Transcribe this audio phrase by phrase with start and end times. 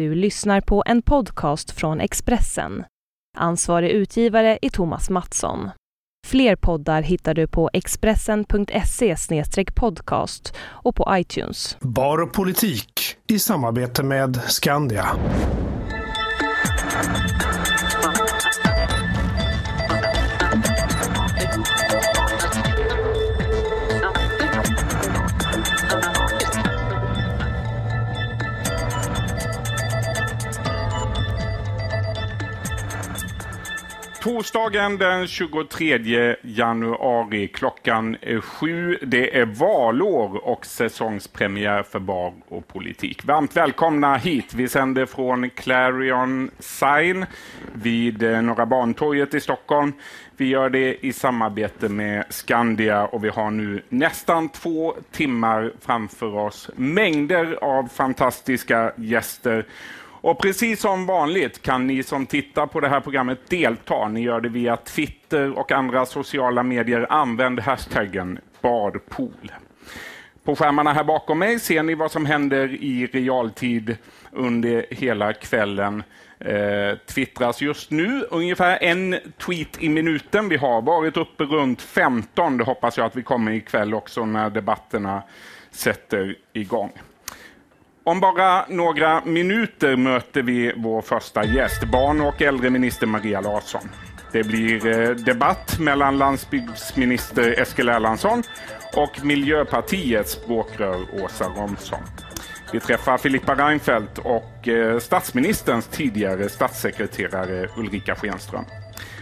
[0.00, 2.84] Du lyssnar på en podcast från Expressen.
[3.38, 5.70] Ansvarig utgivare är Thomas Mattsson.
[6.26, 9.16] Fler poddar hittar du på expressen.se
[9.74, 11.76] podcast och på iTunes.
[11.80, 15.06] Bar och politik i samarbete med Skandia.
[34.20, 38.98] Torsdagen den 23 januari klockan eh, sju.
[39.02, 43.24] Det är valår och säsongspremiär för Bar och politik.
[43.24, 44.54] Varmt välkomna hit.
[44.54, 47.26] Vi sänder från Clarion Sign
[47.72, 49.92] vid eh, Norra Bantorget i Stockholm.
[50.36, 56.36] Vi gör det i samarbete med Skandia och vi har nu nästan två timmar framför
[56.36, 56.70] oss.
[56.76, 59.66] Mängder av fantastiska gäster
[60.22, 64.08] och precis som vanligt kan ni som tittar på det här programmet delta.
[64.08, 67.06] Ni gör det via Twitter och andra sociala medier.
[67.10, 69.52] Använd hashtaggen badpool.
[70.44, 73.96] På skärmarna här bakom mig ser ni vad som händer i realtid
[74.32, 76.02] under hela kvällen.
[76.38, 80.48] Eh, twittras just nu ungefär en tweet i minuten.
[80.48, 82.56] Vi har varit uppe runt 15.
[82.56, 85.22] Det hoppas jag att vi kommer ikväll också när debatterna
[85.70, 86.92] sätter igång.
[88.10, 93.88] Om bara några minuter möter vi vår första gäst, barn och äldreminister Maria Larsson.
[94.32, 98.42] Det blir eh, debatt mellan landsbygdsminister Eskil Erlandsson
[98.96, 102.00] och Miljöpartiets språkrör Åsa Romson.
[102.72, 108.64] Vi träffar Filippa Reinfeldt och eh, statsministerns tidigare statssekreterare Ulrika Schenström.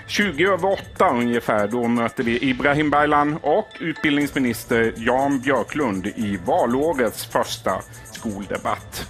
[0.08, 7.26] 20 över 8 ungefär, då möter vi Ibrahim Baylan och utbildningsminister Jan Björklund i valårets
[7.26, 9.08] första skoldebatt.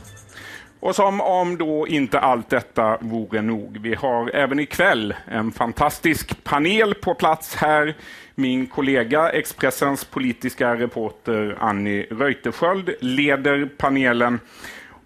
[0.81, 3.79] Och som om då inte allt detta vore nog.
[3.83, 7.95] Vi har även ikväll en fantastisk panel på plats här.
[8.35, 14.41] Min kollega Expressens politiska reporter Annie Reuterskiöld leder panelen.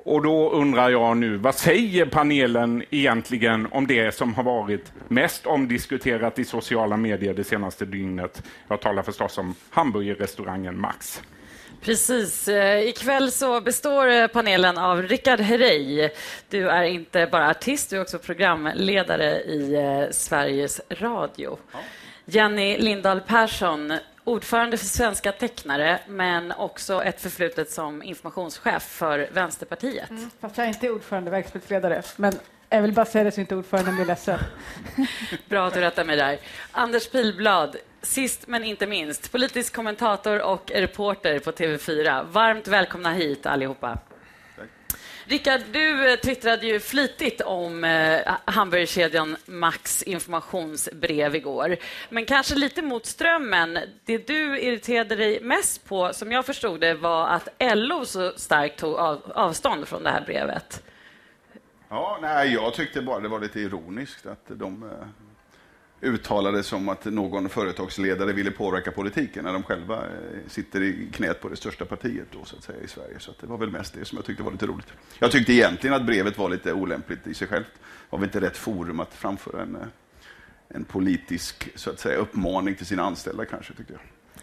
[0.04, 5.46] Och då undrar jag nu, vad säger panelen egentligen om det som har varit mest
[5.46, 8.42] omdiskuterat i sociala medier det senaste dygnet?
[8.68, 11.22] Jag talar förstås om hamburgerrestaurangen Max.
[11.82, 12.48] Precis.
[12.48, 16.08] Eh, ikväll så består eh, panelen av Rickard Herrey.
[16.50, 21.58] Du är inte bara artist, du är också programledare i eh, Sveriges Radio.
[22.24, 23.92] Jenny Lindahl Persson,
[24.24, 30.10] ordförande för Svenska tecknare men också ett förflutet som informationschef för Vänsterpartiet.
[30.10, 32.02] Mm, fast jag är inte ordförande, verksamhetsledare.
[32.16, 32.32] Men
[32.68, 34.38] jag vill bara säga det så inte ordföranden blir ledsen.
[35.48, 36.38] Bra att du rättar mig där.
[36.72, 42.26] Anders Pilblad, sist men inte minst, politisk kommentator och reporter på TV4.
[42.32, 43.98] Varmt välkomna hit allihopa.
[45.32, 51.76] Rickard, du eh, twittrade ju flitigt om eh, hamburgerkedjan Max informationsbrev igår.
[52.08, 53.78] Men kanske lite mot strömmen.
[54.04, 58.78] Det du irriterade dig mest på, som jag förstod det, var att LO så starkt
[58.78, 60.82] tog av, avstånd från det här brevet.
[61.88, 65.06] Ja, nej, jag tyckte bara det var lite ironiskt att de eh,
[66.02, 71.40] uttalade som att någon företagsledare ville påverka politiken när de själva eh, sitter i knät
[71.40, 73.14] på det största partiet då, så att säga, i Sverige.
[73.18, 74.86] Så det var väl mest det som jag tyckte var lite roligt.
[75.18, 77.66] Jag tyckte egentligen att brevet var lite olämpligt i sig självt.
[77.74, 77.80] Det
[78.10, 79.82] var väl inte rätt forum att framföra en, eh,
[80.68, 84.02] en politisk så att säga, uppmaning till sina anställda kanske, tyckte jag.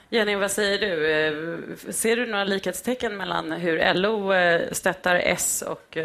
[0.10, 1.12] Jenny, vad säger du?
[1.12, 4.32] Eh, ser du några likhetstecken mellan hur LO
[4.72, 5.98] stöttar S och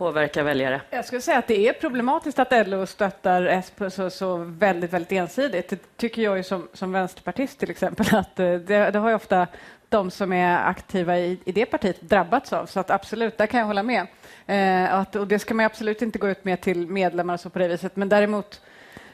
[0.00, 0.80] påverka väljare?
[0.90, 5.12] Jag skulle säga att det är problematiskt att LO stöttar SP så, så väldigt, väldigt
[5.12, 5.68] ensidigt.
[5.68, 9.14] Det tycker jag ju som, som vänsterpartist till exempel att eh, det, det har ju
[9.14, 9.46] ofta
[9.88, 12.66] de som är aktiva i, i det partiet drabbats av.
[12.66, 14.06] Så att absolut, där kan jag hålla med.
[14.46, 17.50] Eh, att, och det ska man absolut inte gå ut med till medlemmar och så
[17.50, 17.96] på det viset.
[17.96, 18.60] Men däremot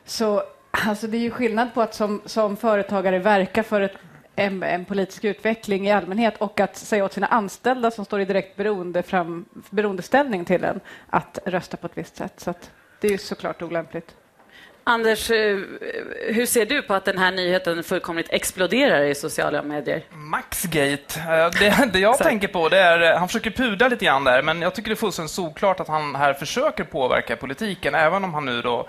[0.05, 0.43] så
[0.85, 3.97] Alltså det är ju skillnad på att som, som företagare verka för ett
[4.37, 8.25] en, en, politisk utveckling i allmänhet och att säga åt sina anställda som står i
[8.25, 10.81] direkt beroende fram, beroendeställning till en
[11.11, 12.33] att rösta på ett visst sätt.
[12.37, 12.55] Så
[13.01, 14.15] det är ju såklart olämpligt.
[14.89, 15.59] Anders, eh,
[16.29, 20.03] hur ser du på att den här nyheten fullkomligt exploderar i sociala medier?
[20.11, 21.21] Maxgate.
[21.21, 24.43] Eh, det, det jag tänker på det är, eh, han försöker pudla lite grann där,
[24.43, 28.35] men jag tycker det är fullständigt solklart att han här försöker påverka politiken, även om
[28.35, 28.89] han nu då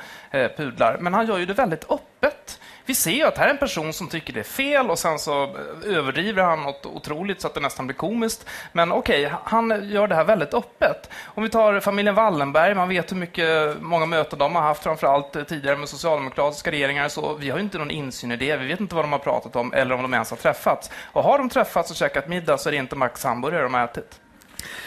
[0.58, 0.98] pudlar.
[1.00, 2.57] Men han gör ju det väldigt öppet
[2.88, 5.20] vi ser ju att här är en person som tycker det är fel och sen
[5.20, 8.46] så eh, överdriver han något otroligt så att det nästan blir komiskt.
[8.72, 11.10] Men okej, okay, han gör det här väldigt öppet.
[11.26, 15.36] Om vi tar familjen Wallenberg, man vet hur mycket, många möten de har haft, framförallt
[15.36, 18.58] eh, tidigare med socialdemokratiska regeringar, så vi har ju inte någon insyn i det.
[18.58, 20.92] Vi vet inte vad de har pratat om eller om de ens har träffats.
[21.04, 23.84] Och har de träffats och käkat middag så är det inte Max hamburgare de har
[23.84, 24.20] ätit.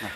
[0.03, 0.11] Nej.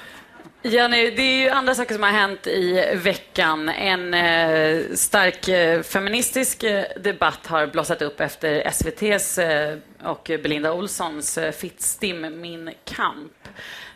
[0.67, 3.69] Jenny, det är ju andra saker som har hänt i veckan.
[3.69, 10.73] En eh, stark eh, feministisk eh, debatt har blossat upp efter SVTs eh, och Belinda
[10.73, 13.49] Olssons eh, Fittstim Min kamp.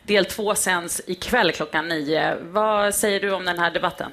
[0.03, 2.37] Del två sänds ikväll klockan nio.
[2.43, 4.13] Vad säger du om den här debatten?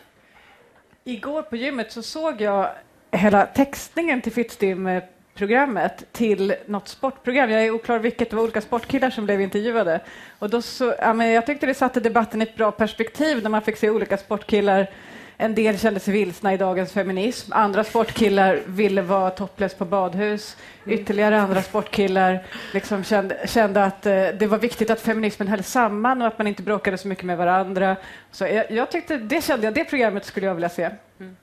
[1.03, 2.71] Igår på gymmet så såg jag
[3.11, 5.03] hela textningen till Fittstim eh,
[5.35, 7.49] programmet till något sportprogram.
[7.49, 9.99] Jag är oklar vilket, det var olika sportkillar som blev intervjuade.
[10.39, 13.49] Och då så, ja, men jag tyckte det satte debatten i ett bra perspektiv när
[13.49, 14.89] man fick se olika sportkillar
[15.37, 17.53] en del kände sig vilsna i dagens feminism.
[17.53, 20.57] Andra sportkillar ville vara topless på badhus.
[20.85, 22.43] Ytterligare andra sportkillar
[22.73, 26.47] liksom kände, kände att eh, det var viktigt att feminismen höll samman och att man
[26.47, 27.95] inte bråkade så mycket med varandra.
[28.31, 30.89] Så jag, jag tyckte, det kände jag, det programmet skulle jag vilja se.
[31.19, 31.35] Mm.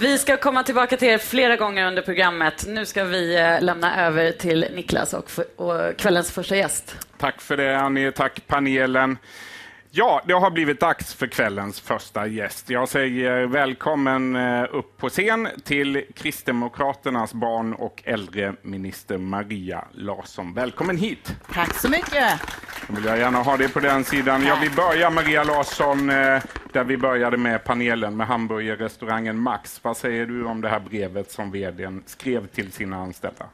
[0.00, 2.64] Vi ska komma tillbaka till er flera gånger under programmet.
[2.68, 6.96] Nu ska vi eh, lämna över till Niklas och, och kvällens första gäst.
[7.18, 8.12] Tack för det, Annie.
[8.12, 9.18] Tack panelen.
[9.96, 12.70] Ja, det har blivit dags för kvällens första gäst.
[12.70, 20.54] Jag säger välkommen eh, upp på scen till Kristdemokraternas barn och äldreminister Maria Larsson.
[20.54, 21.36] Välkommen hit!
[21.52, 22.40] Tack så mycket!
[22.88, 24.42] Då vill jag gärna ha det på den sidan.
[24.46, 26.42] Jag vill börja, Maria Larsson, eh,
[26.72, 29.80] där vi började med panelen med hamburgerrestaurangen Max.
[29.82, 33.46] Vad säger du om det här brevet som vdn skrev till sina anställda?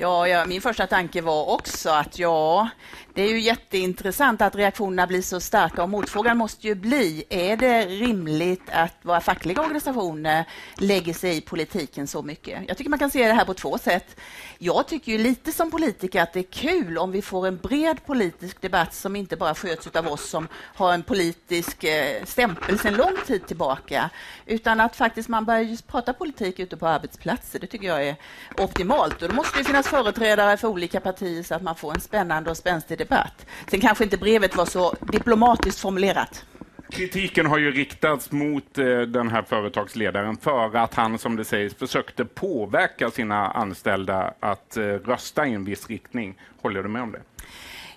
[0.00, 2.68] Ja, ja, min första tanke var också att ja,
[3.14, 7.56] det är ju jätteintressant att reaktionerna blir så starka och motfrågan måste ju bli, är
[7.56, 10.44] det rimligt att våra fackliga organisationer
[10.76, 12.62] lägger sig i politiken så mycket?
[12.68, 14.20] Jag tycker man kan se det här på två sätt.
[14.58, 18.06] Jag tycker ju lite som politiker att det är kul om vi får en bred
[18.06, 22.94] politisk debatt som inte bara sköts av oss som har en politisk eh, stämpel sedan
[22.94, 24.10] lång tid tillbaka,
[24.46, 27.58] utan att faktiskt man börjar just prata politik ute på arbetsplatser.
[27.58, 28.16] Det tycker jag är
[28.58, 32.00] optimalt och då måste det finnas företrädare för olika partier så att man får en
[32.00, 33.46] spännande och spänstig debatt.
[33.70, 36.44] Sen kanske inte brevet var så diplomatiskt formulerat.
[36.90, 41.74] Kritiken har ju riktats mot eh, den här företagsledaren för att han, som det sägs,
[41.74, 46.34] försökte påverka sina anställda att eh, rösta i en viss riktning.
[46.62, 47.20] Håller du med om det?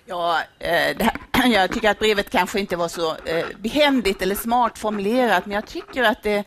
[0.06, 0.96] Ja, eh,
[1.32, 3.16] här, jag tycker att brevet kanske inte var så
[3.58, 6.44] behändigt eller smart formulerat, men jag tycker att det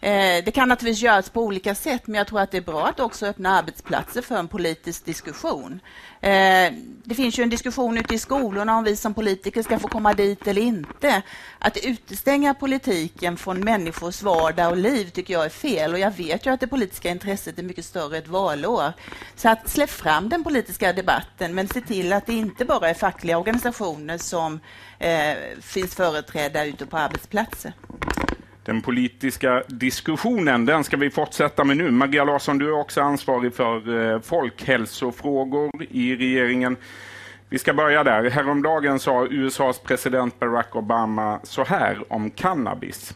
[0.00, 2.86] Eh, det kan naturligtvis göras på olika sätt, men jag tror att det är bra
[2.86, 5.80] att också öppna arbetsplatser för en politisk diskussion.
[6.20, 6.72] Eh,
[7.04, 10.14] det finns ju en diskussion ute i skolorna om vi som politiker ska få komma
[10.14, 11.22] dit eller inte.
[11.58, 16.46] Att utestänga politiken från människors vardag och liv tycker jag är fel och jag vet
[16.46, 18.92] ju att det politiska intresset är mycket större ett valår.
[19.36, 22.94] Så att släpp fram den politiska debatten, men se till att det inte bara är
[22.94, 24.60] fackliga organisationer som
[24.98, 27.72] eh, finns företrädda ute på arbetsplatser.
[28.68, 31.90] Den politiska diskussionen, den ska vi fortsätta med nu.
[31.90, 36.76] Maria Larsson, du är också ansvarig för eh, folkhälsofrågor i regeringen.
[37.48, 38.30] Vi ska börja där.
[38.30, 43.14] Häromdagen sa USAs president Barack Obama så här om cannabis.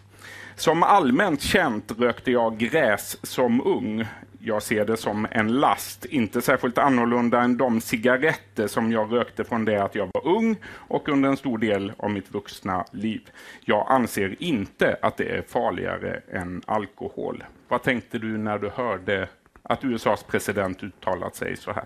[0.54, 4.06] Som allmänt känt rökte jag gräs som ung
[4.44, 9.44] jag ser det som en last, inte särskilt annorlunda än de cigaretter som jag rökte
[9.44, 13.30] från det att jag var ung och under en stor del av mitt vuxna liv.
[13.60, 17.44] Jag anser inte att det är farligare än alkohol.
[17.68, 19.28] Vad tänkte du när du hörde
[19.62, 21.84] att USAs president uttalat sig så här?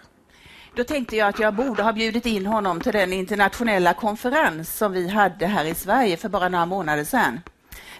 [0.74, 4.92] Då tänkte jag att jag borde ha bjudit in honom till den internationella konferens som
[4.92, 7.40] vi hade här i Sverige för bara några månader sedan.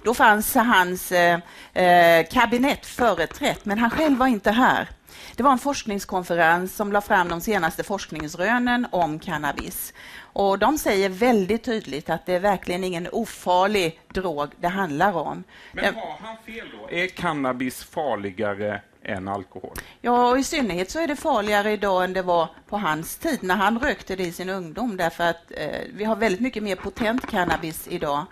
[0.03, 1.41] Då fanns hans eh,
[1.73, 4.89] eh, kabinett företrätt, men han själv var inte här.
[5.37, 9.95] Det var en forskningskonferens som la fram de senaste forskningsrönen om cannabis.
[10.19, 15.45] Och de säger väldigt tydligt att det är verkligen ingen ofarlig drog det handlar om.
[15.73, 16.91] Men har han fel då?
[16.91, 19.75] Är cannabis farligare än alkohol?
[20.01, 23.39] Ja, och i synnerhet så är det farligare idag än det var på hans tid
[23.43, 26.77] när han rökte det i sin ungdom därför att eh, vi har väldigt mycket mer
[26.77, 28.27] potent cannabis idag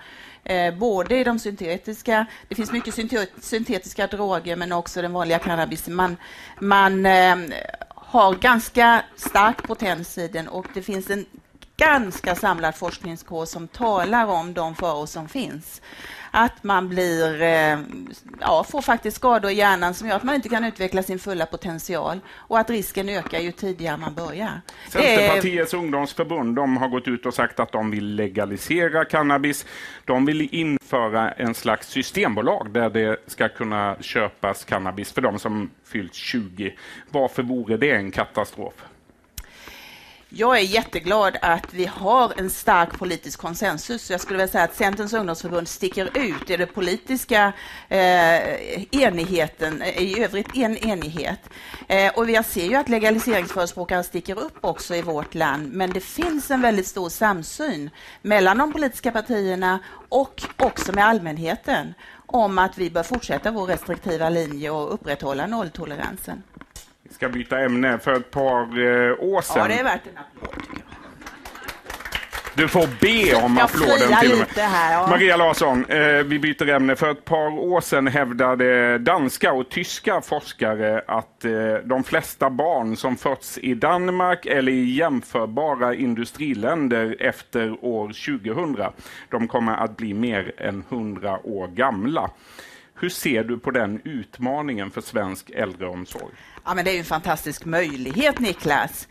[0.45, 2.95] eh, både i de syntetiska, det finns mycket
[3.41, 5.95] syntetiska droger men också den vanliga cannabisen.
[5.95, 6.17] Man,
[6.61, 7.37] man eh,
[7.95, 11.27] har ganska stark potens i den och det finns en
[11.77, 15.81] ganska samlad forskningskår som talar om de faror som finns
[16.35, 17.79] att man blir, eh,
[18.41, 21.47] ja, får faktiskt skador i hjärnan som gör att man inte kan utveckla sin fulla
[21.47, 24.61] potential och att risken ökar ju tidigare man börjar.
[24.89, 25.79] Centerpartiets är...
[25.79, 29.67] ungdomsförbund de har gått ut och sagt att de vill legalisera cannabis.
[30.05, 35.71] De vill införa en slags systembolag där det ska kunna köpas cannabis för de som
[35.85, 36.75] fyllt 20.
[37.11, 38.75] Varför vore det en katastrof?
[40.37, 44.11] Jag är jätteglad att vi har en stark politisk konsensus.
[44.11, 47.53] Jag skulle vilja säga att Centerns ungdomsförbund sticker ut i den politiska
[47.89, 51.41] eh, enigheten, i övrigt en enighet.
[51.89, 56.01] Eh, och jag ser ju att legaliseringsförespråkare sticker upp också i vårt land, men det
[56.01, 57.91] finns en väldigt stor samsyn
[58.23, 61.95] mellan de politiska partierna och också med allmänheten
[62.27, 66.43] om att vi bör fortsätta vår restriktiva linje och upprätthålla nolltoleransen.
[67.15, 67.99] Ska byta ämne.
[67.99, 69.57] För ett par eh, år sedan...
[69.57, 70.65] Ja, det är värt en applåd.
[72.57, 74.65] Du får be om Jag applåden till och med.
[74.65, 75.07] här, ja.
[75.11, 76.97] Maria Larsson, eh, vi byter ämne.
[76.97, 81.53] För ett par år sedan hävdade danska och tyska forskare att eh,
[81.85, 88.77] de flesta barn som fötts i Danmark eller i jämförbara industriländer efter år 2000,
[89.31, 92.31] de kommer att bli mer än 100 år gamla.
[92.95, 96.35] Hur ser du på den utmaningen för svensk äldreomsorg?
[96.65, 99.09] Ja, men det är ju en fantastisk möjlighet, Niklas.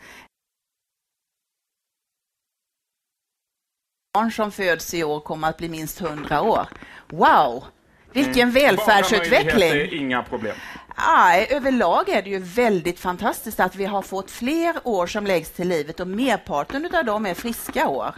[4.14, 6.68] Barn som föds i år kommer att bli minst 100 år.
[7.08, 7.64] Wow!
[8.12, 10.00] Vilken Bara välfärdsutveckling!
[10.00, 10.56] Inga problem.
[10.96, 15.50] Nej, överlag är det ju väldigt fantastiskt att vi har fått fler år som läggs
[15.50, 18.14] till livet och merparten av dem är friska år.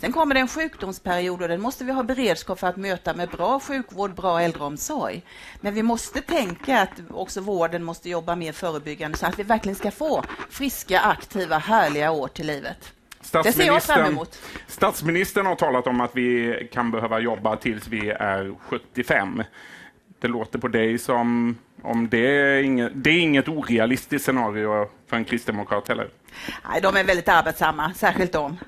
[0.00, 3.28] Sen kommer det en sjukdomsperiod och den måste vi ha beredskap för att möta med
[3.28, 5.22] bra sjukvård, bra äldreomsorg.
[5.60, 9.76] Men vi måste tänka att också vården måste jobba mer förebyggande så att vi verkligen
[9.76, 12.92] ska få friska, aktiva, härliga år till livet.
[13.32, 14.38] Det ser jag fram emot.
[14.66, 19.42] Statsministern har talat om att vi kan behöva jobba tills vi är 75.
[20.20, 25.16] Det låter på dig som om det är inget, det är inget orealistiskt scenario för
[25.16, 26.08] en kristdemokrat heller.
[26.70, 28.58] Nej, de är väldigt arbetsamma, särskilt de.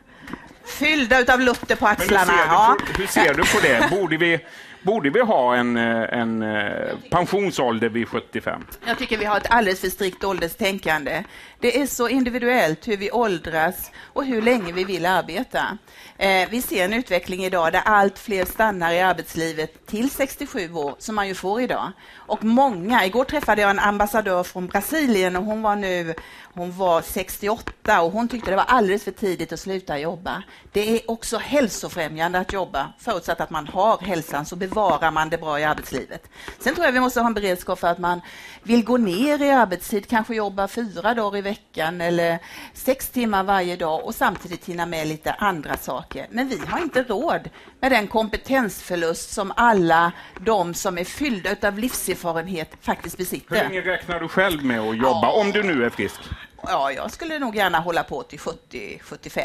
[0.70, 2.24] Fyllda av lutter på Men hur axlarna.
[2.24, 2.76] ser, ja.
[2.78, 3.90] du på, hur ser du på det?
[3.90, 4.38] Borde vi,
[4.82, 8.64] borde vi ha en, eh, en eh, pensionsålder vid 75?
[8.86, 11.24] Jag tycker vi har ett alldeles för strikt ålderstänkande.
[11.60, 15.78] Det är så individuellt hur vi åldras och hur länge vi vill arbeta.
[16.22, 20.94] Eh, vi ser en utveckling idag där allt fler stannar i arbetslivet till 67 år,
[20.98, 21.92] som man ju får idag.
[22.14, 26.14] Och många, igår träffade jag en ambassadör från Brasilien och hon var nu
[26.54, 30.42] hon var 68 och hon tyckte det var alldeles för tidigt att sluta jobba.
[30.72, 35.38] Det är också hälsofrämjande att jobba, förutsatt att man har hälsan så bevarar man det
[35.38, 36.28] bra i arbetslivet.
[36.58, 38.20] Sen tror jag vi måste ha en beredskap för att man
[38.62, 42.38] vill gå ner i arbetstid, kanske jobba fyra dagar i veckan eller
[42.74, 46.09] sex timmar varje dag och samtidigt hinna med lite andra saker.
[46.30, 47.50] Men vi har inte råd
[47.80, 53.54] med den kompetensförlust som alla de som är fyllda av livserfarenhet faktiskt Hur besitter.
[53.54, 56.20] länge räknar du själv med att jobba, om du nu är frisk?
[56.62, 59.42] Ja, jag skulle nog gärna hålla på till 70-75.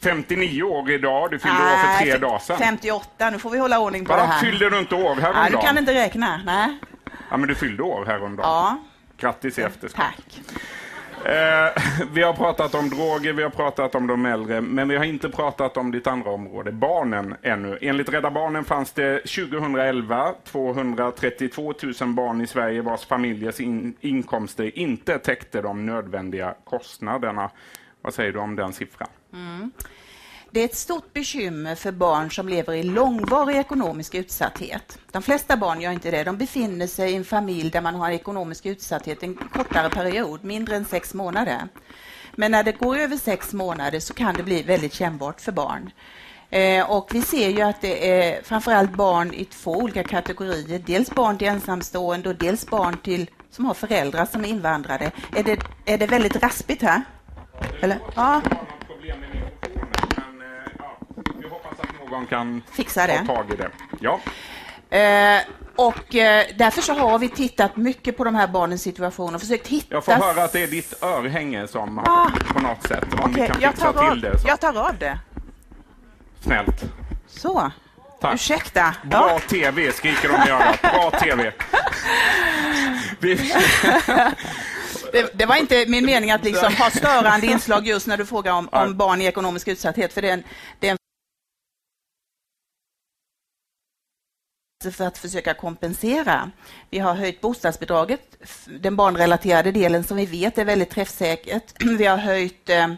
[0.00, 2.58] 59 år idag, du fyllde år för tre dagar sedan.
[2.58, 4.24] 58, nu får vi hålla ordning på det Va?
[4.26, 4.40] här.
[4.40, 5.62] Fyllde du inte år Ja, du häromdagen?
[5.62, 6.40] kan inte räkna.
[6.44, 6.78] Nej.
[7.30, 8.50] Ja, men du fyllde år häromdagen.
[8.50, 8.78] Ja,
[9.16, 10.04] Grattis i efterskott.
[10.04, 10.40] tack.
[11.24, 15.04] Eh, vi har pratat om droger, vi har pratat om de äldre, men vi har
[15.04, 17.78] inte pratat om ditt andra område, barnen ännu.
[17.80, 24.78] Enligt Rädda Barnen fanns det 2011 232 000 barn i Sverige vars familjers in inkomster
[24.78, 27.50] inte täckte de nödvändiga kostnaderna.
[28.02, 29.08] Vad säger du om den siffran?
[29.32, 29.70] Mm.
[30.54, 34.98] Det är ett stort bekymmer för barn som lever i långvarig ekonomisk utsatthet.
[35.10, 36.24] De flesta barn gör inte det.
[36.24, 40.76] De befinner sig i en familj där man har ekonomisk utsatthet en kortare period, mindre
[40.76, 41.68] än sex månader.
[42.32, 45.90] Men när det går över sex månader så kan det bli väldigt kännbart för barn.
[46.50, 50.78] Eh, och vi ser ju att det är framförallt barn i två olika kategorier.
[50.78, 55.10] Dels barn till ensamstående och dels barn till, som har föräldrar som är invandrare.
[55.36, 57.02] Är det, är det väldigt raspigt här?
[57.80, 57.98] Eller?
[58.16, 58.42] Ja.
[58.86, 60.98] problem med mikrofonen, men ja,
[61.40, 63.18] vi hoppas att någon kan Fixa det.
[63.26, 63.70] ta tag i det.
[64.00, 64.20] Ja.
[64.98, 65.40] Eh,
[65.76, 69.68] och eh, därför så har vi tittat mycket på de här barnens situation och försökt
[69.68, 69.86] hitta...
[69.94, 72.30] Jag får höra att det är ditt örhänge som har, Ah.
[72.54, 74.38] på något sätt, om Okej, kan jag, tar av, det.
[74.38, 74.48] Så.
[74.48, 75.18] jag tar av det.
[76.40, 76.84] Snällt.
[77.28, 77.70] Så.
[78.20, 78.34] Tack.
[78.34, 78.94] Ursäkta.
[79.04, 79.38] Bra Ja.
[79.48, 80.82] TV, skriker de i örat.
[80.82, 81.52] Bra TV.
[85.12, 88.52] Det, det var inte min mening att liksom ha störande inslag just när du frågar
[88.52, 90.42] om, om barn i ekonomisk utsatthet, för det är en,
[90.80, 90.96] det är en
[94.90, 96.50] för att försöka kompensera.
[96.90, 98.20] Vi har höjt bostadsbidraget,
[98.80, 101.82] den barnrelaterade delen som vi vet är väldigt träffsäkert.
[101.98, 102.88] Vi har höjt eh,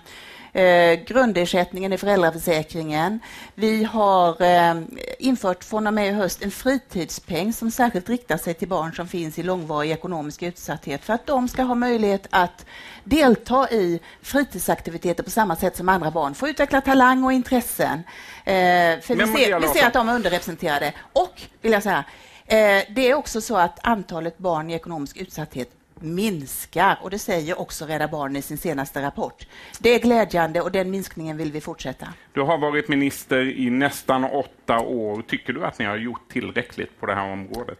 [0.54, 3.20] eh, grundersättningen i föräldraförsäkringen.
[3.54, 4.74] Vi har eh,
[5.18, 9.08] infört från och med i höst en fritidspeng som särskilt riktar sig till barn som
[9.08, 12.66] finns i långvarig ekonomisk utsatthet för att de ska ha möjlighet att
[13.04, 18.02] delta i fritidsaktiviteter på samma sätt som andra barn, få utveckla talang och intressen.
[18.44, 18.54] Eh,
[19.00, 20.92] för Men vi ser, vi ser att de är underrepresenterade.
[21.12, 22.04] Och, vill jag säga,
[22.46, 25.70] eh, det är också så att antalet barn i ekonomisk utsatthet
[26.00, 29.46] minskar och det säger också Rädda Barnen i sin senaste rapport.
[29.78, 32.08] Det är glädjande och den minskningen vill vi fortsätta.
[32.32, 35.22] Du har varit minister i nästan åtta år.
[35.22, 37.78] Tycker du att ni har gjort tillräckligt på det här området?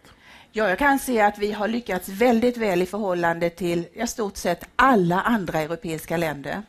[0.51, 4.37] Ja, jag kan se att vi har lyckats väldigt väl i förhållande till i stort
[4.37, 6.63] sett alla andra europeiska länder.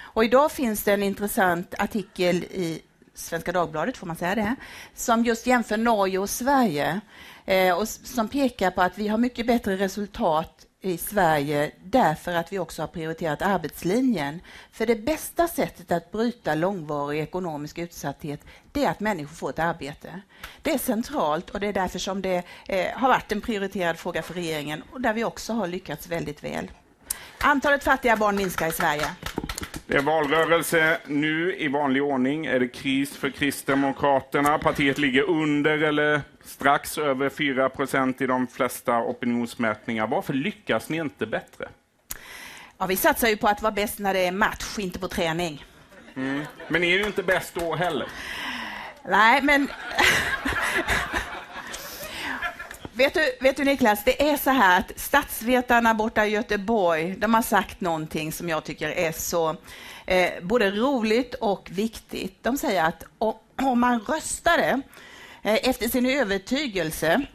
[0.00, 2.80] Och idag finns det en intressant artikel i
[3.14, 4.56] Svenska Dagbladet, får man säga det,
[4.94, 7.00] som just jämför Norge och Sverige
[7.44, 12.52] eh, och som pekar på att vi har mycket bättre resultat i Sverige därför att
[12.52, 14.40] vi också har prioriterat arbetslinjen.
[14.72, 18.40] För det bästa sättet att bryta långvarig ekonomisk utsatthet
[18.72, 20.20] det är att människor får ett arbete.
[20.62, 24.22] Det är centralt och det är därför som det eh, har varit en prioriterad fråga
[24.22, 26.70] för regeringen och där vi också har lyckats väldigt väl.
[27.38, 29.06] Antalet fattiga barn minskar i Sverige.
[29.86, 32.46] Det är valrörelse nu i vanlig ordning.
[32.46, 34.58] Är det kris för Kristdemokraterna?
[34.58, 36.20] Partiet ligger under eller
[36.56, 40.06] strax över 4 procent i de flesta opinionsmätningar.
[40.06, 41.68] Varför lyckas ni inte bättre?
[42.78, 45.64] Ja, vi satsar ju på att vara bäst när det är match, inte på träning.
[46.16, 46.42] Mm.
[46.68, 48.08] Men ni är ju inte bäst då heller.
[49.04, 49.68] Nej, men...
[52.92, 57.34] Vet du, vet du Niklas, det är så här att statsvetarna borta i Göteborg, de
[57.34, 59.56] har sagt någonting som jag tycker är så
[60.06, 62.44] eh, både roligt och viktigt.
[62.44, 63.04] De säger att
[63.56, 64.82] om man röstade
[65.54, 67.26] efter sin övertygelse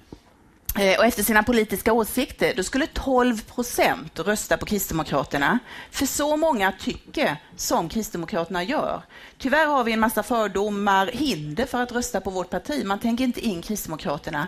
[0.79, 5.59] Eh, och efter sina politiska åsikter, då skulle 12 procent rösta på Kristdemokraterna.
[5.91, 9.01] För så många tycker som Kristdemokraterna gör.
[9.37, 12.85] Tyvärr har vi en massa fördomar, hinder för att rösta på vårt parti.
[12.85, 14.47] Man tänker inte in Kristdemokraterna.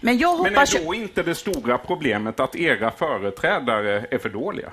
[0.00, 0.74] Men, jag hoppas...
[0.74, 4.72] Men är då inte det stora problemet att era företrädare är för dåliga?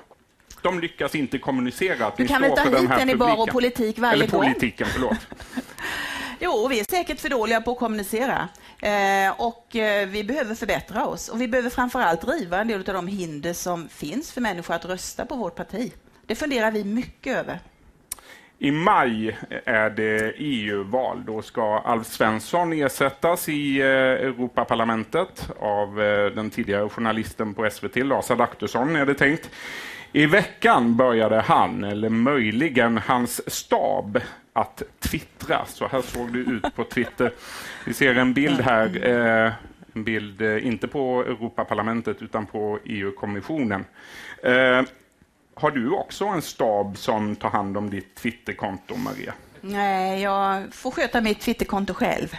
[0.62, 2.68] De lyckas inte kommunicera att du ni står för den här.
[2.70, 4.92] Du kan väl ta hit en i bar och politik varje Eller politiken, gång?
[4.92, 5.18] förlåt.
[6.44, 8.48] Jo, vi är säkert för dåliga på att kommunicera
[8.80, 11.28] eh, och eh, vi behöver förbättra oss.
[11.28, 14.84] Och vi behöver framförallt riva en del av de hinder som finns för människor att
[14.84, 15.92] rösta på vårt parti.
[16.26, 17.58] Det funderar vi mycket över.
[18.58, 21.24] I maj är det EU-val.
[21.26, 27.96] Då ska Alf Svensson ersättas i eh, Europaparlamentet av eh, den tidigare journalisten på SVT,
[27.96, 29.50] Lars Adaktusson, är det tänkt.
[30.12, 34.20] I veckan började han, eller möjligen hans stab,
[34.52, 35.66] att twittra.
[35.66, 37.32] Så här såg det ut på Twitter.
[37.86, 39.52] Vi ser en bild här, eh,
[39.94, 43.84] en bild eh, inte på Europaparlamentet utan på EU-kommissionen.
[44.42, 44.82] Eh,
[45.54, 49.34] har du också en stab som tar hand om ditt Twitterkonto, Maria?
[49.60, 52.36] Nej, jag får sköta mitt Twitterkonto själv.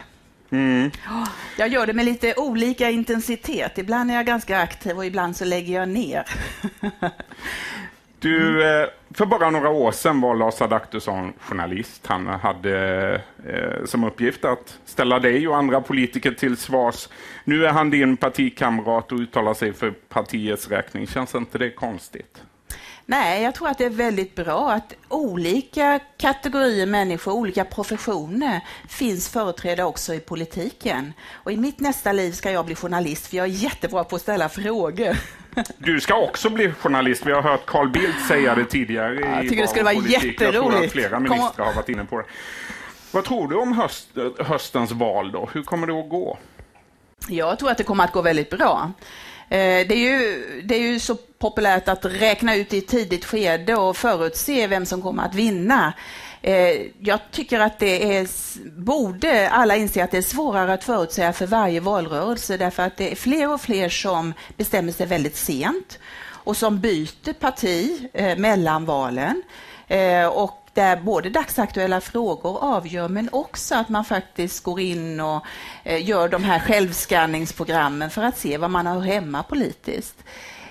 [0.50, 0.92] Mm.
[1.58, 3.78] Jag gör det med lite olika intensitet.
[3.78, 6.26] Ibland är jag ganska aktiv och ibland så lägger jag ner.
[8.24, 12.08] Du, eh, för bara några år sedan var Lars Adaktusson journalist.
[12.08, 17.10] Han hade eh, som uppgift att ställa dig och andra politiker till svars.
[17.44, 21.08] Nu är han din partikamrat och uttalar sig för partiets räkning.
[21.08, 22.44] Känns inte det konstigt?
[23.06, 29.30] Nej, jag tror att det är väldigt bra att olika kategorier människor, olika professioner finns
[29.30, 31.14] företrädda också i politiken.
[31.34, 34.22] Och i mitt nästa liv ska jag bli journalist, för jag är jättebra på att
[34.22, 35.18] ställa frågor.
[35.78, 37.26] Du ska också bli journalist.
[37.26, 39.20] Vi har hört Carl Bildt säga det tidigare.
[39.20, 40.42] Ja, jag tycker det skulle vara jätteroligt.
[40.42, 42.26] Jag tror att flera ministrar har varit inne på det.
[43.12, 44.08] Vad tror du om höst,
[44.40, 45.50] höstens val då?
[45.54, 46.38] Hur kommer det att gå?
[47.28, 48.92] Jag tror att det kommer att gå väldigt bra.
[49.50, 53.26] Eh, det är, ju, det är ju så populärt att räkna ut i ett tidigt
[53.26, 55.94] skede och förutse vem som kommer att vinna.
[56.42, 58.28] Eh, jag tycker att det är,
[58.80, 63.12] borde alla inse att det är svårare att förutsäga för varje valrörelse därför att det
[63.12, 68.86] är fler och fler som bestämmer sig väldigt sent och som byter parti eh, mellan
[68.86, 69.44] valen.
[70.32, 75.46] Och där både dagsaktuella frågor avgör men också att man faktiskt går in och
[75.84, 80.24] eh, gör de här självskanningsprogrammen för att se var man hör hemma politiskt.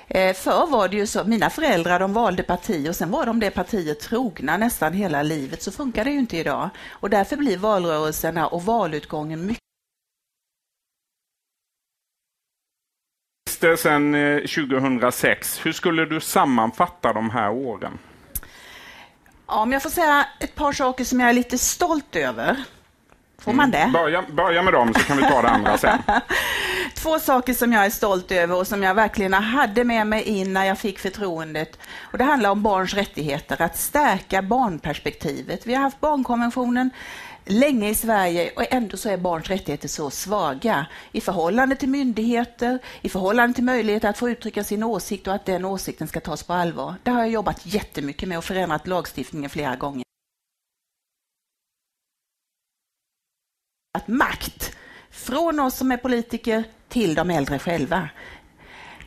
[0.08, 3.40] Eh, förr var det ju så, mina föräldrar de valde parti och sen var de
[3.40, 5.62] det partiet trogna nästan hela livet.
[5.62, 6.70] Så funkar det ju inte idag.
[6.90, 9.62] Och därför blir valrörelserna och valutgången mycket
[13.78, 17.98] Sen eh, 2006, hur skulle du sammanfatta de här åren?
[19.52, 22.64] Om jag får säga ett par saker som jag är lite stolt över.
[23.38, 23.92] Får man mm.
[23.92, 23.98] det?
[23.98, 25.98] Börja, börja med dem så kan vi ta det andra sen.
[26.94, 30.52] Två saker som jag är stolt över och som jag verkligen hade med mig in
[30.52, 31.78] när jag fick förtroendet.
[32.12, 35.66] Och det handlar om barns rättigheter, att stärka barnperspektivet.
[35.66, 36.90] Vi har haft barnkonventionen
[37.44, 42.78] länge i Sverige och ändå så är barns rättigheter så svaga i förhållande till myndigheter,
[43.02, 46.42] i förhållande till möjlighet att få uttrycka sin åsikt och att den åsikten ska tas
[46.42, 46.94] på allvar.
[47.02, 50.04] Det har jag jobbat jättemycket med och förändrat lagstiftningen flera gånger.
[53.98, 54.76] Att makt
[55.10, 58.08] från oss som är politiker till de äldre själva.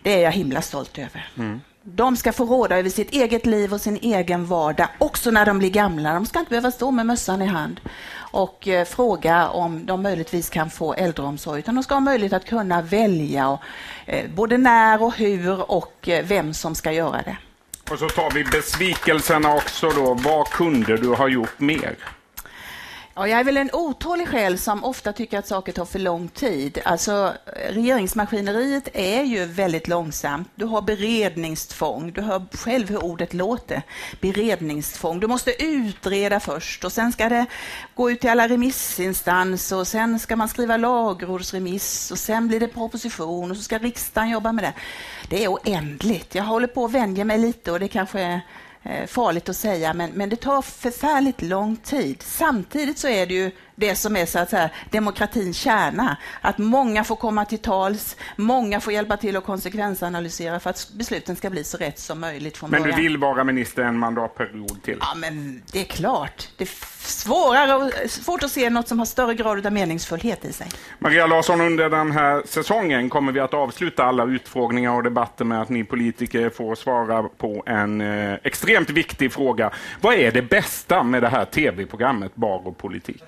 [0.04, 1.30] Det är jag himla stolt över.
[1.38, 1.62] Mm.
[1.88, 5.60] De ska få råda över sitt eget liv och sin egen vardag, också när de
[5.60, 6.14] blir gamla.
[6.14, 7.80] De ska inte behöva stå med mössan i hand
[8.36, 12.46] och eh, fråga om de möjligtvis kan få äldreomsorg, utan de ska ha möjlighet att
[12.46, 13.60] kunna välja
[14.06, 17.38] eh, både när och hur och eh, vem som ska göra det.
[17.92, 20.14] Och så tar vi besvikelserna också då.
[20.14, 21.96] Vad kunde du ha gjort mer?
[23.18, 26.28] Ja, jag är väl en otålig själ som ofta tycker att saker tar för lång
[26.28, 26.80] tid.
[26.86, 27.34] Alltså,
[27.70, 30.50] regeringsmaskineriet är ju väldigt långsamt.
[30.56, 32.12] Du har beredningstvång.
[32.12, 33.82] Du hör själv hur ordet låter.
[34.22, 35.20] Beredningstvång.
[35.20, 37.46] Du måste utreda först och sen ska det
[37.94, 42.68] gå ut till alla remissinstanser och sen ska man skriva lagrådsremiss och sen blir det
[42.68, 44.74] proposition och så ska riksdagen jobba med det.
[45.30, 46.36] Det är oändligt.
[46.36, 48.42] Jag håller på att vänja mig lite och det kanske är
[48.86, 52.22] Eh, farligt att säga, men, men det tar förfärligt lång tid.
[52.22, 56.18] Samtidigt så är det ju det som är så att säga, demokratins kärna.
[56.42, 61.36] Att många får komma till tals, många får hjälpa till att konsekvensanalysera för att besluten
[61.36, 62.98] ska bli så rätt som möjligt från Men början.
[62.98, 64.98] du vill vara minister en mandatperiod till?
[65.00, 66.50] Ja, men det är klart.
[66.58, 66.70] Det är
[67.06, 70.68] svårare och, svårt att se något som har större grad av meningsfullhet i sig.
[71.00, 75.62] Maria Larsson, under den här säsongen kommer vi att avsluta alla utfrågningar och debatter med
[75.62, 79.72] att ni politiker får svara på en eh, extremt viktig fråga.
[80.02, 83.24] Vad är det bästa med det här tv-programmet Bar och politik?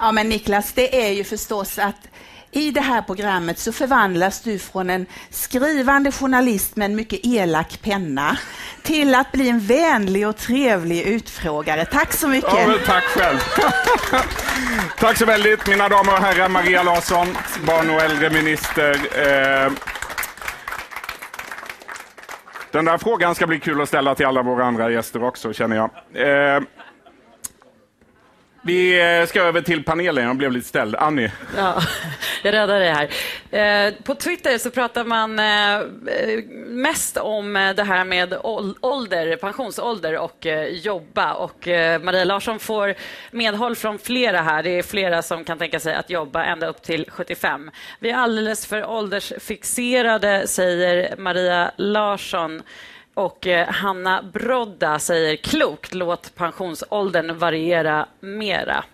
[0.00, 2.08] Ja, men Niklas, det är ju förstås att
[2.50, 7.82] i det här programmet så förvandlas du från en skrivande journalist med en mycket elak
[7.82, 8.36] penna
[8.82, 11.84] till att bli en vänlig och trevlig utfrågare.
[11.84, 12.52] Tack så mycket.
[12.52, 13.38] Ja, tack själv.
[14.98, 16.48] tack så väldigt, mina damer och herrar.
[16.48, 17.26] Maria Larsson,
[17.66, 18.94] barn och äldreminister.
[18.94, 19.72] Eh,
[22.70, 25.76] den där frågan ska bli kul att ställa till alla våra andra gäster också, känner
[25.76, 25.90] jag.
[28.62, 30.24] Vi eh, ska över till panelen.
[30.24, 30.94] Jag blev lite ställd.
[30.96, 31.32] Annie?
[31.56, 31.82] Ja,
[32.42, 33.08] jag räddar dig här.
[33.86, 35.86] Eh, på Twitter så pratar man eh,
[36.66, 38.34] mest om det här med
[38.80, 41.32] ålder, pensionsålder och jobba.
[41.32, 41.66] Och
[42.02, 42.94] Maria Larsson får
[43.30, 44.62] medhåll från flera här.
[44.62, 47.70] Det är flera som kan tänka sig att jobba ända upp till 75.
[48.00, 52.62] Vi är alldeles för åldersfixerade, säger Maria Larsson.
[53.18, 58.84] Och eh, Hanna Brodda säger klokt, låt pensionsåldern variera mera.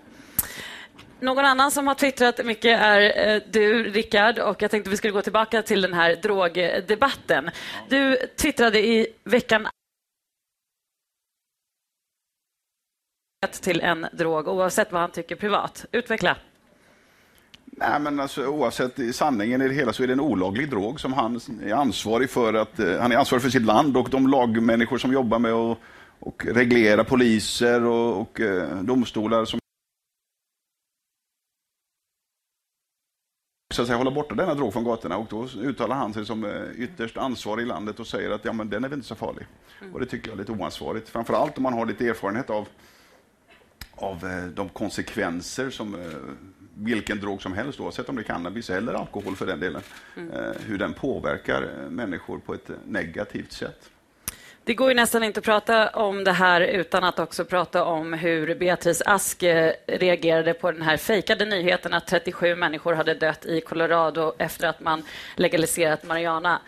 [1.21, 5.13] Någon annan som har twittrat mycket är eh, du, Rickard, och jag tänkte vi skulle
[5.13, 7.51] gå tillbaka till den här drogdebatten.
[7.89, 9.69] Du twittrade i veckan
[13.61, 15.85] till en drog oavsett vad han tycker privat.
[15.93, 16.37] Utveckla.
[17.77, 21.13] Nej, men alltså, oavsett sanningen i det hela så är det en olaglig drog som
[21.13, 22.55] han är ansvarig för.
[22.55, 25.79] Att, eh, han är ansvarig för sitt land och de lagmänniskor som jobbar med att
[26.25, 29.61] och reglera poliser och, och eh, domstolar som
[33.75, 36.45] så att säga, hålla borta denna drog från gatorna och då uttalar han sig som
[36.45, 39.15] eh, ytterst ansvarig i landet och säger att ja, men den är väl inte så
[39.15, 39.47] farlig.
[39.81, 39.95] Mm.
[39.95, 41.09] Och det tycker jag är lite oansvarigt.
[41.09, 42.69] Framförallt om man har lite erfarenhet av,
[43.95, 45.95] av eh, de konsekvenser som
[46.79, 49.83] vilken drog som helst, oavsett om det är cannabis eller alkohol för den delen,
[50.17, 50.31] mm.
[50.31, 53.91] Eh, hur den påverkar eh, människor på ett negativt sätt.
[54.67, 58.13] Det går ju nästan inte att prata om det här utan att också prata om
[58.13, 63.47] hur Beatrice Ask eh, reagerade på den här fejkade nyheten att 37 människor hade dött
[63.47, 65.03] i Colorado efter att man
[65.37, 66.61] legaliserat marijuana.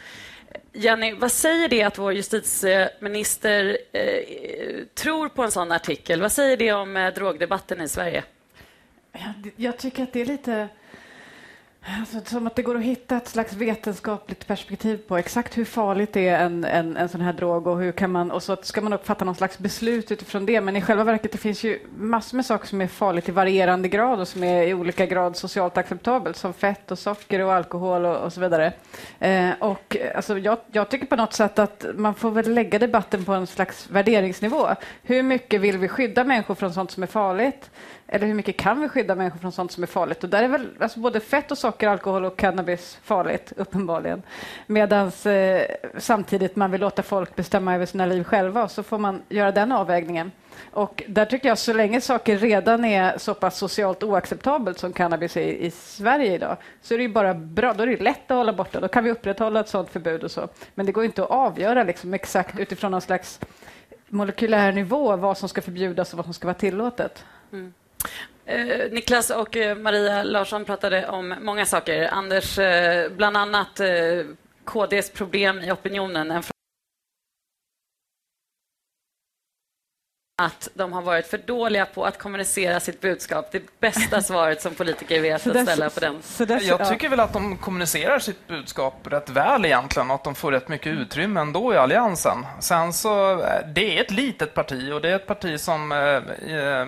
[0.73, 6.21] Jenny, vad säger det att vår justitieminister eh, tror på en sån artikel?
[6.21, 8.25] Vad säger det om eh, drogdebatten i Sverige?
[9.57, 10.69] Jag tycker att det är lite
[11.89, 16.13] Alltså, som att det går att hitta ett slags vetenskapligt perspektiv på exakt hur farligt
[16.13, 18.81] det är en, en, en sån här drog och hur kan man, och så ska
[18.81, 20.61] man fatta någon slags beslut utifrån det.
[20.61, 23.89] Men i själva verket det finns ju massor med saker som är farligt i varierande
[23.89, 28.05] grad och som är i olika grad socialt acceptabelt som fett och socker och alkohol
[28.05, 28.73] och, och så vidare.
[29.19, 33.25] Eh, och alltså, jag, jag, tycker på något sätt att man får väl lägga debatten
[33.25, 34.69] på en slags värderingsnivå.
[35.03, 37.71] Hur mycket vill vi skydda människor från sånt som är farligt?
[38.09, 40.25] Eller hur mycket kan vi skydda människor från sånt som är farligt?
[40.25, 44.23] Och där är väl alltså både fett och socker, alkohol och cannabis farligt, uppenbarligen.
[44.67, 45.63] Medan eh,
[45.99, 49.73] samtidigt man vill låta folk bestämma över sina liv själva, så får man göra den
[49.73, 50.33] avvägningen.
[50.73, 55.37] Och där tycker jag, så länge saker redan är så pass socialt oacceptabelt som cannabis
[55.37, 57.75] är i Sverige idag, så är det ju bara bra.
[57.75, 58.81] Då är det lätt att hålla borta.
[58.81, 60.49] Då kan vi upprätthålla ett sådant förbud och så.
[60.75, 63.41] Men det går inte att avgöra liksom exakt utifrån någon slags
[64.09, 67.25] molekylär nivå vad som ska förbjudas och vad som ska vara tillåtet.
[67.53, 67.75] Mm.
[68.47, 72.09] Eh, Niklas och eh, Maria Larsson pratade om många saker.
[72.13, 73.89] Anders, eh, bland annat eh,
[74.65, 76.43] KDs problem i opinionen.
[80.43, 83.53] Att de har varit för dåliga på att kommunicera sitt budskap.
[83.53, 86.23] Det bästa svaret som politiker vet att ställa på den.
[86.63, 90.53] Jag tycker väl att de kommunicerar sitt budskap rätt väl egentligen och att de får
[90.53, 92.47] rätt mycket utrymme ändå i Alliansen.
[92.61, 96.57] Sen så, eh, det är ett litet parti och det är ett parti som, eh,
[96.57, 96.87] eh,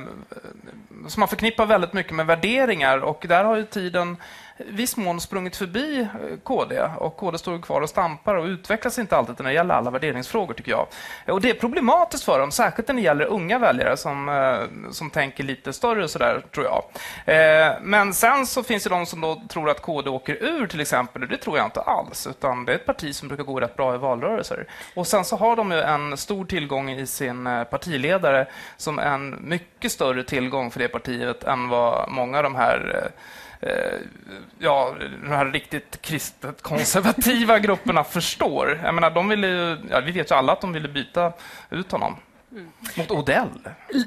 [1.08, 4.16] som man förknippar väldigt mycket med värderingar och där har ju tiden
[4.66, 9.16] viss mån sprungit förbi eh, KD och KD står kvar och stampar och utvecklas inte
[9.16, 10.86] alltid när det gäller alla värderingsfrågor tycker jag.
[11.26, 15.10] Och det är problematiskt för dem, särskilt när det gäller unga väljare som, eh, som
[15.10, 16.84] tänker lite större sådär, tror jag.
[17.34, 20.80] Eh, men sen så finns det de som då tror att KD åker ur till
[20.80, 23.60] exempel och det tror jag inte alls, utan det är ett parti som brukar gå
[23.60, 24.66] rätt bra i valrörelser.
[24.94, 29.92] Och sen så har de ju en stor tillgång i sin partiledare som en mycket
[29.92, 33.10] större tillgång för det partiet än vad många av de här
[33.60, 33.98] Eh,
[34.58, 38.80] ja, de här riktigt kristet konservativa grupperna förstår.
[38.84, 41.32] Jag menar, de ville, ja, vi vet ju alla att de ville byta
[41.70, 42.16] ut honom.
[42.52, 42.68] Mm.
[42.96, 43.48] Mot Odell.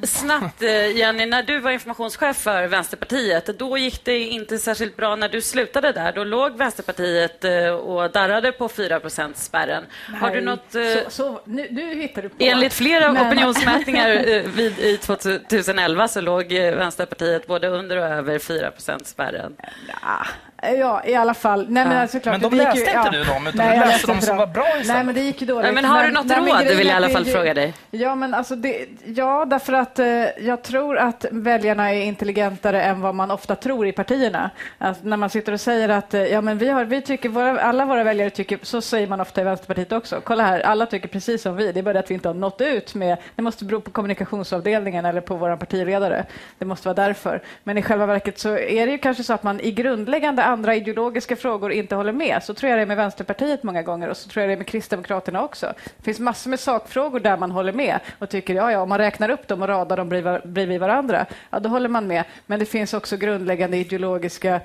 [0.03, 5.15] Snabbt, eh, Jenny, när du var informationschef för Vänsterpartiet, då gick det inte särskilt bra
[5.15, 6.11] när du slutade där.
[6.11, 8.99] Då låg Vänsterpartiet eh, och darrade på 4
[9.35, 9.83] spärren.
[10.19, 10.71] Har du något...
[10.71, 12.35] Så, så, nu, nu hittar du på.
[12.39, 13.27] Enligt flera Men...
[13.27, 14.09] opinionsmätningar
[14.55, 18.71] vid, i 2011 så låg Vänsterpartiet både under och över 4
[19.03, 19.55] spärren.
[19.87, 20.25] Ja,
[20.61, 21.65] Ja, i alla fall.
[21.69, 23.09] Nej, men, alltså, klart, men de läste ju, inte ja.
[23.11, 24.87] du dem, utan nej, du läste de som var bra istället.
[24.87, 25.63] Nej, men det gick ju dåligt.
[25.63, 27.73] Nej, men har du något nej, råd, vill jag i alla fall fråga dig?
[27.91, 30.05] Ja, men alltså det, ja, därför att eh,
[30.39, 34.49] jag tror att väljarna är intelligentare än vad man ofta tror i partierna.
[34.77, 37.61] Alltså, när man sitter och säger att eh, ja, men vi har, vi tycker, våra,
[37.61, 40.21] alla våra väljare tycker, så säger man ofta i Vänsterpartiet också.
[40.23, 41.71] Kolla här, alla tycker precis som vi.
[41.71, 43.91] Det är bara det att vi inte har nått ut med, det måste bero på
[43.91, 46.25] kommunikationsavdelningen eller på vår partiledare.
[46.57, 47.41] Det måste vara därför.
[47.63, 50.75] Men i själva verket så är det ju kanske så att man i grundläggande andra
[50.75, 52.43] ideologiska frågor inte håller med.
[52.43, 54.57] Så tror jag det är med Vänsterpartiet många gånger och så tror jag det är
[54.57, 55.73] med Kristdemokraterna också.
[55.97, 58.97] Det finns massor med sakfrågor där man håller med och tycker ja, ja, om man
[58.97, 60.09] räknar upp dem och radar dem
[60.43, 62.23] bredvid varandra, ja, då håller man med.
[62.45, 64.61] Men det finns också grundläggande ideologiska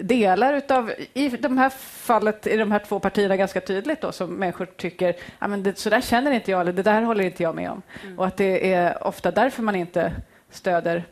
[0.00, 4.30] delar utav, i de här fallet, i de här två partierna ganska tydligt då, som
[4.30, 7.42] människor tycker, ja, men det, så där känner inte jag, eller det där håller inte
[7.42, 7.82] jag med om.
[8.04, 8.18] Mm.
[8.18, 10.12] Och att det är ofta därför man inte
[10.50, 11.04] stöder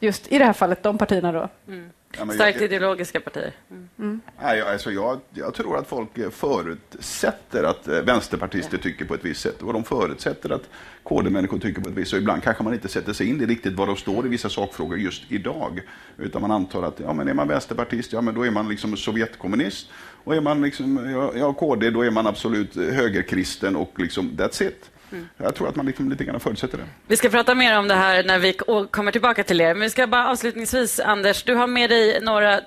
[0.00, 1.48] just i det här fallet de partierna då.
[1.68, 1.90] Mm.
[2.18, 3.52] Ja, Starkt jag, ideologiska partier.
[3.98, 4.20] Mm.
[4.42, 9.40] Nej, alltså jag, jag, tror att folk förutsätter att eh, vänsterpartister tycker på ett visst
[9.40, 10.68] sätt och de förutsätter att
[11.02, 12.20] KD-människor tycker på ett visst sätt.
[12.20, 14.98] Ibland kanske man inte sätter sig in i riktigt vad de står i vissa sakfrågor
[14.98, 15.80] just idag.
[16.16, 18.96] Utan man antar att ja, men är man vänsterpartist, ja men då är man liksom
[18.96, 19.88] sovjetkommunist.
[20.24, 24.62] Och är man liksom, ja, ja, KD, då är man absolut högerkristen och liksom that's
[24.62, 24.90] it.
[25.12, 25.28] Mm.
[25.36, 26.84] Jag tror att man liksom lite grann förutsätter det.
[27.06, 28.52] Vi ska prata mer om det här när vi
[28.90, 29.74] kommer tillbaka till er.
[29.74, 32.60] Men vi ska bara avslutningsvis, Anders, du har med dig några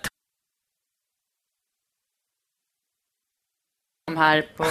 [4.16, 4.66] här på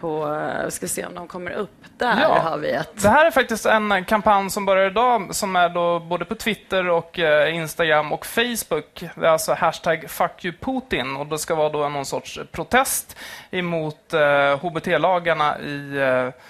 [0.00, 1.70] på, ska se om de kommer upp.
[1.98, 3.02] Där ja, har vi ett.
[3.02, 6.88] Det här är faktiskt en kampanj som börjar idag som är då både på Twitter
[6.88, 9.04] och eh, Instagram och Facebook.
[9.14, 13.16] Det är alltså hashtag fuck you Putin och det ska vara då någon sorts protest
[13.50, 16.42] emot eh, HBT-lagarna i eh,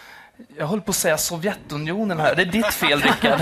[0.59, 2.35] jag höll på att säga Sovjetunionen här.
[2.35, 3.41] Det är ditt fel, Rickard.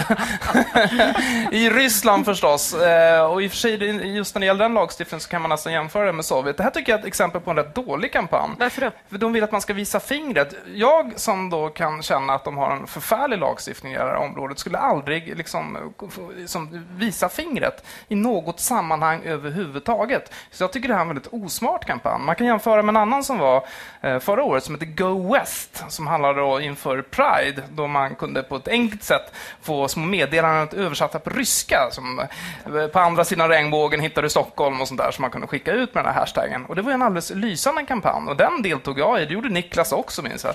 [1.53, 2.75] I Ryssland förstås.
[2.75, 5.49] Eh, och i och för sig, just när det gäller den lagstiftningen så kan man
[5.49, 6.57] nästan jämföra det med Sovjet.
[6.57, 8.51] Det här tycker jag är ett exempel på en rätt dålig kampanj.
[8.59, 8.91] Varför då?
[9.09, 10.55] För de vill att man ska visa fingret.
[10.75, 14.59] Jag som då kan känna att de har en förfärlig lagstiftning i det här området
[14.59, 15.95] skulle aldrig liksom,
[16.37, 20.33] liksom visa fingret i något sammanhang överhuvudtaget.
[20.51, 22.23] Så jag tycker det här är en väldigt osmart kampanj.
[22.23, 23.67] Man kan jämföra med en annan som var
[24.01, 28.43] eh, förra året som heter Go West som handlade då för Pride då man kunde
[28.43, 33.49] på ett enkelt sätt få små meddelanden översatta på ryska som eh, på andra sidan
[33.49, 36.21] regnbågen hittar du Stockholm och sånt där som man kunde skicka ut med den här
[36.21, 36.65] hashtaggen.
[36.65, 39.27] Och det var en alldeles lysande kampanj och den deltog jag i.
[39.27, 40.55] Det gjorde Niklas också minns jag.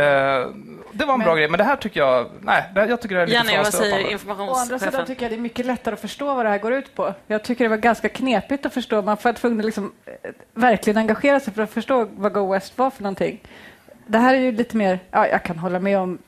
[0.00, 0.48] Eh,
[0.92, 3.22] det var en men, bra grej, men det här tycker jag, nej, jag tycker det
[3.22, 4.54] är lite Jenny, vad säger informationschefen?
[4.54, 6.72] Å andra sidan tycker jag det är mycket lättare att förstå vad det här går
[6.72, 7.14] ut på.
[7.26, 9.02] Jag tycker det var ganska knepigt att förstå.
[9.02, 12.78] Man får tvungen att liksom, eh, verkligen engagera sig för att förstå vad Go West
[12.78, 13.40] var för någonting
[14.10, 16.18] det här är ju lite mer, ja, jag kan hålla med om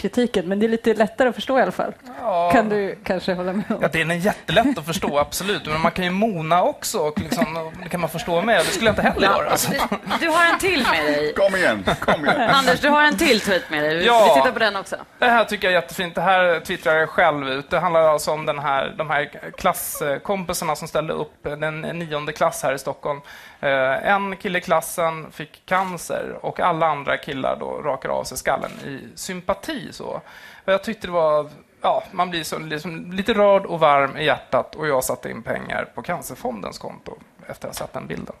[0.00, 1.92] kritiken, men det är lite lättare att förstå i alla fall.
[2.20, 2.50] Ja.
[2.52, 3.78] Kan du kanske hålla med om?
[3.82, 5.66] Ja, det är jättelätt att förstå, absolut.
[5.66, 8.58] Men man kan ju mona också, och liksom, det kan man förstå med.
[8.58, 9.50] Det skulle jag inte heller göra.
[9.50, 9.70] Alltså.
[9.70, 9.78] Du,
[10.20, 11.34] du, har en till med dig.
[11.34, 12.50] Kom igen, kom igen.
[12.50, 13.96] Anders, du har en till tweet med dig.
[13.96, 14.96] Vi, ja, vi tittar på den också.
[15.18, 16.14] Det här tycker jag är jättefint.
[16.14, 17.70] Det här twittrar jag själv ut.
[17.70, 22.62] Det handlar alltså om den här, de här klasskompisarna som ställde upp den nionde klass
[22.62, 23.20] här i Stockholm.
[23.60, 28.38] Eh, en kille i klassen fick cancer och alla andra killar då rakade av sig
[28.38, 29.89] skallen i sympati.
[29.92, 30.20] Så.
[30.64, 31.50] Jag tyckte det var
[31.82, 35.42] ja, man blir så, liksom, lite rörd och varm i hjärtat och jag satte in
[35.42, 38.34] pengar på Cancerfondens konto efter att ha sett den bilden.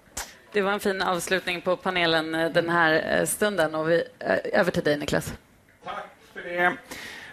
[0.52, 4.04] Det var en fin avslutning på panelen eh, den här eh, stunden och vi,
[4.52, 5.34] över till dig Niklas.
[5.84, 5.94] Tack
[6.32, 6.76] för det.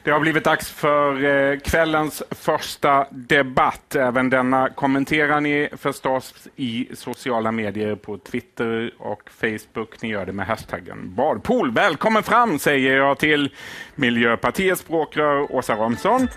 [0.03, 3.95] Det har blivit dags för eh, kvällens första debatt.
[3.95, 10.01] Även denna kommenterar ni förstås i sociala medier på Twitter och Facebook.
[10.01, 11.71] Ni gör det med hashtaggen badpool.
[11.71, 13.49] Välkommen fram säger jag till
[13.95, 16.27] Miljöpartiets språkrör Åsa Romson.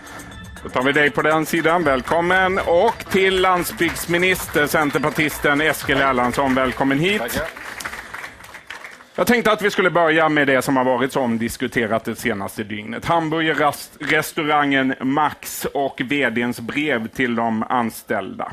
[0.63, 1.85] Då tar vi dig på den sidan.
[1.85, 2.59] Välkommen.
[2.59, 6.55] Och till landsbygdsminister, centerpartisten Eskil Erlandsson.
[6.55, 7.21] Välkommen hit.
[7.21, 7.70] Tackar.
[9.21, 12.65] Jag tänkte att vi skulle börja med det som har varit så omdiskuterat det senaste
[12.65, 13.05] dygnet.
[13.05, 18.53] Hamburgerrestaurangen Max och vdns brev till de anställda.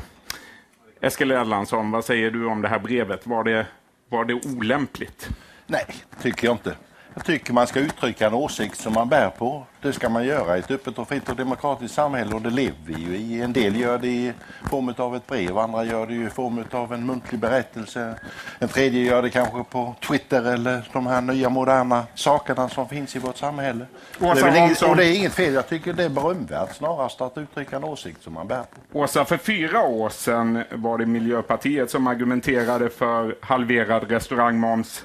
[1.00, 3.26] Eskil Erlandsson, vad säger du om det här brevet?
[3.26, 3.66] Var det,
[4.08, 5.28] var det olämpligt?
[5.66, 5.86] Nej,
[6.22, 6.74] tycker jag inte.
[7.18, 9.66] Jag tycker man ska uttrycka en åsikt som man bär på.
[9.82, 12.76] Det ska man göra i ett öppet och fritt och demokratiskt samhälle och det lever
[12.84, 13.42] vi ju i.
[13.42, 14.32] En del gör det i
[14.70, 18.14] form av ett brev, andra gör det i form av en muntlig berättelse.
[18.58, 23.16] En tredje gör det kanske på Twitter eller de här nya moderna sakerna som finns
[23.16, 23.86] i vårt samhälle.
[24.20, 27.38] Åsa det inget, och det är inget fel, jag tycker det är berömvärt snarast att
[27.38, 28.98] uttrycka en åsikt som man bär på.
[28.98, 35.04] Åsa, för fyra år sedan var det Miljöpartiet som argumenterade för halverad restaurangmoms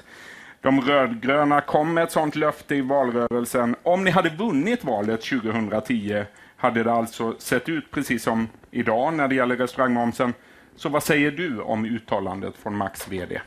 [0.64, 3.76] de rödgröna kom med ett sådant löfte i valrörelsen.
[3.82, 6.24] Om ni hade vunnit valet 2010
[6.56, 10.34] hade det alltså sett ut precis som idag när det gäller restaurangmomsen.
[10.76, 13.40] Så vad säger du om uttalandet från Max VD?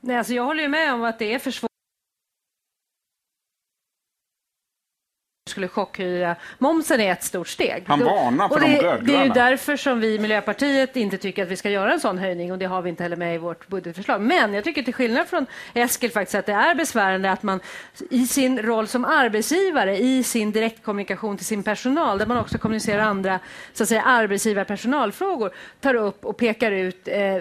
[0.00, 1.69] Nej, alltså jag håller med om att det är för svårt
[5.50, 7.84] skulle chockhöja momsen är ett stort steg.
[7.86, 9.02] Han varnar för och det, de rödgröna.
[9.02, 12.00] Det är ju därför som vi i Miljöpartiet inte tycker att vi ska göra en
[12.00, 14.20] sån höjning och det har vi inte heller med i vårt budgetförslag.
[14.20, 17.60] Men jag tycker till skillnad från Eskil faktiskt att det är besvärande att man
[18.10, 23.02] i sin roll som arbetsgivare, i sin direktkommunikation till sin personal, där man också kommunicerar
[23.02, 23.40] andra
[23.72, 27.34] så att säga, arbetsgivarpersonalfrågor, tar upp och pekar ut eh,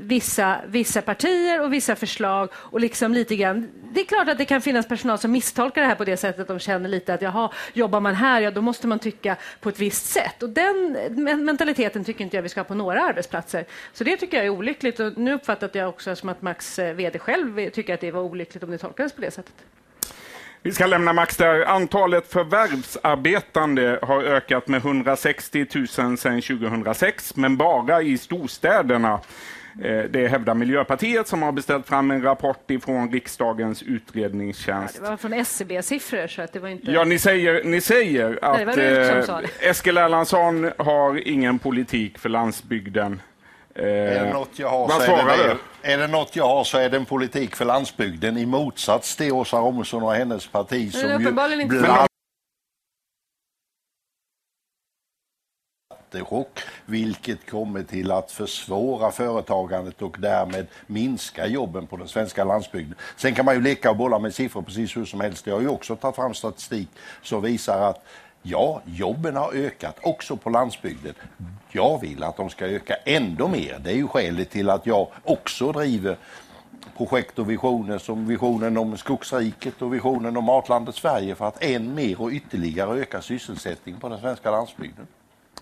[0.00, 3.68] vissa, vissa partier och vissa förslag och liksom lite grann.
[3.92, 6.40] Det är klart att det kan finnas personal som misstolkar det här på det sättet
[6.40, 9.68] att de känner lite att jaha, jobbar man här, ja då måste man tycka på
[9.68, 10.42] ett visst sätt.
[10.42, 10.96] Och den
[11.44, 13.64] mentaliteten tycker inte jag vi ska ha på några arbetsplatser.
[13.92, 15.00] Så det tycker jag är olyckligt.
[15.00, 18.10] Och nu uppfattade jag också som att Max eh, VD själv eh, tycker att det
[18.10, 19.54] var olyckligt om det tolkades på det sättet.
[20.62, 21.64] Vi ska lämna Max där.
[21.64, 29.20] Antalet förvärvsarbetande har ökat med 160 000 sedan 2006, men bara i storstäderna.
[29.82, 34.94] Eh, det hävdar Miljöpartiet som har beställt fram en rapport ifrån riksdagens utredningstjänst.
[34.94, 36.90] Ja, det var från SCB-siffror så att det var inte...
[36.90, 38.96] Ja, ni säger, ni säger att Nej,
[39.60, 43.22] eh, Eskil Erlandsson har ingen politik för landsbygden.
[43.74, 46.64] Eh, är det något jag har, så är, det, det, är det något jag har
[46.64, 50.92] så är det en politik för landsbygden i motsats till Åsa Romson och hennes parti
[50.92, 52.07] som ju bland
[56.08, 62.94] skattechock vilket kommer till att försvåra företagandet och därmed minska jobben på den svenska landsbygden.
[63.16, 65.46] Sen kan man ju leka och bolla med siffror precis hur som helst.
[65.46, 66.88] Jag har ju också tagit fram statistik
[67.22, 68.04] som visar att
[68.42, 71.14] Ja, jobben har ökat också på landsbygden.
[71.72, 73.78] Jag vill att de ska öka ändå mer.
[73.84, 76.16] Det är ju skälet till att jag också driver
[76.96, 81.94] projekt och visioner som visionen om Skogsriket och visionen om Matlandet Sverige för att än
[81.94, 85.06] mer och ytterligare öka sysselsättningen på den svenska landsbygden.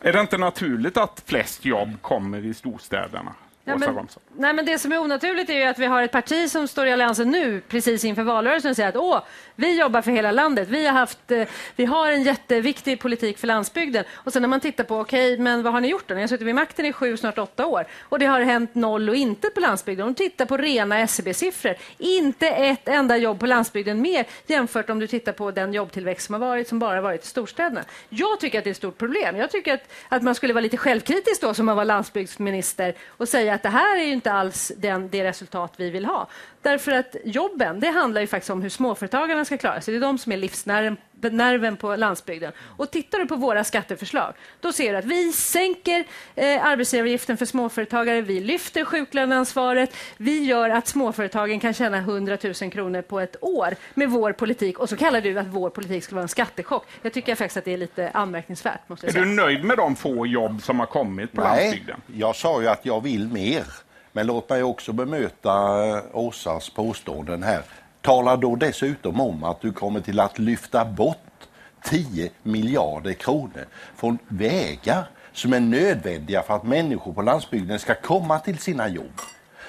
[0.00, 3.34] Är det inte naturligt att flest jobb kommer i storstäderna?
[3.68, 6.50] Ja, men, nej, men det som är onaturligt är ju att vi har ett parti
[6.50, 9.20] som står i Alliansen nu, precis inför valrörelsen, och säger att Åh,
[9.56, 10.68] vi jobbar för hela landet.
[10.68, 14.04] Vi har, haft, eh, vi har en jätteviktig politik för landsbygden.
[14.12, 16.14] Och sen när man tittar på, okej, okay, men vad har ni gjort då?
[16.14, 19.08] Ni har suttit vid makten i sju, snart åtta år och det har hänt noll
[19.08, 20.06] och inte på landsbygden.
[20.06, 24.98] Om du tittar på rena SCB-siffror, inte ett enda jobb på landsbygden mer jämfört om
[24.98, 27.84] du tittar på den jobbtillväxt som har varit, som bara varit i storstäderna.
[28.08, 29.36] Jag tycker att det är ett stort problem.
[29.36, 33.28] Jag tycker att, att man skulle vara lite självkritisk då som man var landsbygdsminister och
[33.28, 36.28] säga att det här är ju inte alls den, det resultat vi vill ha.
[36.66, 39.94] Därför att jobben, det handlar ju faktiskt om hur småföretagarna ska klara sig.
[39.94, 42.52] Det är de som är livsnerven nerven på landsbygden.
[42.76, 47.46] Och tittar du på våra skatteförslag, då ser du att vi sänker eh, arbetsgivaravgiften för
[47.46, 53.36] småföretagare, vi lyfter sjuklöneansvaret, vi gör att småföretagen kan tjäna 100 000 kronor på ett
[53.40, 54.78] år med vår politik.
[54.78, 56.86] Och så kallar du att vår politik ska vara en skattechock.
[57.02, 58.88] Jag tycker faktiskt att det är lite anmärkningsvärt.
[58.88, 59.24] Måste jag säga.
[59.24, 62.00] Är du nöjd med de få jobb som har kommit på Nej, landsbygden?
[62.06, 63.85] jag sa ju att jag vill mer.
[64.16, 67.62] Men låt mig också bemöta eh, Åsas påståenden här.
[68.00, 71.48] Tala då dessutom om att du kommer till att lyfta bort
[71.84, 78.38] 10 miljarder kronor från vägar som är nödvändiga för att människor på landsbygden ska komma
[78.38, 79.20] till sina jobb.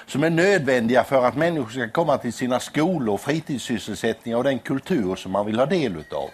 [0.05, 5.15] Som är nödvändiga för att människor ska komma till sina skolor, fritidssysselsättningar och den kultur
[5.15, 6.29] som man vill ha del utav.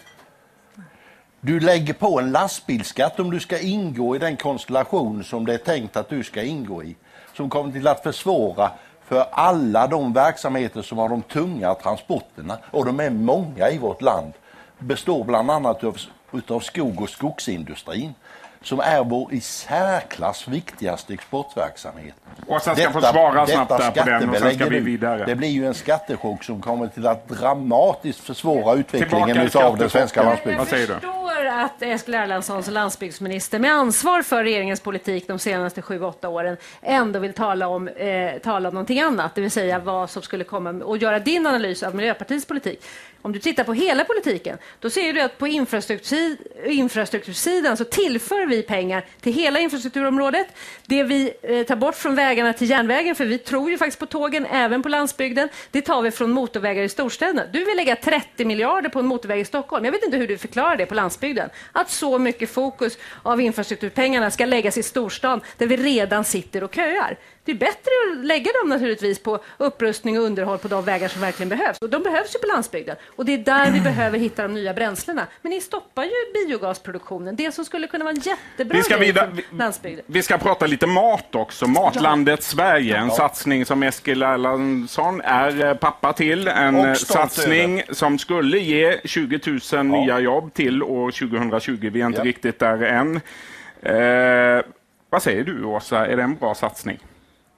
[1.42, 5.58] Du lägger på en lastbilsskatt om du ska ingå i den konstellation som det är
[5.58, 6.96] tänkt att du ska ingå i
[7.34, 8.72] som kommer till att försvåra
[9.06, 14.02] för alla de verksamheter som har de tunga transporterna, och de är många i vårt
[14.02, 14.34] land,
[14.80, 15.98] består bland annat av
[16.32, 18.14] utav skog och skogsindustrin
[18.64, 22.16] som är vår i särklass viktigaste exportverksamhet.
[22.48, 25.26] Åsa ska få svara snabbt där på den och sen ska vi vidare.
[25.26, 30.24] Det blir ju en skattechock som kommer till att dramatiskt försvåra utvecklingen utav den svenska
[30.24, 30.58] landsbygden.
[30.58, 30.94] Vad säger du?
[30.94, 36.04] Jag förstår att Eskil Erlandsson som landsbygdsminister med ansvar för regeringens politik de senaste sju,
[36.04, 40.10] åtta åren ändå vill tala om, eh, tala om någonting annat, det vill säga vad
[40.10, 42.84] som skulle komma och göra din analys av Miljöpartiets politik.
[43.22, 48.46] Om du tittar på hela politiken, då ser du att på infrastruktur, infrastruktursidan så tillför
[48.46, 50.48] vi pengar till hela infrastrukturområdet.
[50.86, 54.06] Det vi eh, tar bort från vägarna till järnvägen, för vi tror ju faktiskt på
[54.06, 57.46] tågen även på landsbygden, det tar vi från motorvägar i storstäderna.
[57.54, 59.86] Du vill lägga 30 miljarder på en motorväg i Stockholm.
[59.86, 61.50] Jag vet inte hur du förklarar det på landsbygden.
[61.72, 66.76] Att så mycket fokus av infrastrukturpengarna ska läggas i storstan där vi redan sitter och
[66.76, 67.18] köar.
[67.46, 71.22] Det är bättre att lägga dem naturligtvis på upprustning och underhåll på de vägar som
[71.22, 71.78] verkligen behövs.
[71.82, 72.96] Och de behövs ju på landsbygden.
[73.16, 75.28] Och det är där vi behöver hitta de nya bränslena.
[75.42, 79.14] Men ni stoppar ju biogasproduktionen, det som skulle kunna vara en jättebra Vi ska, grej
[79.14, 80.06] för landsbygden.
[80.08, 81.68] vi ska prata lite mat också.
[81.68, 86.48] Matlandet Sverige, en satsning som Eskil Erlandsson är eh, pappa till.
[86.48, 89.40] En eh, satsning som skulle ge 20
[89.74, 91.90] 000 nya jobb till år 2020.
[91.94, 92.26] Vi är inte Ja.
[92.26, 93.16] riktigt där än.
[93.82, 94.64] Eh,
[95.10, 97.00] vad säger du Åsa, är det en bra satsning?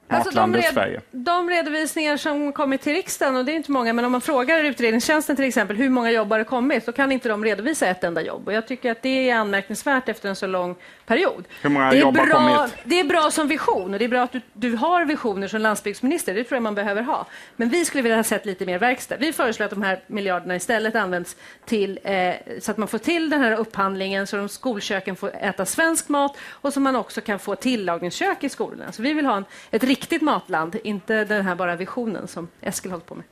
[0.08, 4.04] Alltså, de, red, de redovisningar som kommit till riksdagen, och det är inte många, men
[4.04, 7.28] om man frågar utredningstjänsten till exempel hur många jobb har det kommit, då kan inte
[7.28, 8.46] de redovisa ett enda jobb.
[8.46, 10.76] Och jag tycker att det är anmärkningsvärt efter en så lång
[11.06, 11.44] period.
[11.62, 12.74] Hur många det, är jobb har bra, kommit?
[12.84, 15.60] det är bra som vision och det är bra att du, du har visioner som
[15.60, 16.34] landsbygdsminister.
[16.34, 17.26] Det tror jag man behöver ha.
[17.56, 19.16] Men vi skulle vilja ha sett lite mer verkstad.
[19.16, 23.30] Vi föreslår att de här miljarderna istället används till eh, så att man får till
[23.30, 27.38] den här upphandlingen så de skolköken får äta svensk mat och så man också kan
[27.38, 28.92] få tillagningskök i skolorna.
[28.92, 32.90] Så vi vill ha en, ett riktigt matland, inte den här bara visionen som Eskil
[32.90, 33.24] hållit på med.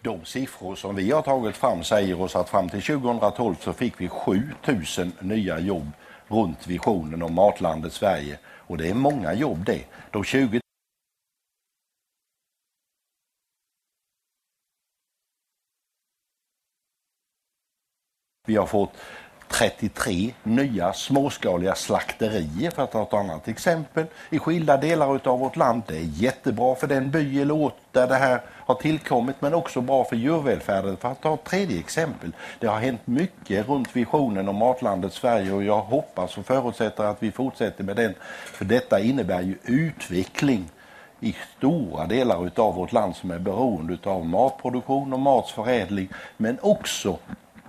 [0.00, 4.00] De siffror som vi har tagit fram säger oss att fram till 2012 så fick
[4.00, 5.90] vi 7000 nya jobb
[6.28, 8.38] runt visionen om Matlandet Sverige.
[8.44, 9.84] Och det är många jobb det.
[10.10, 10.60] De 20
[18.46, 18.96] Vi har fått
[19.52, 25.56] 33 nya småskaliga slakterier för att ta ett annat exempel i skilda delar av vårt
[25.56, 25.82] land.
[25.86, 29.80] Det är jättebra för den by eller ort där det här har tillkommit men också
[29.80, 32.32] bra för djurvälfärden för att ta ett tredje exempel.
[32.58, 37.22] Det har hänt mycket runt visionen om Matlandet Sverige och jag hoppas och förutsätter att
[37.22, 40.70] vi fortsätter med den för detta innebär ju utveckling
[41.20, 47.18] i stora delar av vårt land som är beroende av matproduktion och matsförädling men också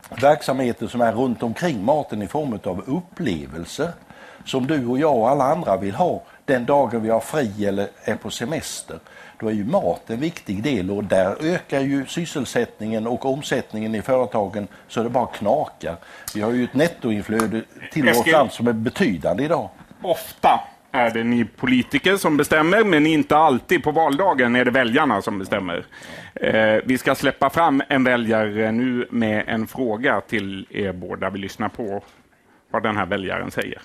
[0.10, 3.92] verksamheter som är runt omkring maten i form av upplevelser
[4.46, 7.88] som du och jag och alla andra vill ha den dagen vi har fri eller
[8.04, 9.00] är på semester.
[9.40, 14.02] Då är ju mat en viktig del och där ökar ju sysselsättningen och omsättningen i
[14.02, 15.96] företagen så det bara knakar.
[16.36, 18.34] Vi har ju ett nettoinflöde till vårt Eskil.
[18.34, 19.70] land som är betydande idag.
[20.02, 20.60] Ofta
[20.96, 23.84] är det ni politiker som bestämmer, men inte alltid.
[23.84, 25.86] På valdagen är det väljarna som bestämmer.
[26.34, 31.30] Eh, vi ska släppa fram en väljare nu med en fråga till er båda.
[31.30, 32.04] Vi lyssnar på
[32.72, 33.82] vad den här väljaren säger.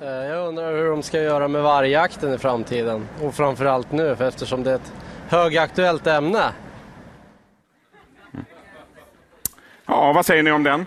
[0.00, 4.28] Eh, Jag undrar hur de ska göra med vargjakten i framtiden och framförallt nu för
[4.28, 4.92] eftersom det är ett
[5.28, 6.42] högaktuellt ämne.
[9.86, 10.86] Ja, vad säger ni om den?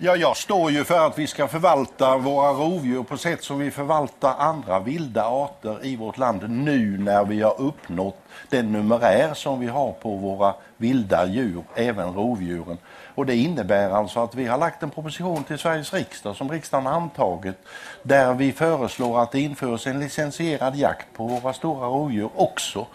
[0.00, 3.70] Ja, jag står ju för att vi ska förvalta våra rovdjur på sätt som vi
[3.70, 8.16] förvaltar andra vilda arter i vårt land nu när vi har uppnått
[8.48, 12.78] den numerär som vi har på våra vilda djur, även rovdjuren.
[13.14, 16.86] Och det innebär alltså att vi har lagt en proposition till Sveriges riksdag som riksdagen
[16.86, 17.56] har antagit
[18.02, 22.86] där vi föreslår att det införs en licensierad jakt på våra stora rovdjur också.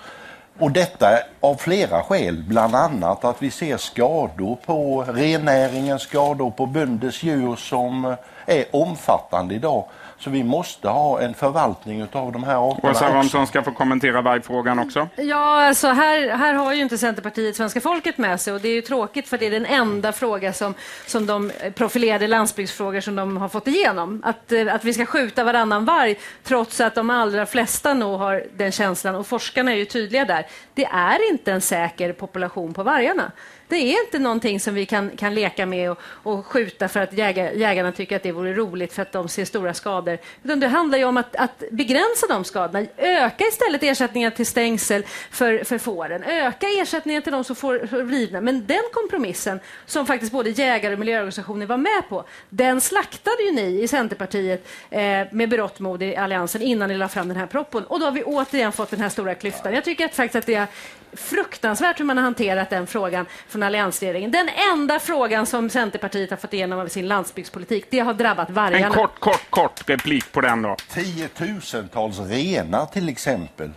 [0.59, 6.65] Och detta av flera skäl, bland annat att vi ser skador på rennäringen, skador på
[6.65, 9.85] bönders djur som är omfattande idag.
[10.23, 13.15] Så vi måste ha en förvaltning av de här arterna Åsa.
[13.15, 15.07] Romson ska få kommentera vargfrågan också.
[15.15, 18.73] Ja, alltså här, här har ju inte Centerpartiet svenska folket med sig och det är
[18.73, 20.73] ju tråkigt för det är den enda fråga som,
[21.05, 24.21] som de profilerade landsbygdsfrågor som de har fått igenom.
[24.25, 28.43] Att, eh, att vi ska skjuta varannan varg trots att de allra flesta nog har
[28.55, 30.47] den känslan och forskarna är ju tydliga där.
[30.73, 33.31] Det är inte en säker population på vargarna.
[33.73, 37.13] Det är inte någonting som vi kan, kan leka med och, och skjuta för att
[37.13, 40.17] jäga, jägarna tycker att det vore roligt för att de ser stora skador.
[40.43, 42.85] Utan det handlar ju om att, att begränsa de skadorna.
[42.97, 46.23] Öka istället ersättningen till stängsel för, för fåren.
[46.23, 48.41] Öka ersättningen till de som får rivna.
[48.41, 53.51] Men den kompromissen som faktiskt både jägare och miljöorganisationer var med på, den slaktade ju
[53.51, 55.01] ni i Centerpartiet eh,
[55.31, 57.83] med berått mod i Alliansen innan ni la fram den här proppen.
[57.83, 59.73] Och då har vi återigen fått den här stora klyftan.
[59.73, 60.67] Jag tycker att faktiskt att det är
[61.15, 64.31] fruktansvärt hur man har hanterat den frågan från från alliansregeringen.
[64.31, 68.85] Den enda frågan som Centerpartiet har fått igenom av sin landsbygdspolitik, det har drabbat vargarna.
[68.85, 70.75] En kort, kort, kort replik på den då.
[70.93, 73.69] Tiotusentals renar till exempel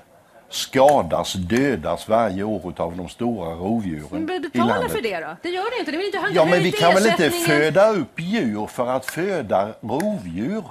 [0.50, 4.92] skadas, dödas varje år av de stora rovdjuren Men i betala landet.
[4.92, 5.36] för det då?
[5.42, 5.90] Det gör ni inte.
[5.90, 9.68] Ni vill inte, Ja, men vi kan väl inte föda upp djur för att föda
[9.80, 10.64] rovdjur?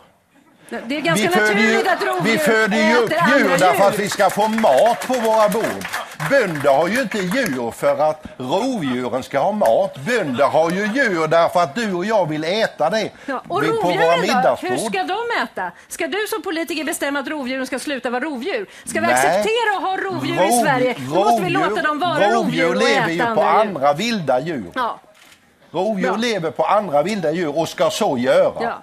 [0.70, 3.88] Det är ganska vi föder ju, naturligt att rovdjur vi föder ju upp djur därför
[3.88, 6.05] att vi ska få mat på våra bord.
[6.30, 9.98] Bönder har ju inte djur för att rovdjuren ska ha mat.
[9.98, 13.66] Bönder har ju djur därför att du och jag vill äta det Ja, och på
[13.66, 13.90] våra då?
[14.12, 14.80] Hur middagsbord.
[14.80, 15.72] ska de äta?
[15.88, 18.70] Ska du som politiker bestämma att rovdjuren ska sluta vara rovdjur?
[18.86, 19.16] Ska vi Nej.
[19.16, 20.96] acceptera att ha rovdjur i Rov- Sverige?
[20.98, 23.98] Då måste vi låta dem vara rovdjur och lever ju äta på andra djur.
[23.98, 24.72] vilda djur.
[24.76, 25.00] Ja,
[25.72, 26.18] Rovdjur Bra.
[26.18, 28.54] lever på andra vilda djur och ska så göra.
[28.62, 28.82] ja.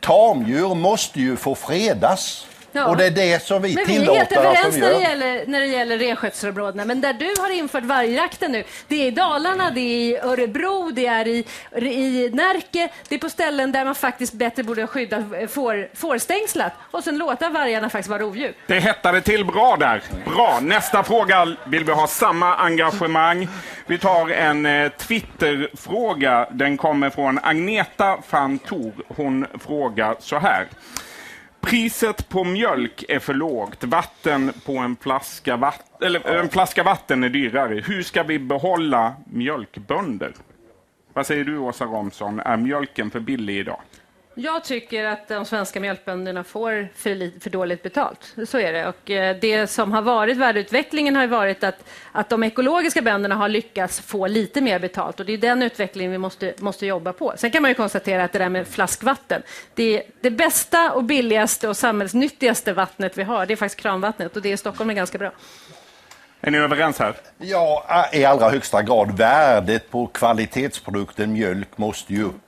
[0.00, 2.46] Tamdjur måste ju få fredas.
[2.76, 2.86] Ja.
[2.86, 4.88] Och det är det som vi Men vi är helt tillåter att överens de när
[4.88, 5.00] det, gör.
[5.00, 6.84] gäller, när det gäller renskötselområdena.
[6.84, 10.90] Men där du har infört vargjakten nu, det är i Dalarna, det är i Örebro,
[10.90, 11.44] det är i,
[11.80, 12.88] i Närke.
[13.08, 17.48] Det är på ställen där man faktiskt bättre borde skydda får, fårstängslat och sen låta
[17.48, 18.54] vargarna faktiskt vara rovdjur.
[18.66, 20.02] Det hettade till bra där.
[20.24, 20.58] Bra.
[20.62, 23.48] Nästa fråga vill vi ha samma engagemang.
[23.86, 26.48] Vi tar en eh, Twitterfråga.
[26.50, 28.92] Den kommer från Agneta van Tor.
[29.08, 30.66] Hon frågar så här.
[31.66, 33.84] Priset på mjölk är för lågt.
[33.84, 37.82] Vatten på en flaska, vatt eller, eh, en flaska vatten är dyrare.
[37.86, 40.32] Hur ska vi behålla mjölkbönder?
[41.12, 42.40] Vad säger du Åsa Romson?
[42.40, 43.80] Är mjölken för billig idag?
[44.38, 48.34] Jag tycker att de svenska mjölkbönderna får för, för dåligt betalt.
[48.48, 48.86] Så är det.
[48.86, 53.48] Och eh, det som har varit värdeutvecklingen har varit att, att de ekologiska bönderna har
[53.48, 55.20] lyckats få lite mer betalt.
[55.20, 57.34] Och det är den utvecklingen vi måste, måste jobba på.
[57.36, 59.42] Sen kan man ju konstatera att det där med flaskvatten,
[59.74, 64.36] det, det bästa och billigaste och samhällsnyttigaste vattnet vi har, det är faktiskt kranvattnet.
[64.36, 65.30] Och det i Stockholm är ganska bra.
[66.40, 67.14] Är ni överens här?
[67.38, 69.18] Ja, i allra högsta grad.
[69.18, 72.45] Värdet på kvalitetsprodukten mjölk måste ju upp.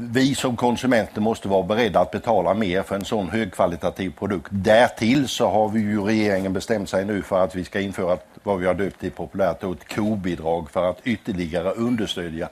[0.00, 4.46] Vi som konsumenter måste vara beredda att betala mer för en sån högkvalitativ produkt.
[4.50, 8.26] Därtill så har vi ju regeringen bestämt sig nu för att vi ska införa ett,
[8.42, 12.48] vad vi har döpt till populärt ett kobidrag för att ytterligare understödja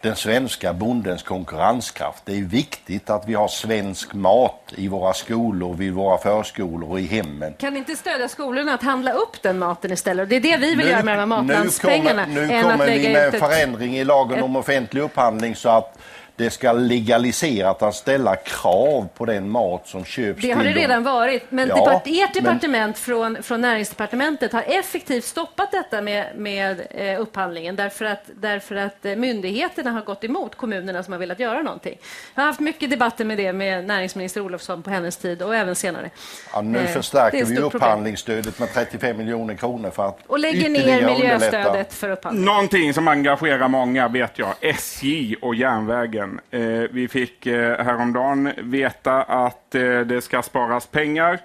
[0.00, 2.22] den svenska bondens konkurrenskraft.
[2.26, 7.00] Det är viktigt att vi har svensk mat i våra skolor, vid våra förskolor och
[7.00, 7.54] i hemmen.
[7.58, 10.28] Kan inte stödja skolorna att handla upp den maten istället?
[10.28, 12.24] Det är det vi vill göra med de här nu matlandspengarna.
[12.24, 15.98] kommer, nu kommer vi med en ett- förändring i lagen om offentlig upphandling så att
[16.42, 20.78] det ska legaliserat att ställa krav på den mat som köps Det har det dem.
[20.78, 26.02] redan varit, men Ja, depart ert men- departement från, från näringsdepartementet har effektivt stoppat detta
[26.02, 31.12] med, med eh, upphandlingen därför att, därför att eh, myndigheterna har gått emot kommunerna som
[31.12, 31.98] har velat göra någonting.
[32.34, 35.74] Jag har haft mycket debatter med det med näringsminister Olofsson på hennes tid och även
[35.74, 36.10] senare.
[36.52, 41.06] Ja, nu Eh, förstärker vi upphandlingsstödet med 35 miljoner kronor för att Och lägger ner
[41.06, 41.90] miljöstödet underlätta.
[41.94, 42.44] för upphandling.
[42.44, 46.31] Någonting som engagerar många vet jag, SJ och järnvägen.
[46.50, 46.60] Eh,
[46.90, 51.40] vi fick eh, häromdagen veta att eh, det ska sparas pengar.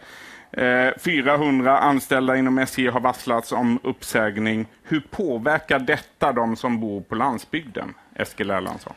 [0.52, 4.66] Eh, 400 anställda inom SJ har varslats om uppsägning.
[4.84, 7.94] Hur påverkar detta de som bor på landsbygden?
[8.16, 8.94] Eskil Erlandsson.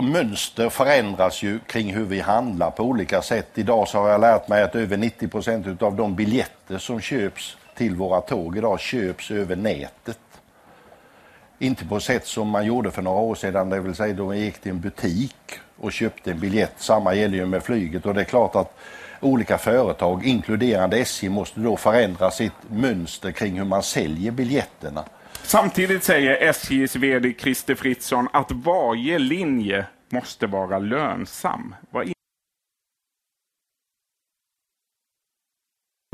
[0.00, 3.50] Mönster förändras ju kring hur vi handlar på olika sätt.
[3.54, 7.56] Idag så har jag lärt mig att över 90 procent av de biljetter som köps
[7.74, 10.18] till våra tåg idag köps över nätet.
[11.62, 14.38] Inte på sätt som man gjorde för några år sedan, det vill säga då man
[14.38, 15.36] gick till en butik
[15.76, 16.72] och köpte en biljett.
[16.76, 18.78] Samma gäller ju med flyget och det är klart att
[19.20, 25.04] olika företag, inkluderande SJ, måste då förändra sitt mönster kring hur man säljer biljetterna.
[25.42, 31.74] Samtidigt säger SJs VD Christer Fritzson att varje linje måste vara lönsam.
[31.90, 32.11] Vad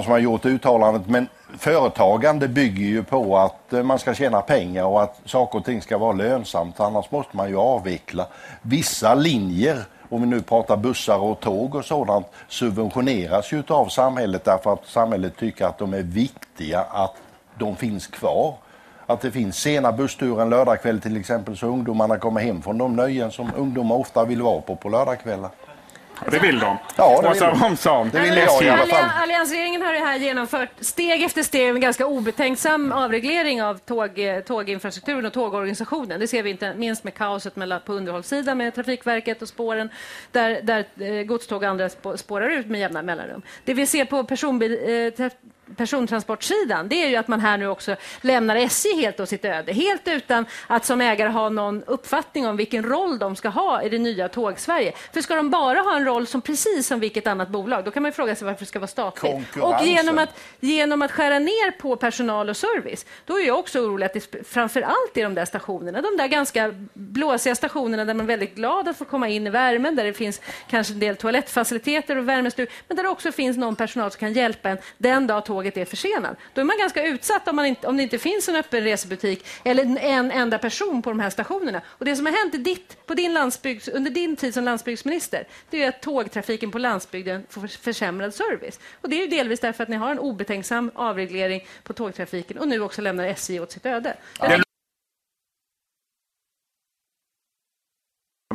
[0.03, 1.09] som har gjort uttalandet.
[1.09, 1.28] Men
[1.59, 5.82] företagande bygger ju på att eh, man ska tjäna pengar och att saker och ting
[5.82, 6.80] ska vara lönsamt.
[6.80, 8.26] Annars måste man ju avveckla.
[8.62, 14.44] Vissa linjer, om vi nu pratar bussar och tåg och sådant, subventioneras ju av samhället
[14.44, 17.14] därför att samhället tycker att de är viktiga att
[17.55, 18.55] de finns kvar.
[19.07, 22.96] Att det finns sena bussturer en lördagkväll till exempel så ungdomarna kommer hem från de
[22.96, 25.51] nöjen som ungdomar ofta vill vara på på lördagkvällar.
[26.24, 26.76] Och det vill de.
[26.96, 27.50] Ja, det vill Åsa.
[27.50, 28.10] Romson.
[28.12, 28.88] Det vill jag i alla fall.
[28.88, 34.10] Allian- Alliansregeringen har här genomfört steg efter steg en ganska obetänksam avreglering av tåg,
[34.46, 36.20] tåginfrastrukturen och tågorganisationen.
[36.20, 39.88] Det ser vi inte minst med kaoset mellan, på underhållssidan med Trafikverket och spåren
[40.32, 43.42] där, där eh, godståg och andra spå- spårar ut med jämna mellanrum.
[43.64, 44.72] Det vi ser på personbil,
[45.18, 45.30] eh,
[45.76, 49.72] persontransportsidan, det är ju att man här nu också lämnar SJ helt åt sitt öde,
[49.72, 53.88] helt utan att som ägare ha någon uppfattning om vilken roll de ska ha i
[53.88, 54.92] det nya Tåg-Sverige.
[55.12, 58.02] För ska de bara ha en roll som precis som vilket annat bolag, då kan
[58.02, 59.56] man fråga sig varför det ska vara statligt.
[59.60, 60.28] Och genom att,
[60.60, 64.48] genom att skära ner på personal och service, då är jag också orolig att det
[64.48, 68.54] framför allt är de där stationerna, de där ganska blåsiga stationerna där man är väldigt
[68.54, 70.40] glad att få komma in i värmen, där det finns
[70.70, 74.32] kanske en del toalettfaciliteter och värmestugor, men där det också finns någon personal som kan
[74.32, 76.36] hjälpa en den dag tåget är försenad.
[76.54, 79.46] Då är man ganska utsatt om, man inte, om det inte finns en öppen resebutik
[79.64, 81.80] eller en enda person på de här stationerna.
[81.88, 85.82] Och det som har hänt ditt, på din landsbygd, under din tid som landsbygdsminister, det
[85.82, 88.80] är att tågtrafiken på landsbygden får försämrad service.
[89.00, 92.68] Och det är ju delvis därför att ni har en obetänksam avreglering på tågtrafiken och
[92.68, 94.16] nu också lämnar SJ åt sitt öde.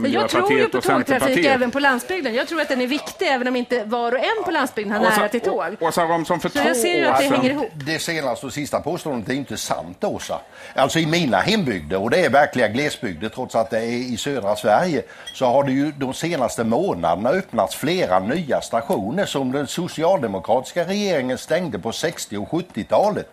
[0.01, 2.33] Jag tror ju på tågtrafik även på landsbygden.
[2.35, 4.99] Jag tror att den är viktig även om inte var och en på landsbygden har
[4.99, 5.65] nära till tåg.
[5.79, 7.69] Åsa Romson, för Så jag ser ju att det hänger ihop.
[7.73, 10.39] Det senaste och sista påståendet är inte sant, Åsa.
[10.75, 14.55] Alltså i mina hembygder, och det är verkliga glesbygder trots att det är i södra
[14.55, 20.83] Sverige, så har det ju de senaste månaderna öppnats flera nya stationer som den socialdemokratiska
[20.85, 23.29] regeringen stängde på 60 och 70-talet.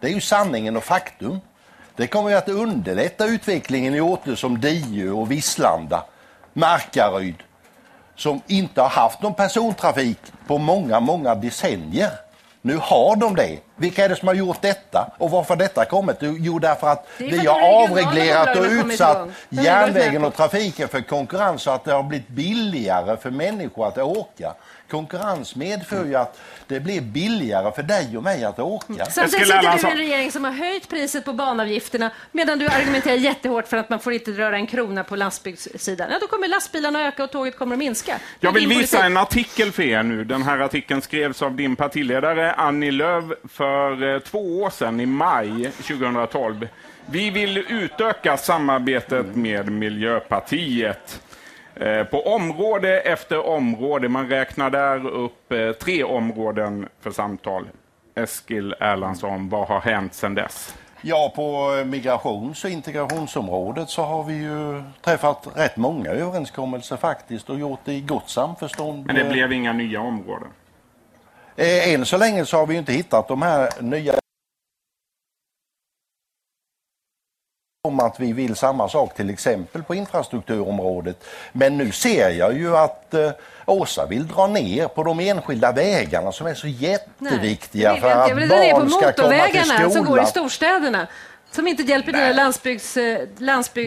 [0.00, 1.40] Det är ju sanningen och faktum.
[1.96, 6.04] Det kommer ju att underlätta utvecklingen i orter som Diö och Visslanda,
[6.52, 7.42] Markaryd,
[8.16, 12.10] som inte har haft någon persontrafik på många, många decennier.
[12.62, 13.58] Nu har de det.
[13.76, 15.12] Vilka är det som har gjort detta?
[15.18, 16.16] Och varför detta kommit?
[16.20, 21.84] Jo, därför att vi har avreglerat och utsatt järnvägen och trafiken för konkurrens så att
[21.84, 24.54] det har blivit billigare för människor att åka.
[24.90, 29.04] Konkurrens medför ju att det blir billigare för dig och mig att åka.
[29.04, 33.14] Samtidigt sitter du i en regering som har höjt priset på banavgifterna medan du argumenterar
[33.14, 36.08] jättehårt för att man får inte röra en krona på landsbygdssidan.
[36.10, 38.18] Ja, då kommer lastbilarna att öka och tåget kommer att minska.
[38.40, 40.24] Jag vill visa en artikel för er nu.
[40.24, 45.06] Den här artikeln skrevs av din partiledare Annie Lööf för eh, två år sedan, i
[45.06, 46.68] maj 2012.
[47.06, 51.20] Vi vill utöka samarbetet med Miljöpartiet.
[51.80, 57.66] Eh, på område efter område, man räknar där upp eh, tre områden för samtal.
[58.14, 60.74] Eskil Erlandsson, vad har hänt sedan dess?
[61.00, 67.58] Ja, på migrations och integrationsområdet så har vi ju träffat rätt många överenskommelser faktiskt och
[67.58, 69.06] gjort det i gott samförstånd.
[69.06, 70.48] Men det blev inga nya områden?
[71.56, 74.14] Eh, än så länge så har vi inte hittat de här nya
[77.86, 81.24] om att vi vill samma sak till exempel på infrastrukturområdet.
[81.52, 83.30] Men nu ser jag ju att eh,
[83.66, 88.48] Åsa vill dra ner på de enskilda vägarna som är så jätteviktiga Nej, för att
[88.48, 89.90] barn ska komma till skolan.
[89.90, 91.06] som går i storstäderna.
[91.56, 93.18] Som inte hjälper dina landsbygds, eh,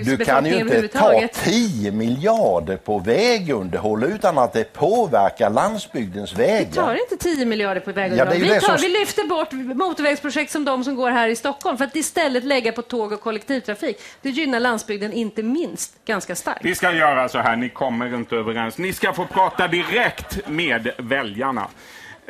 [0.05, 6.69] Du kan ju inte ta 10 miljarder på vägunderhåll utan att det påverkar landsbygdens vägar.
[6.69, 8.37] Vi tar inte 10 miljarder på vägunderhåll.
[8.37, 8.77] Ja, vi, tar, som...
[8.81, 12.71] vi lyfter bort motorvägsprojekt som de som går här i Stockholm för att istället lägga
[12.71, 13.97] på tåg och kollektivtrafik.
[14.21, 16.65] Det gynnar landsbygden inte minst ganska starkt.
[16.65, 18.77] Vi ska göra så här, ni kommer inte överens.
[18.77, 21.67] Ni ska få prata direkt med väljarna.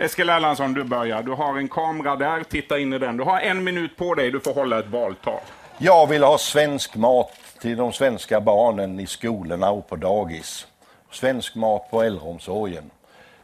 [0.01, 1.23] Eskil Erlandsson, du börjar.
[1.23, 3.17] Du har en kamera där, titta in i den.
[3.17, 5.39] Du har en minut på dig, du får hålla ett valtal.
[5.77, 7.31] Jag vill ha svensk mat
[7.61, 10.67] till de svenska barnen i skolorna och på dagis.
[11.11, 12.91] Svensk mat på äldreomsorgen.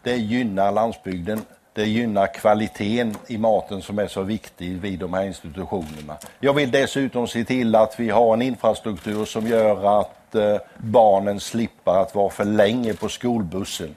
[0.03, 1.41] Det gynnar landsbygden.
[1.73, 6.17] Det gynnar kvaliteten i maten som är så viktig vid de här institutionerna.
[6.39, 11.39] Jag vill dessutom se till att vi har en infrastruktur som gör att eh, barnen
[11.39, 13.95] slipper att vara för länge på skolbussen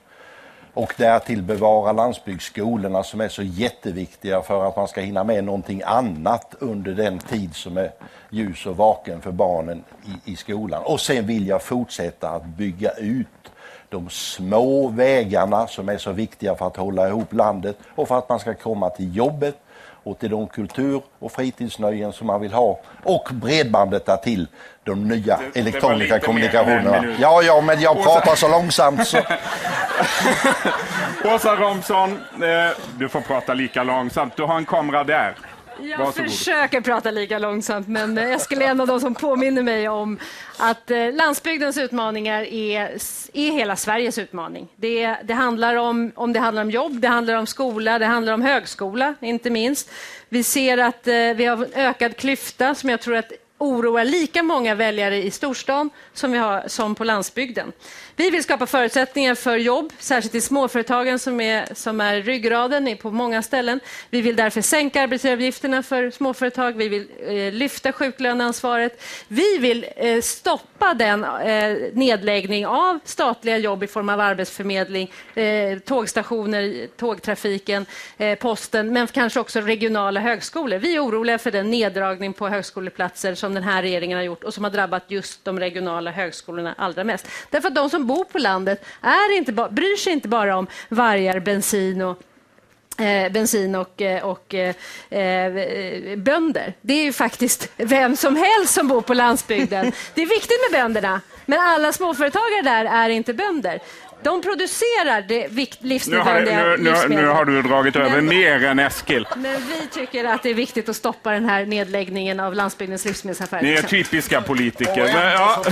[0.78, 5.82] och därtill bevara landsbygdsskolorna som är så jätteviktiga för att man ska hinna med någonting
[5.84, 7.90] annat under den tid som är
[8.30, 9.84] ljus och vaken för barnen
[10.26, 10.82] i, i skolan.
[10.84, 13.26] Och sen vill jag fortsätta att bygga ut
[13.88, 18.28] de små vägarna som är så viktiga för att hålla ihop landet och för att
[18.28, 19.56] man ska komma till jobbet
[20.10, 24.46] och till de kultur och fritidsnöjen som man vill ha och bredbandet där till
[24.84, 27.16] de nya det, elektroniska det kommunikationerna.
[27.20, 28.10] Ja, ja, men jag Åsa...
[28.10, 29.18] pratar så långsamt så...
[31.24, 32.10] Åsa Romson,
[32.42, 34.36] eh, du får prata lika långsamt.
[34.36, 35.34] Du har en kamera där.
[35.82, 36.30] Jag Varsågod.
[36.30, 40.18] försöker prata lika långsamt, men Eskil är en av de som påminner mig om
[40.56, 42.98] att eh, landsbygdens utmaningar är,
[43.32, 44.68] är hela Sveriges utmaning.
[44.76, 48.32] Det, det, handlar om, om det handlar om jobb, det handlar om skola, det handlar
[48.32, 49.90] om högskola, inte minst.
[50.28, 54.42] Vi ser att eh, vi har en ökad klyfta som jag tror att oroar lika
[54.42, 57.72] många väljare i storstan som, vi har, som på landsbygden.
[58.18, 63.10] Vi vill skapa förutsättningar för jobb, särskilt i småföretagen som är, som är ryggraden på
[63.10, 63.80] många ställen.
[64.10, 66.76] Vi vill därför sänka arbetsgivaravgifterna för småföretag.
[66.76, 69.02] Vi vill eh, lyfta sjuklöneansvaret.
[69.28, 75.78] Vi vill eh, stoppa den eh, nedläggning av statliga jobb i form av arbetsförmedling, eh,
[75.78, 80.78] tågstationer, tågtrafiken, eh, posten, men kanske också regionala högskolor.
[80.78, 84.54] Vi är oroliga för den neddragning på högskoleplatser som den här regeringen har gjort och
[84.54, 87.28] som har drabbat just de regionala högskolorna allra mest.
[87.50, 91.40] Därför att de som bor på landet är inte bryr sig inte bara om vargar,
[91.40, 92.22] bensin och
[93.00, 94.74] Eh, bensin och, eh, och eh,
[95.10, 96.74] eh, bönder.
[96.80, 99.92] Det är ju faktiskt vem som helst som bor på landsbygden.
[100.14, 103.80] Det är viktigt med bönderna, men alla småföretagare där är inte bönder.
[104.22, 105.48] De producerar det
[105.80, 109.28] livsnödvändiga nu, nu, nu, nu har du dragit men, över mer än Eskil.
[109.36, 113.62] Men vi tycker att det är viktigt att stoppa den här nedläggningen av landsbygdens livsmedelsaffärer.
[113.62, 115.02] Ni är typiska politiker.
[115.02, 115.62] Och ja.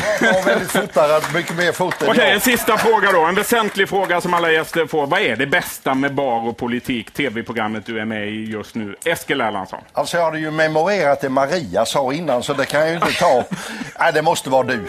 [0.94, 3.24] väldigt mycket mer fort Okej, okay, en sista fråga då.
[3.24, 5.06] En väsentlig fråga som alla gäster får.
[5.06, 8.96] Vad är det bästa med Bar och politik, tv-programmet du är med i just nu?
[9.04, 9.80] Eskil Erlandsson.
[9.92, 13.12] Alltså jag hade ju memorerat det Maria sa innan, så det kan jag ju inte
[13.12, 13.44] ta.
[13.98, 14.86] Nej, det måste vara du.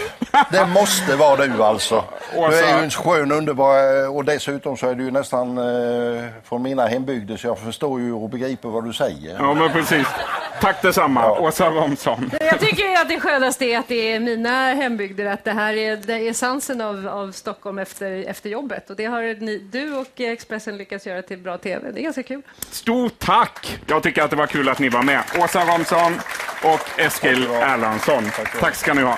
[0.51, 2.03] Det måste vara du alltså.
[2.33, 6.63] Du är ju en skön underbar och dessutom så är du ju nästan eh, från
[6.63, 9.35] mina hembygder så jag förstår ju och begriper vad du säger.
[9.39, 10.07] Ja men precis.
[10.61, 11.39] Tack detsamma, ja.
[11.39, 12.31] Åsa Romson.
[12.39, 15.97] Jag tycker att det skönaste är att det är mina hembygder, att det här är,
[15.97, 18.89] det är essensen av, av Stockholm efter, efter jobbet.
[18.89, 21.91] Och det har ni, du och Expressen lyckats göra till bra tv.
[21.91, 22.41] Det är ganska kul.
[22.71, 23.79] Stort tack!
[23.87, 25.21] Jag tycker att det var kul att ni var med.
[25.39, 26.13] Åsa Romson
[26.63, 28.23] och Eskil Erlandsson.
[28.35, 29.17] Tack, tack ska ni ha.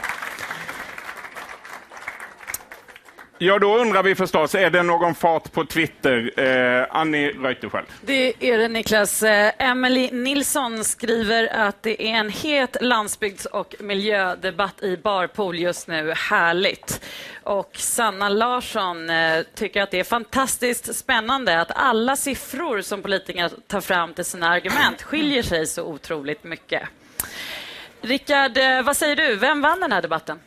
[3.42, 6.32] Ja, då undrar vi förstås, är det någon fart på Twitter?
[6.40, 7.88] Eh, Annie Reuterskiöld.
[8.02, 9.24] Det är det, Niklas.
[9.24, 15.88] Eh, Emily Nilsson skriver att det är en het landsbygds och miljödebatt i Barpool just
[15.88, 16.14] nu.
[16.16, 17.06] Härligt.
[17.44, 23.50] Och Sanna Larsson eh, tycker att det är fantastiskt spännande att alla siffror som politikerna
[23.68, 26.82] tar fram till sina argument skiljer sig så otroligt mycket.
[28.02, 29.36] Rickard, eh, vad säger du?
[29.36, 30.40] Vem vann den här debatten?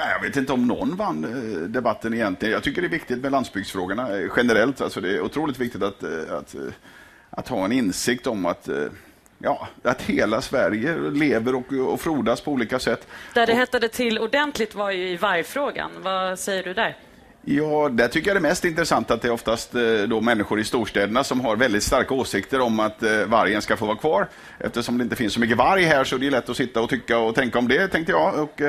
[0.00, 2.52] Ja, jag vet inte om någon vann eh, debatten egentligen.
[2.52, 4.80] Jag tycker det är viktigt med landsbygdsfrågorna eh, generellt.
[4.80, 6.54] Alltså det är otroligt viktigt att, eh, att,
[7.30, 8.68] att ha en insikt om att
[9.38, 13.06] ja, att hela Sverige lever och, och frodas på olika sätt.
[13.34, 15.90] Där det hettade till ordentligt var ju i vargfrågan.
[16.02, 16.96] Vad säger du där?
[17.42, 19.72] Ja, där tycker jag det mest intressant att det är oftast
[20.08, 23.96] då människor i storstäderna som har väldigt starka åsikter om att vargen ska få vara
[23.96, 24.28] kvar.
[24.58, 26.90] Eftersom det inte finns så mycket varg här så är det lätt att sitta och
[26.90, 28.34] tycka och tänka om det, tänkte jag.
[28.34, 28.62] Och,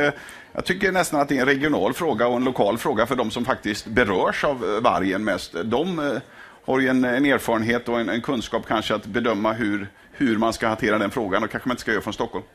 [0.54, 3.32] jag tycker nästan att det är en regional fråga och en lokal fråga för de
[3.32, 5.56] som faktiskt berörs av eh, vargen mest.
[5.64, 6.22] De eh,
[6.66, 10.54] har ju en, en erfarenhet och en, en, kunskap kanske att bedöma hur, hur man
[10.54, 12.46] ska hantera den frågan och kanske man inte ska göra från Stockholm.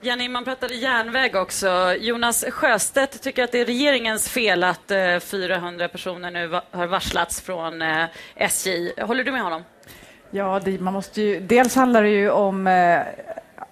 [0.00, 1.94] Jenny, man pratade järnväg också.
[2.00, 7.40] Jonas Sjöstedt tycker att det är regeringens fel att 400 eh, personer nu har varslats
[7.40, 7.82] från
[8.34, 8.92] SJ.
[9.00, 9.62] Håller du med honom?
[10.30, 12.66] Ja, det, man måste ju, dels handlar det ju om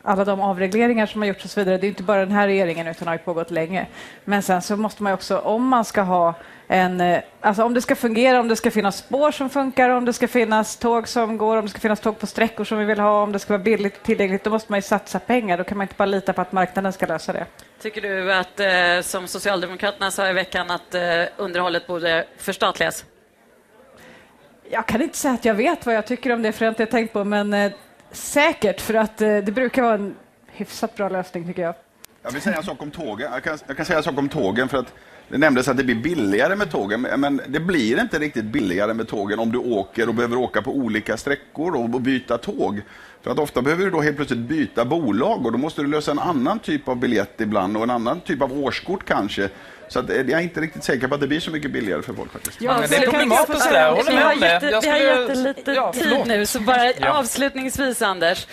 [0.05, 1.79] alla de avregleringar som har gjorts och så vidare.
[1.79, 3.87] Det är inte bara den här regeringen utan har pågått länge.
[4.25, 6.35] Men sen så måste man också, om man ska ha
[6.69, 10.05] en, eh, alltså om det ska fungera, om det ska finnas spår som funkar, om
[10.05, 12.85] det ska finnas tåg som går, om det ska finnas tåg på sträckor som vi
[12.85, 15.59] vill ha, om det ska vara billigt och tillgängligt, då måste man ju satsa pengar.
[15.59, 17.47] Då kan man inte bara lita på att marknaden ska lösa det.
[17.83, 18.67] Tycker du att, eh,
[19.03, 21.03] som Socialdemokraterna sa i veckan, att eh,
[21.37, 23.05] underhållet borde förstatligas?
[24.71, 26.73] Jag kan inte säga att jag vet vad jag tycker om det, för jag har
[26.73, 27.73] inte tänkt på, men
[28.15, 30.15] Säkert, för att eh, det brukar vara en
[30.47, 31.75] hyfsat bra lösning tycker jag.
[32.23, 33.33] Jag vill säga en sak om tågen.
[33.33, 34.93] Jag kan, jag kan säga en sak om tågen för att
[35.29, 39.09] det nämndes att det blir billigare med tågen, men det blir inte riktigt billigare med
[39.09, 42.83] tågen om du åker och behöver åka på olika sträckor och byta tåg.
[43.23, 46.11] För att ofta behöver du då helt plötsligt byta bolag och då måste du lösa
[46.11, 49.49] en annan typ av biljett ibland och en annan typ av årskort kanske.
[49.89, 52.03] Så att, eh, jag är inte riktigt säker på att det blir så mycket billigare
[52.03, 52.61] för folk faktiskt.
[52.61, 54.81] Ja, men det är problematiskt där, jag håller med om det.
[54.83, 57.19] Vi har jättelite ja, tid nu, så bara ja.
[57.19, 58.47] avslutningsvis Anders.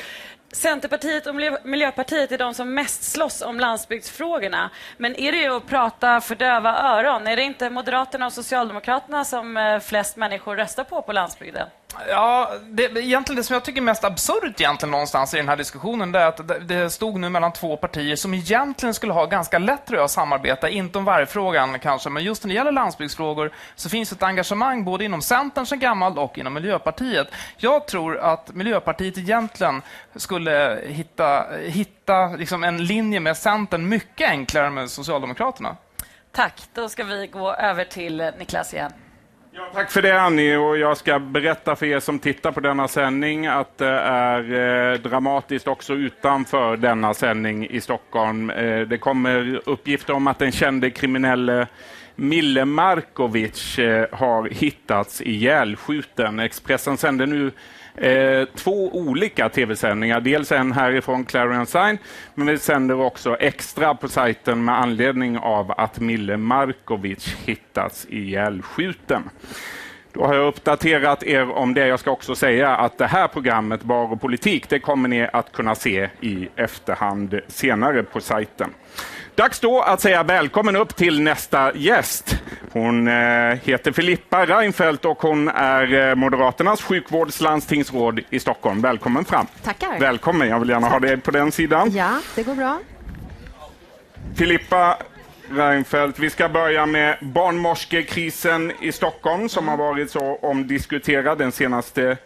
[0.54, 4.70] Centerpartiet och Miljöpartiet är de som mest slåss om landsbygdsfrågorna.
[4.98, 7.28] Men är det att prata för döva öron?
[7.28, 11.68] Är det inte Moderaterna och Socialdemokraterna som eh, flest människor röstar på på landsbygden?
[12.10, 15.58] Ja, det, egentligen det som jag tycker är mest absurt egentligen någonstans i den här
[15.58, 19.60] diskussionen, det är att det stod nu mellan två partier som egentligen skulle ha ganska
[19.60, 23.52] lätt tror jag, att samarbeta, inte om vargfrågan kanske, men just när det gäller landsbygdsfrågor
[23.76, 27.28] så finns ett engagemang både inom Centern sedan gammalt och inom Miljöpartiet.
[27.58, 29.82] Jag tror att Miljöpartiet egentligen
[30.16, 35.76] skulle hitta, hitta liksom en linje med Centern mycket enklare än med Socialdemokraterna.
[36.32, 36.62] Tack.
[36.74, 38.92] Då ska vi gå över till Niklas igen.
[39.54, 42.88] Ja, tack för det Annie och jag ska berätta för er som tittar på denna
[42.88, 48.50] sändning att det är eh, dramatiskt också utanför denna sändning i Stockholm.
[48.50, 51.68] Eh, det kommer uppgifter om att den kände kriminelle eh,
[52.16, 56.40] Mille Markovic eh, har hittats ihjälskjuten.
[56.40, 57.52] Expressen sänder nu
[57.96, 60.22] eh, två olika tv-sändningar.
[60.22, 61.98] Dels en härifrån Clarence Sign,
[62.36, 69.30] men vi sänder också extra på sajten med anledning av att Mille Markovic hittats ihjälskjuten.
[70.14, 71.88] Då har jag uppdaterat er om det.
[71.88, 75.52] Jag ska också säga att det här programmet Bar och politik, det kommer ni att
[75.52, 78.70] kunna se i efterhand senare på sajten.
[79.36, 82.36] Dags då att säga välkommen upp till nästa gäst.
[82.72, 83.14] Hon eh,
[83.64, 88.82] heter Filippa Reinfeldt och hon är eh, Moderaternas sjukvårdslandstingsråd i Stockholm.
[88.82, 89.48] Välkommen fram.
[89.64, 90.00] Tackar.
[90.00, 90.92] Välkommen, jag vill gärna Tack.
[90.92, 91.92] ha dig på den sidan.
[91.92, 92.80] Ja, det går bra.
[94.36, 94.98] Filippa
[95.50, 102.18] Reinfeldt, vi ska börja med barnmorskekrisen i Stockholm som har varit så omdiskuterad den senaste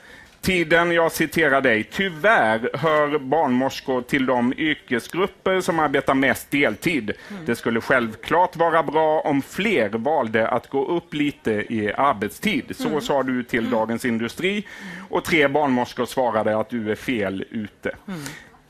[0.46, 0.92] tiden.
[0.92, 1.84] Jag citerar dig.
[1.84, 7.12] Tyvärr hör barnmorskor till de yrkesgrupper som arbetar mest deltid.
[7.30, 7.46] Mm.
[7.46, 12.76] Det skulle självklart vara bra om fler valde att gå upp lite i arbetstid.
[12.76, 13.02] Så mm.
[13.02, 13.70] sa du till.
[13.70, 14.68] Dagens Industri
[15.10, 17.96] och tre barnmorskor svarade att du är fel ute.
[18.08, 18.20] Mm.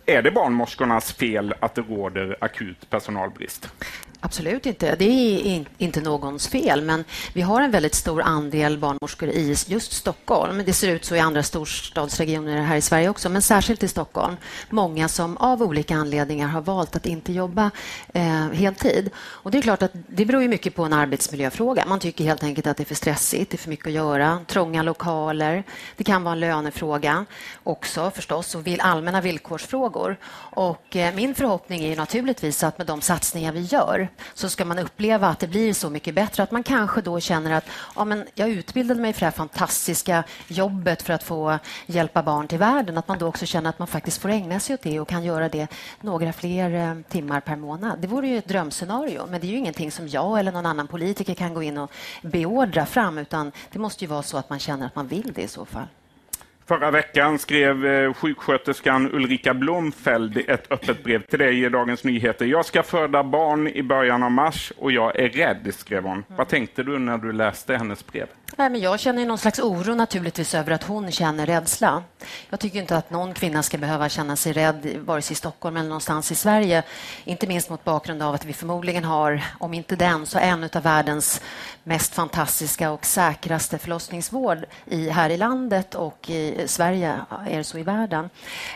[0.06, 3.70] Är det barnmorskornas fel att det råder akut personalbrist?
[4.26, 4.96] Absolut inte.
[4.96, 7.04] Det är inte någons fel, men
[7.34, 10.64] vi har en väldigt stor andel barnmorskor i just Stockholm.
[10.66, 14.36] Det ser ut så i andra storstadsregioner här i Sverige också, men särskilt i Stockholm.
[14.70, 17.72] Många som av olika anledningar har valt att inte jobba
[18.14, 19.10] eh, heltid.
[19.18, 21.86] Och det är klart att det beror ju mycket på en arbetsmiljöfråga.
[21.88, 24.40] Man tycker helt enkelt att det är för stressigt, det är för mycket att göra,
[24.48, 25.64] trånga lokaler.
[25.98, 27.26] Det kan vara en lönefråga
[27.64, 30.18] också förstås och allmänna villkorsfrågor.
[30.56, 34.80] Och eh, min förhoppning är naturligtvis att med de satsningar vi gör så ska man
[34.80, 36.44] uppleva att det blir så mycket bättre.
[36.44, 40.24] Att man kanske då känner att ja, men jag utbildade mig för det här fantastiska
[40.48, 42.98] jobbet för att få hjälpa barn till världen.
[42.98, 45.24] Att man då också känner att man faktiskt får ägna sig åt det och kan
[45.24, 45.68] göra det
[46.02, 48.00] några fler eh, timmar per månad.
[48.00, 50.88] Det vore ju ett drömscenario, men det är ju ingenting som jag eller någon annan
[50.88, 51.92] politiker kan gå in och
[52.22, 55.42] beordra fram, utan det måste ju vara så att man känner att man vill det
[55.42, 55.88] i så fall.
[56.68, 62.46] Förra veckan skrev eh, sjuksköterskan Ulrika Blomfeld ett öppet brev till dig i Dagens Nyheter.
[62.46, 66.12] Jag ska föda barn i början av mars och jag är rädd, skrev hon.
[66.12, 66.24] Mm.
[66.28, 68.28] Vad tänkte du när du läste hennes brev?
[68.58, 72.04] Nej, men jag känner någon slags oro naturligtvis över att hon känner rädsla.
[72.50, 75.78] Jag tycker inte att någon kvinna ska behöva känna sig rädd, vare sig i Stockholm
[75.78, 76.84] eller någonstans i Sverige.
[77.24, 80.84] Inte minst mot bakgrund av att vi förmodligen har, om inte den, så en av
[80.84, 81.42] världens
[81.84, 87.78] mest fantastiska och säkraste förlossningsvård i, här i landet och i Sverige är det så
[87.78, 88.30] i världen.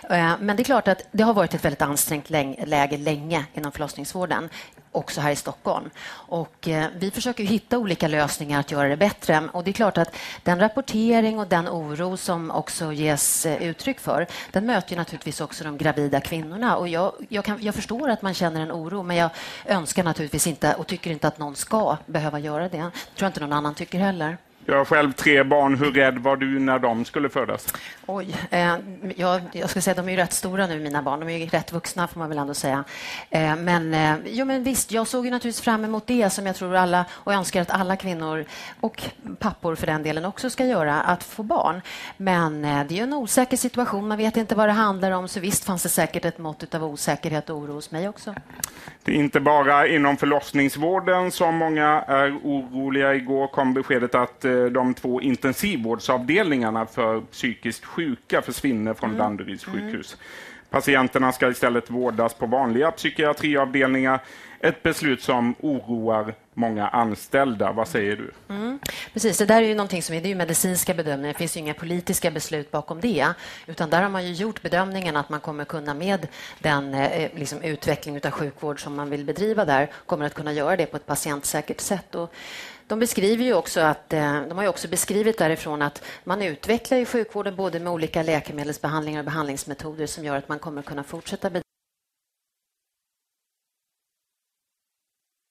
[0.10, 3.72] Eh, men det är klart att det har varit ett väldigt ansträngt läge länge inom
[3.72, 4.50] förlossningsvården
[4.92, 5.90] också här i Stockholm.
[6.10, 9.50] Och, eh, vi försöker hitta olika lösningar att göra det bättre.
[9.54, 14.00] Och det är klart att den rapportering och den oro som också ges eh, uttryck
[14.00, 16.78] för, den möter naturligtvis också de gravida kvinnorna.
[16.78, 19.30] Och jag, jag, kan, jag förstår att man känner en oro, men jag
[19.66, 22.78] önskar naturligtvis inte och tycker inte att någon ska behöva göra det.
[22.78, 24.38] Jag tror inte någon annan tycker heller.
[24.70, 25.76] Jag har själv tre barn.
[25.76, 27.74] Hur rädd var du när de skulle födas?
[28.06, 28.76] Oj, eh,
[29.16, 31.20] jag, jag ska säga de är ju rätt stora nu, mina barn.
[31.20, 32.84] De är ju rätt vuxna, får man väl ändå säga.
[33.30, 36.56] Eh, men, eh, jo, men visst, jag såg ju naturligtvis fram emot det som jag
[36.56, 38.46] tror alla och önskar att alla kvinnor
[38.80, 39.04] och
[39.40, 41.82] pappor för den delen också ska göra, att få barn.
[42.18, 44.08] Men eh, det är ju en osäker situation.
[44.08, 46.84] Man vet inte vad det handlar om, så visst fanns det säkert ett mått av
[46.84, 48.36] osäkerhet och oro hos mig också.
[49.04, 53.16] Det är inte bara inom förlossningsvården som många är oroliga.
[53.16, 59.20] Igår kom beskedet att eh, de två intensivvårdsavdelningarna för psykiskt sjuka försvinner från mm.
[59.20, 59.80] Danderyds mm.
[59.80, 60.18] sjukhus.
[60.70, 64.20] Patienterna ska istället vårdas på vanliga psykiatriavdelningar.
[64.60, 67.72] Ett beslut som oroar många anställda.
[67.72, 68.56] Vad säger du?
[68.56, 68.80] Mm.
[69.14, 71.34] Precis, det där är ju någonting som är, det är medicinska bedömningar.
[71.34, 73.28] Det finns inga politiska beslut bakom det.
[73.68, 76.28] Utan där har man ju gjort bedömningen att man kommer kunna med
[76.60, 80.78] den eh, liksom, utveckling av sjukvård som man vill bedriva där, kommer att kunna göra
[80.78, 82.16] det på ett patientsäkert sätt.
[82.16, 82.34] Och
[82.90, 86.98] de beskriver ju också att eh, de har ju också beskrivit därifrån att man utvecklar
[86.98, 91.50] i sjukvården både med olika läkemedelsbehandlingar och behandlingsmetoder som gör att man kommer kunna fortsätta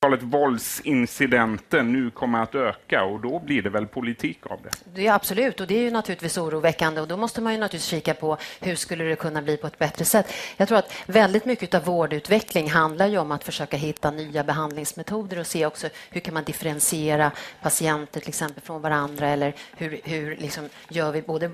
[0.01, 4.71] antalet våldsincidenter nu kommer att öka och då blir det väl politik av det?
[4.95, 7.91] Det är absolut och det är ju naturligtvis oroväckande och då måste man ju naturligtvis
[7.91, 10.33] kika på hur skulle det kunna bli på ett bättre sätt.
[10.57, 15.39] Jag tror att väldigt mycket av vårdutveckling handlar ju om att försöka hitta nya behandlingsmetoder
[15.39, 17.33] och se också hur kan man differentiera
[17.63, 21.51] patienter till exempel från varandra eller hur, hur liksom gör vi både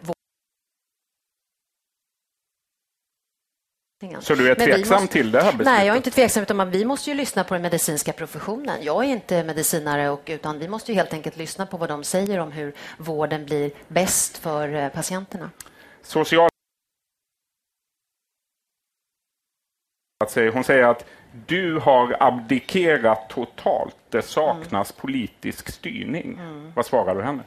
[4.21, 5.13] Så du är tveksam måste...
[5.13, 5.67] till det här beslutet?
[5.67, 6.43] Nej, jag är inte tveksam.
[6.43, 8.79] Utan vi måste ju lyssna på den medicinska professionen.
[8.83, 12.05] Jag är inte medicinare, och, utan vi måste ju helt enkelt lyssna på vad de
[12.05, 15.51] säger om hur vården blir bäst för eh, patienterna.
[16.03, 16.49] Social
[20.53, 21.05] Hon säger att
[21.47, 23.97] du har abdikerat totalt.
[24.11, 25.01] Det saknas mm.
[25.01, 26.39] politisk styrning.
[26.39, 26.73] Mm.
[26.75, 27.43] Vad svarar du henne?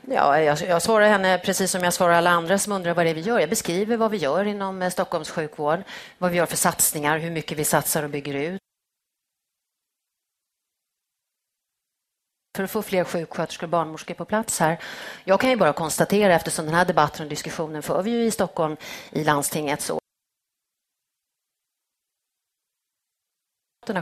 [0.00, 3.10] Ja, jag, jag svarar henne precis som jag svarar alla andra som undrar vad det
[3.10, 3.40] är vi gör.
[3.40, 5.82] Jag beskriver vad vi gör inom eh, Stockholms sjukvård,
[6.18, 8.60] vad vi gör för satsningar, hur mycket vi satsar och bygger ut.
[12.56, 14.78] för att få fler sjuksköterskor och barnmorskor på plats här.
[15.24, 18.30] Jag kan ju bara konstatera, eftersom den här debatten och diskussionen för vi ju i
[18.30, 18.76] Stockholm
[19.10, 20.00] i landstinget, så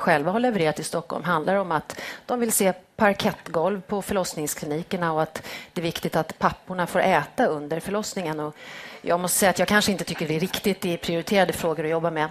[0.00, 5.22] själva har levererat i Stockholm handlar om att de vill se parkettgolv på förlossningsklinikerna och
[5.22, 8.40] att det är viktigt att papporna får äta under förlossningen.
[8.40, 8.54] Och
[9.02, 11.84] jag måste säga att jag kanske inte tycker det är riktigt det är prioriterade frågor
[11.84, 12.28] att jobba med.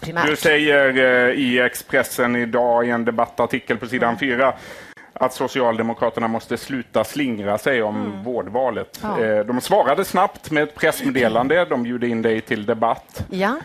[0.00, 0.26] Primärt.
[0.26, 0.98] Du säger
[1.28, 4.54] eh, i Expressen idag i en debattartikel på sidan 4 mm
[5.14, 8.22] att Socialdemokraterna måste sluta slingra sig om mm.
[8.22, 9.00] vårdvalet.
[9.02, 9.20] Ja.
[9.20, 11.64] Eh, de svarade snabbt med ett pressmeddelande.
[11.64, 13.24] De bjuder in dig till debatt.
[13.30, 13.56] Ja.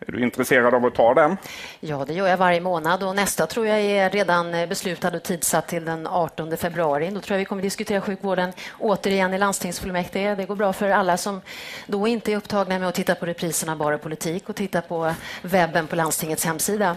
[0.00, 1.36] Är du intresserad av att ta den?
[1.80, 5.68] Ja, det gör jag varje månad och nästa tror jag är redan beslutad och tidsatt
[5.68, 7.10] till den 18 februari.
[7.10, 10.34] Då tror jag vi kommer diskutera sjukvården återigen i landstingsfullmäktige.
[10.34, 11.40] Det går bra för alla som
[11.86, 15.86] då inte är upptagna med att titta på repriserna Bara politik och titta på webben
[15.86, 16.96] på landstingets hemsida.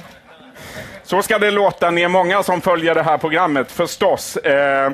[1.04, 1.92] Så ska det låta.
[1.92, 4.38] Ni är många som följer det här programmet förstås.
[4.38, 4.92] Eh,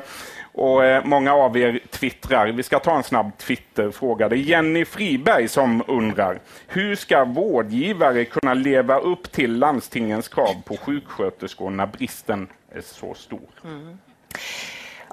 [0.56, 2.46] och eh, många av er twittrar.
[2.46, 4.28] Vi ska ta en snabb Twitterfråga.
[4.28, 6.40] Det är Jenny Friberg som undrar.
[6.66, 13.14] Hur ska vårdgivare kunna leva upp till landstingens krav på sjuksköterskor när bristen är så
[13.14, 13.48] stor?
[13.64, 13.98] Mm.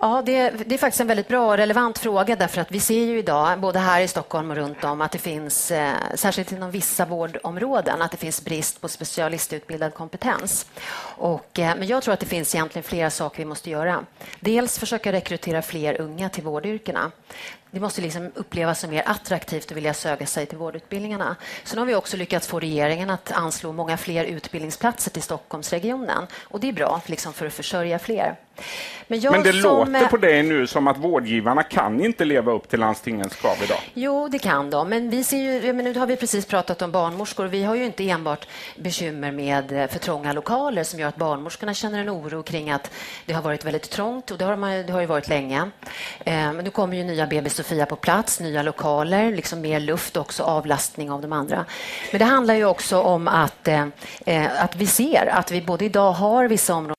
[0.03, 3.05] Ja, det, det, är faktiskt en väldigt bra och relevant fråga därför att vi ser
[3.05, 6.71] ju idag, både här i Stockholm och runt om, att det finns, eh, särskilt inom
[6.71, 10.65] vissa vårdområden, att det finns brist på specialistutbildad kompetens.
[11.17, 14.05] Och, eh, men jag tror att det finns egentligen flera saker vi måste göra.
[14.39, 17.11] Dels försöka rekrytera fler unga till vårdyrkena.
[17.73, 21.35] Det måste liksom upplevas som mer attraktivt att vilja söka sig till vårdutbildningarna.
[21.63, 26.27] Sen har vi också lyckats få regeringen att anslå många fler utbildningsplatser till Stockholmsregionen.
[26.43, 28.35] Och det är bra liksom för att försörja fler.
[29.07, 32.79] Men, Men det låter på dig nu som att vårdgivarna kan inte leva upp till
[32.79, 33.77] landstingens krav idag.
[33.93, 34.89] Jo, det kan de.
[34.89, 37.45] Men vi ser ju, men nu har vi precis pratat om barnmorskor.
[37.45, 38.47] Vi har ju inte enbart
[38.77, 42.91] bekymmer med eh, för trånga lokaler som gör att barnmorskorna känner en oro kring att
[43.25, 45.69] det har varit väldigt trångt och det har, man, det har ju varit länge.
[46.19, 50.17] Eh, men nu kommer ju nya BB Sofia på plats, nya lokaler, liksom mer luft
[50.17, 51.65] och också avlastning av de andra.
[52.11, 53.87] Men det handlar ju också om att, eh,
[54.25, 56.95] eh, att vi ser att vi både idag har vissa områden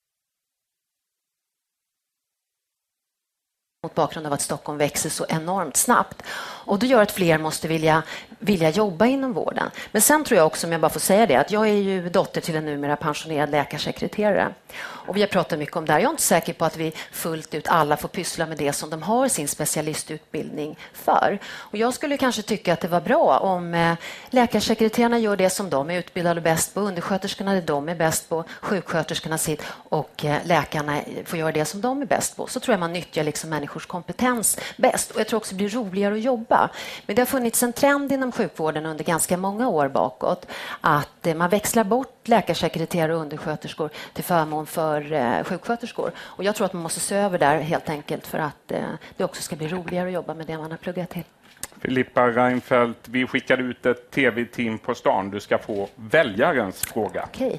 [3.85, 6.23] mot bakgrund av att Stockholm växer så enormt snabbt.
[6.65, 8.03] Och Det gör att fler måste vilja,
[8.39, 9.69] vilja jobba inom vården.
[9.91, 12.09] Men sen tror jag också, om jag bara får säga det, att jag är ju
[12.09, 14.53] dotter till en numera pensionerad läkarsekreterare.
[14.77, 15.99] Och vi har pratat mycket om det här.
[15.99, 18.89] Jag är inte säker på att vi fullt ut alla får pyssla med det som
[18.89, 21.39] de har sin specialistutbildning för.
[21.53, 23.95] Och jag skulle kanske tycka att det var bra om eh,
[24.29, 28.43] läkarsekreterarna gör det som de är utbildade bäst på, undersköterskorna det de är bäst på,
[28.61, 32.47] sjuksköterskorna sitt och eh, läkarna får göra det som de är bäst på.
[32.47, 35.11] Så tror jag man nyttjar liksom människors kompetens bäst.
[35.11, 36.69] Och jag tror också det blir roligare att jobba.
[37.05, 40.47] Men det har funnits en trend inom sjukvården under ganska många år bakåt
[40.81, 46.11] att eh, man växlar bort läkarsekreterare och undersköterskor till förmån för eh, sjuksköterskor.
[46.17, 48.79] Och jag tror att man måste se över där helt enkelt för att eh,
[49.17, 51.23] det också ska bli roligare att jobba med det man har pluggat till.
[51.81, 55.29] Filippa Reinfeldt, vi skickar ut ett tv-team på stan.
[55.29, 57.23] Du ska få väljarens fråga.
[57.23, 57.57] Okay.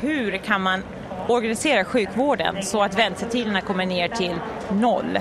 [0.00, 0.82] Hur kan man
[1.28, 4.34] organisera sjukvården så att väntetiderna kommer ner till
[4.70, 5.18] noll?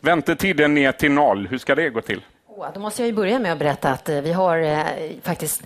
[0.00, 2.22] Väntetiden ner till noll, hur ska det gå till?
[2.74, 4.84] Då måste jag ju börja med att berätta att eh, vi har eh,
[5.22, 5.62] faktiskt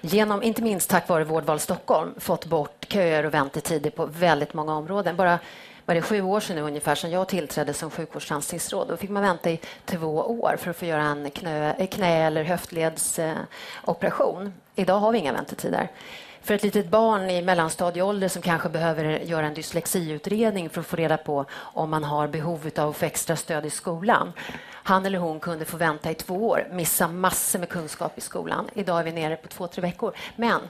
[0.00, 4.74] genom, inte minst tack vare Vårdval Stockholm, fått bort köer och väntetider på väldigt många
[4.74, 5.16] områden.
[5.16, 5.38] Bara
[5.86, 8.88] var det sju år sedan nu ungefär sedan jag tillträdde som sjukvårdslandstingsråd.
[8.88, 12.44] Då fick man vänta i två år för att få göra en knä, knä eller
[12.44, 14.54] höftledsoperation.
[14.74, 15.88] Idag har vi inga väntetider.
[16.46, 20.96] För ett litet barn i mellanstadieålder som kanske behöver göra en dyslexiutredning för att få
[20.96, 24.32] reda på om man har behov av att få extra stöd i skolan.
[24.68, 28.68] Han eller hon kunde få vänta i två år, missa massor med kunskap i skolan.
[28.74, 30.12] Idag är vi nere på två, tre veckor.
[30.36, 30.60] Men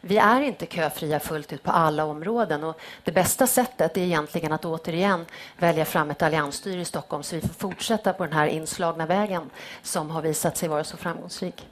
[0.00, 4.52] vi är inte köfria fullt ut på alla områden och det bästa sättet är egentligen
[4.52, 5.26] att återigen
[5.58, 9.50] välja fram ett alliansstyre i Stockholm så vi får fortsätta på den här inslagna vägen
[9.82, 11.66] som har visat sig vara så framgångsrik.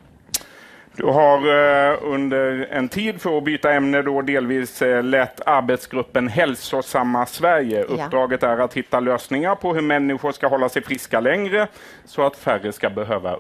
[0.97, 6.29] Du har eh, under en tid, för att byta ämne, då delvis eh, lett arbetsgruppen
[6.29, 7.87] Hälsosamma Sverige.
[7.89, 8.05] Ja.
[8.05, 11.69] Uppdraget är att hitta lösningar på hur människor ska hålla sig friska längre
[12.05, 13.37] så att färre ska behöva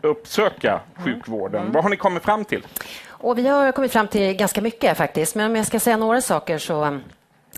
[0.00, 1.72] uppsöka sjukvården.
[1.72, 2.66] Vad har ni kommit fram till?
[3.08, 6.20] Och vi har kommit fram till ganska mycket faktiskt, men om jag ska säga några
[6.20, 6.98] saker så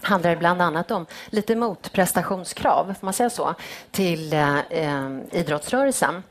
[0.02, 3.54] handlar bland annat om lite motprestationskrav, får man säga så,
[3.90, 6.22] till eh, eh, idrottsrörelsen.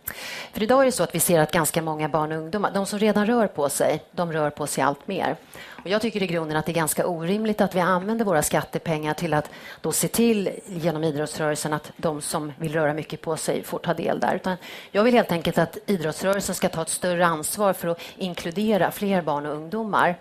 [0.53, 2.85] För idag är det så att vi ser att ganska många barn och ungdomar, de
[2.85, 5.37] som redan rör på sig, de rör på sig allt mer.
[5.83, 9.13] Och jag tycker i grunden att det är ganska orimligt att vi använder våra skattepengar
[9.13, 9.49] till att
[9.81, 13.93] då se till genom idrottsrörelsen att de som vill röra mycket på sig får ta
[13.93, 14.35] del där.
[14.35, 14.57] Utan
[14.91, 19.21] jag vill helt enkelt att idrottsrörelsen ska ta ett större ansvar för att inkludera fler
[19.21, 20.15] barn och ungdomar.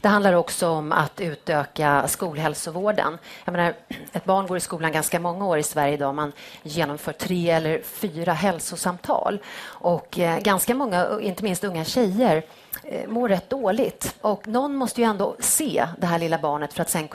[0.00, 3.18] Det handlar också om att utöka skolhälsovården.
[3.44, 3.74] Jag menar,
[4.12, 6.14] ett barn går i skolan ganska många år i Sverige idag.
[6.14, 9.38] Man genomför tre eller fyra hälsosamtal.
[9.64, 12.42] Och eh, ganska många, inte minst unga tjejer,
[12.84, 14.14] eh, mår rätt dåligt.
[14.20, 17.08] Och någon måste ju ändå se det här lilla barnet för att sen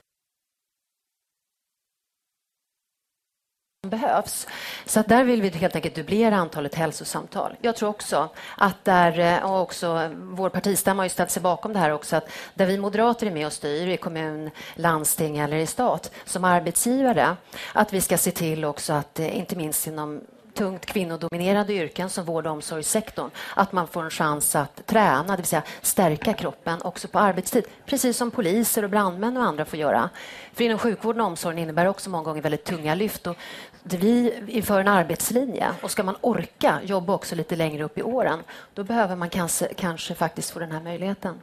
[3.87, 4.47] behövs.
[4.85, 7.55] Så att där vill vi helt enkelt dubblera antalet hälsosamtal.
[7.61, 11.73] Jag tror också att där, eh, och också vår partistämma har ju ställt sig bakom
[11.73, 15.57] det här också, att där vi moderater är med och styr i kommun, landsting eller
[15.57, 17.35] i stat som arbetsgivare,
[17.73, 20.21] att vi ska se till också att eh, inte minst inom
[20.59, 25.37] tungt kvinnodominerade yrken som vård och omsorgssektorn, att man får en chans att träna, det
[25.37, 29.79] vill säga stärka kroppen också på arbetstid, precis som poliser och brandmän och andra får
[29.79, 30.09] göra.
[30.53, 33.27] För inom sjukvården och omsorgen innebär också många gånger väldigt tunga lyft.
[33.27, 33.35] Och
[33.83, 38.39] vi inför en arbetslinje och ska man orka jobba också lite längre upp i åren,
[38.73, 41.41] då behöver man kanske, kanske faktiskt få den här möjligheten.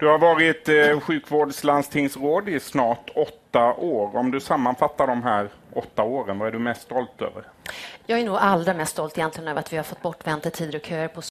[0.00, 4.16] Du har varit eh, sjukvårdslandstingsråd i snart åtta år.
[4.16, 7.44] Om du sammanfattar de här åtta åren, vad är du mest stolt över?
[8.06, 10.86] Jag är nog allra mest stolt egentligen över att vi har fått bort väntetider och
[10.86, 11.22] köer på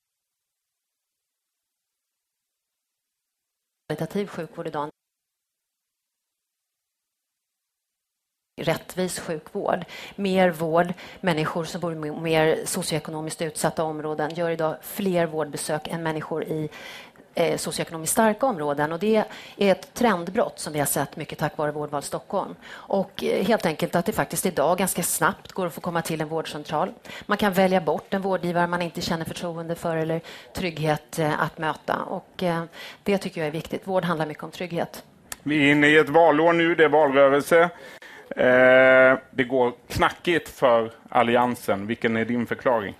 [3.88, 4.89] kvalitativ sjukvård idag.
[8.63, 10.93] rättvis sjukvård, mer vård.
[11.22, 16.70] Människor som bor i mer socioekonomiskt utsatta områden gör idag fler vårdbesök än människor i
[17.40, 18.92] eh, socioekonomiskt starka områden.
[18.92, 19.26] Och det är
[19.72, 22.56] ett trendbrott som vi har sett mycket tack vare Vårdval Stockholm.
[22.72, 26.22] Och eh, helt enkelt att det faktiskt idag ganska snabbt går att få komma till
[26.22, 26.94] en vårdcentral.
[27.26, 30.22] Man kan välja bort en vårdgivare man inte känner förtroende för eller
[30.54, 31.96] trygghet eh, att möta.
[31.96, 32.64] Och eh,
[33.04, 33.88] det tycker jag är viktigt.
[33.88, 35.04] Vård handlar mycket om trygghet.
[35.44, 37.70] Vi är inne i ett valår nu, det är valrörelse.
[38.36, 41.88] Eh, det går knackigt för Alliansen.
[41.88, 42.96] Vilken är din förklaring?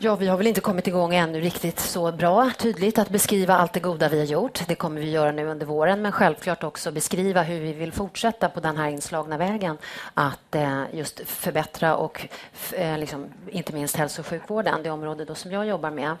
[0.00, 3.72] Ja, vi har väl inte kommit igång ännu riktigt så bra tydligt att beskriva allt
[3.72, 4.60] det goda vi har gjort.
[4.68, 8.48] Det kommer vi göra nu under våren, men självklart också beskriva hur vi vill fortsätta
[8.48, 9.78] på den här inslagna vägen
[10.14, 12.28] att eh, just förbättra och
[12.72, 16.16] eh, liksom, inte minst hälso och sjukvården, det område då som jag jobbar med.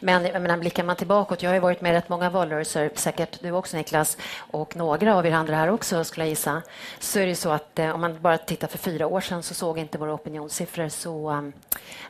[0.00, 2.90] Men jag menar, blickar man tillbaka, jag har ju varit med i rätt många valrörelser,
[2.94, 6.62] säkert du också Niklas, och några av er andra här också skulle jag gissa,
[6.98, 9.54] så är det så att eh, om man bara tittar för fyra år sedan så
[9.54, 11.52] såg inte våra opinionssiffror så um,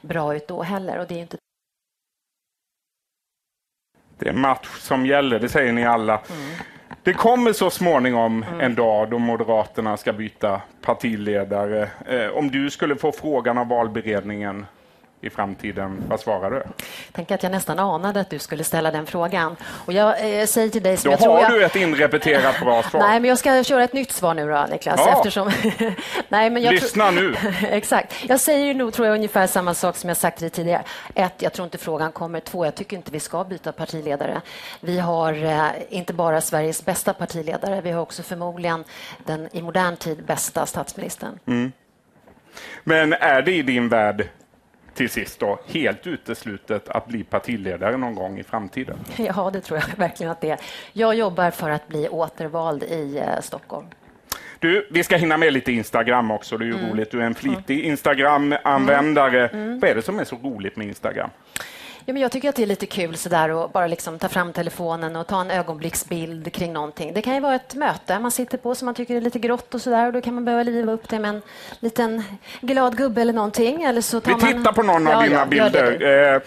[0.01, 1.08] bra ut då heller.
[1.09, 1.37] Det är inte
[4.19, 6.21] Det är match som gäller, det säger ni alla.
[7.03, 11.91] Det kommer så småningom en dag då Moderaterna ska byta partiledare.
[12.07, 14.67] Eh, om du skulle få frågan av valberedningen
[15.21, 16.63] i framtiden, vad svarar du?
[17.13, 19.57] Tänk att jag nästan anade att du skulle ställa den frågan.
[19.63, 21.53] Och jag eh, säger till dig som Då jag tror har jag...
[21.53, 23.01] du ett inrepeterat bra svar.
[23.01, 25.01] Nej, men jag ska köra ett nytt svar nu då, Niklas.
[25.07, 25.17] Ja.
[25.17, 25.51] Eftersom...
[26.29, 27.35] Nej, men jag Lyssna nu.
[27.71, 28.15] Exakt.
[28.29, 30.83] Jag säger nog, tror jag, ungefär samma sak som jag sagt till dig tidigare.
[31.15, 32.41] Ett, jag tror inte frågan kommer.
[32.41, 34.41] Två, jag tycker inte vi ska byta partiledare.
[34.81, 38.85] Vi har eh, inte bara Sveriges bästa partiledare, vi har också förmodligen
[39.27, 41.39] den i modern tid bästa statsministern.
[41.47, 41.73] Mm.
[42.85, 44.29] Men är det i din värld
[44.99, 48.99] till sist då helt uteslutet att bli partiledare någon gång i framtiden?
[49.17, 50.59] Ja, det tror jag verkligen att det är.
[50.93, 53.87] Jag jobbar för att bli återvald i eh, Stockholm.
[54.59, 56.59] Du, vi ska hinna med lite Instagram också.
[56.59, 56.91] Det är ju Mm.
[56.91, 57.11] roligt.
[57.11, 59.49] Du är en flitig Instagram-användare.
[59.49, 59.81] Mm.
[59.81, 61.31] Vad är det som är så roligt med Instagram?
[62.09, 64.53] Ja, men jag tycker att det är lite kul sådär att bara liksom ta fram
[64.53, 67.13] telefonen och ta en ögonblicksbild kring någonting.
[67.15, 69.75] Det kan ju vara ett möte man sitter på som man tycker är lite grått
[69.75, 71.43] och sådär och då kan man behöva liva upp det med en
[71.81, 72.23] liten
[72.61, 73.83] glad gubbe eller någonting.
[73.83, 74.53] Eller så tar Vi man...
[74.53, 76.35] tittar på någon av Ja, dina ja, bilder.
[76.35, 76.41] Eh,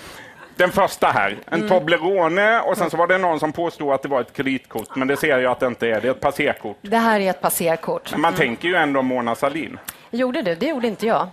[0.55, 1.69] Den första här, en Mm.
[1.69, 5.07] Toblerone och sen så var det någon som påstod att det var ett kreditkort, men
[5.07, 6.01] det ser jag att det inte är.
[6.01, 6.77] Det är ett passerkort.
[6.81, 8.11] Det här är ett passerkort.
[8.11, 8.39] Men man Mm.
[8.47, 9.79] tänker ju ändå Mona Sahlin.
[10.11, 10.55] Gjorde du?
[10.55, 11.27] Det gjorde inte jag.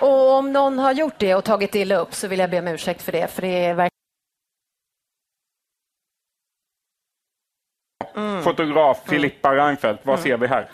[0.00, 2.68] Och om någon har gjort det och tagit illa upp så vill jag be om
[2.68, 3.90] ursäkt för det, för det är verkligen
[8.16, 8.42] Mm.
[8.42, 10.68] Fotograf Filippa Reinfeldt, vad ser vi här?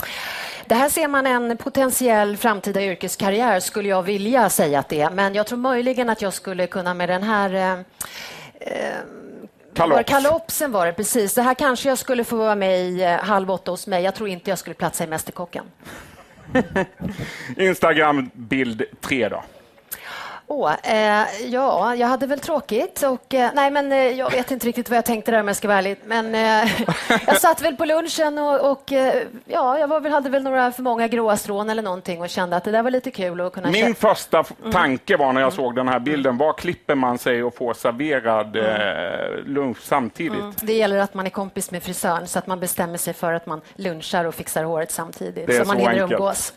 [0.67, 5.11] Det här ser man en potentiell framtida yrkeskarriär, skulle jag vilja säga att det är.
[5.11, 7.85] Men jag tror möjligen att jag skulle kunna med den här
[9.75, 10.11] Kalops.
[10.11, 11.35] Kalopsen var det, precis.
[11.35, 14.03] Det här kanske jag skulle få vara med i eh, Halv åtta hos mig.
[14.03, 15.65] Jag tror inte jag skulle platsa i Mästerkocken.
[17.57, 19.43] Instagram bild 3 då.
[20.51, 23.03] Oh, eh, ja, jag hade väl tråkigt.
[23.03, 25.57] Och, eh, nej, men, eh, jag vet inte riktigt vad jag tänkte där om jag
[25.57, 25.97] ska vara ärlig.
[26.05, 26.71] Men eh,
[27.27, 30.73] jag satt väl på lunchen och, och eh, ja, jag var väl, hade väl några
[30.73, 33.41] för många gråa strån eller någonting och kände att det där var lite kul.
[33.41, 34.73] Att kunna Min första mm.
[34.73, 38.57] tanke var när jag såg den här bilden, var klipper man sig och får serverad
[38.57, 38.71] mm.
[38.71, 40.41] eh, lunch samtidigt?
[40.41, 40.55] Mm.
[40.63, 43.47] Det gäller att man är kompis med frisören så att man bestämmer sig för att
[43.47, 45.57] man lunchar och fixar håret samtidigt.
[45.57, 46.53] så, så man hinner umgås.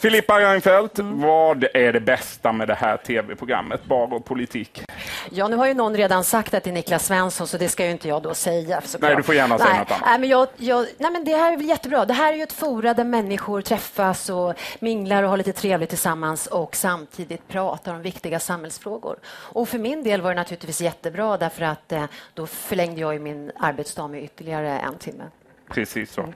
[0.00, 1.20] Filippa Reinfeldt, mm.
[1.20, 4.82] vad är det bästa med det här tv-programmet, Bar och politik?
[5.30, 7.84] Ja, nu har ju någon redan sagt att det är Niklas Svensson, så det ska
[7.84, 8.82] ju inte jag då säga.
[8.98, 10.02] Nej, du får gärna säga något annat.
[10.06, 12.04] Nej, men jag, jag, nej, men det här är väl jättebra.
[12.04, 15.88] Det här är ju ett fora där människor träffas och minglar och har lite trevligt
[15.88, 19.16] tillsammans och samtidigt pratar om viktiga samhällsfrågor.
[19.26, 22.04] Och för min del var det naturligtvis jättebra därför att eh,
[22.34, 25.24] då förlängde jag min arbetsdag med ytterligare en timme.
[25.68, 26.20] Precis så.
[26.20, 26.34] Mm.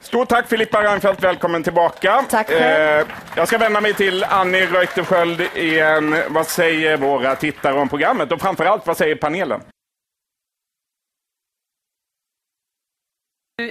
[0.00, 2.24] Stort tack Filippa Reinfeldt, välkommen tillbaka.
[2.30, 3.00] Tack själv.
[3.00, 3.06] Eh,
[3.36, 6.16] jag ska vända mig till Annie Reuterskiöld igen.
[6.28, 9.60] Vad säger våra tittare om programmet och framförallt vad säger panelen?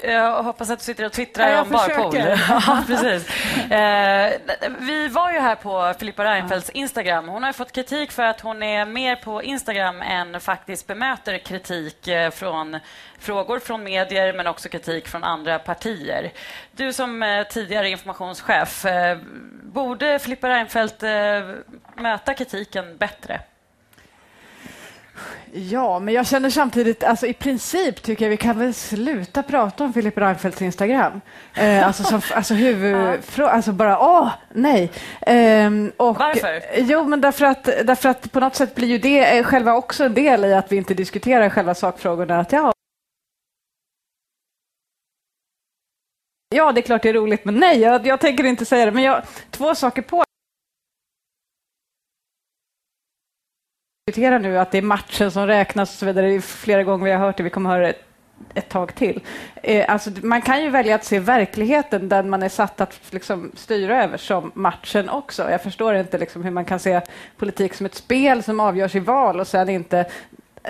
[0.03, 2.15] Jag hoppas att du sitter och twittrar ja, om barpool.
[2.49, 3.29] ja, precis.
[3.71, 4.31] Eh,
[4.79, 7.27] vi var ju här på Filippa Reinfeldts Instagram.
[7.27, 12.07] Hon har fått kritik för att hon är mer på Instagram än faktiskt bemöter kritik
[12.07, 12.79] eh, från
[13.19, 16.31] frågor från medier men också kritik från andra partier.
[16.71, 19.17] Du som eh, tidigare informationschef, eh,
[19.63, 21.09] borde Filippa Reinfeldt eh,
[21.95, 23.41] möta kritiken bättre?
[25.53, 29.83] Ja, men jag känner samtidigt, alltså i princip tycker jag vi kan väl sluta prata
[29.83, 31.21] om Filip Reinfeldts Instagram.
[31.55, 34.91] Eh, alltså, som, alltså huvudfråga, alltså bara åh, nej.
[35.21, 36.61] Eh, och, Varför?
[36.75, 40.03] Jo, men därför att, därför att på något sätt blir ju det eh, själva också
[40.03, 42.39] en del i att vi inte diskuterar själva sakfrågorna.
[42.39, 42.73] Att, ja,
[46.55, 48.91] Ja, det är klart det är roligt, men nej, jag, jag tänker inte säga det.
[48.91, 50.23] Men jag, två saker på
[54.09, 56.41] diskutera nu att det är matchen som räknas och så vidare.
[56.41, 57.93] Flera gånger vi har hört det, vi kommer höra det
[58.53, 59.21] ett tag till.
[59.63, 63.51] Eh, alltså, man kan ju välja att se verkligheten, den man är satt att liksom,
[63.55, 65.51] styra över, som matchen också.
[65.51, 67.01] Jag förstår inte liksom, hur man kan se
[67.37, 70.05] politik som ett spel som avgörs i val och sen inte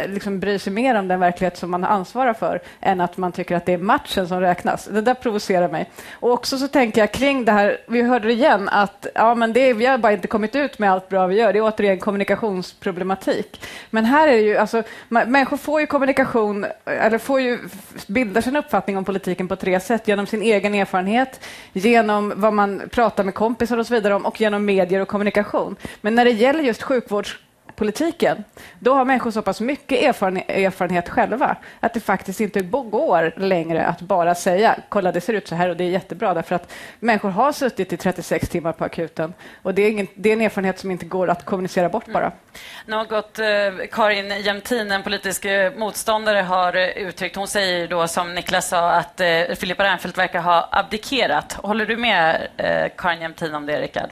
[0.08, 3.56] liksom bryr sig mer om den verklighet som man ansvarar för än att man tycker
[3.56, 4.86] att det är matchen som räknas.
[4.86, 5.90] Det där provocerar mig.
[6.12, 9.54] Och också så tänker jag kring det här, vi hörde det igen, att ja, men
[9.54, 11.54] det, vi har bara inte kommit ut med allt bra vi gör.
[11.54, 13.62] Det är återigen kommunikationsproblematik.
[13.90, 17.60] Men här är det ju, alltså, människor får ju kommunikation, eller får ju
[18.08, 20.08] bilda sin uppfattning om politiken på tre sätt.
[20.08, 24.42] Genom sin egen erfarenhet, genom vad man pratar med kompisar och så vidare om och
[24.42, 25.76] genom medier och kommunikation.
[26.02, 27.40] Men när det gäller just sjukvårds
[27.80, 28.44] politiken,
[28.80, 34.02] då har människor så pass mycket erfarenhet själva att det faktiskt inte går längre att
[34.02, 37.30] bara säga kolla det ser ut så här och det är jättebra därför att människor
[37.30, 40.80] har suttit i 36 timmar på akuten och det är, ingen, det är en erfarenhet
[40.80, 42.26] som inte går att kommunicera bort bara.
[42.26, 42.38] Mm.
[42.86, 47.36] Något eh, Karin Jämtin, en politisk eh, motståndare, har eh, uttryckt.
[47.36, 51.54] Hon säger då som Niklas sa att eh, Filippa Reinfeldt verkar ha abdikerat.
[51.54, 54.10] Håller du med eh, Karin Jämtin om det, Rickard?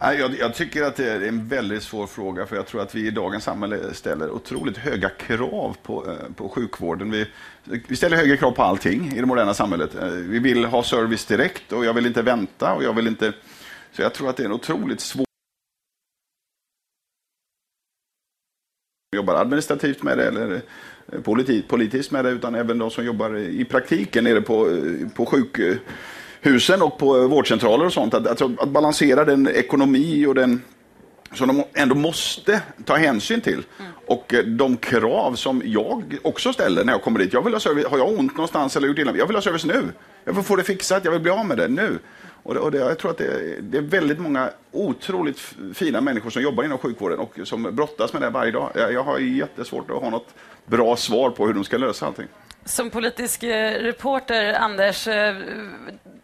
[0.00, 3.06] Jag, jag, tycker att det är en väldigt svår fråga, för jag tror att vi
[3.06, 7.10] i dagens samhälle ställer otroligt höga krav på, eh, på sjukvården.
[7.10, 7.26] Vi,
[7.64, 9.94] vi ställer höga krav på allting i det moderna samhället.
[9.94, 13.32] Eh, vi vill ha service direkt och jag vill inte vänta och jag vill inte...
[13.92, 15.26] Så jag tror att det är en otroligt svår
[19.16, 20.60] jobbar administrativt med det eller
[21.12, 21.20] eh,
[21.68, 24.80] politiskt med det, utan även de som jobbar i praktiken nere på,
[25.14, 25.58] på sjuk
[26.40, 28.14] husen och på vårdcentraler och sånt.
[28.14, 30.62] Att, alltså, att balansera den ekonomi och den
[31.32, 33.64] som de ändå måste ta hänsyn till.
[33.78, 33.92] Mm.
[34.06, 37.32] Och eh, de krav som jag också ställer när jag kommer dit.
[37.32, 37.86] Jag vill ha service.
[37.86, 39.16] Har jag ont någonstans eller gjort illa?
[39.16, 39.84] Jag vill ha service nu.
[40.24, 41.04] Jag vill få det fixat.
[41.04, 41.98] Jag vill bli av med det nu.
[42.42, 45.38] Och, det, och det, jag tror att det, det, är väldigt många otroligt
[45.74, 48.70] fina människor som jobbar inom sjukvården och som brottas med det varje dag.
[48.74, 50.34] Jag, jag har jättesvårt att ha något
[50.64, 52.26] bra svar på hur de ska lösa allting.
[52.64, 55.36] Som politisk eh, reporter, Anders, eh,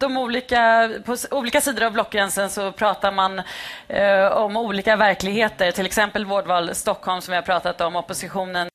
[0.02, 3.42] de olika, på olika sidor av blockgränsen så pratar man
[3.88, 8.68] eh, om olika verkligheter, till exempel vårdval Stockholm som vi har pratat om, oppositionen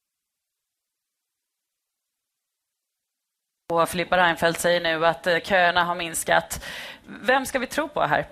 [3.74, 6.66] och Filippa Reinfeldt säger nu att eh, köerna har minskat.
[7.06, 8.28] Vem ska vi tro på här?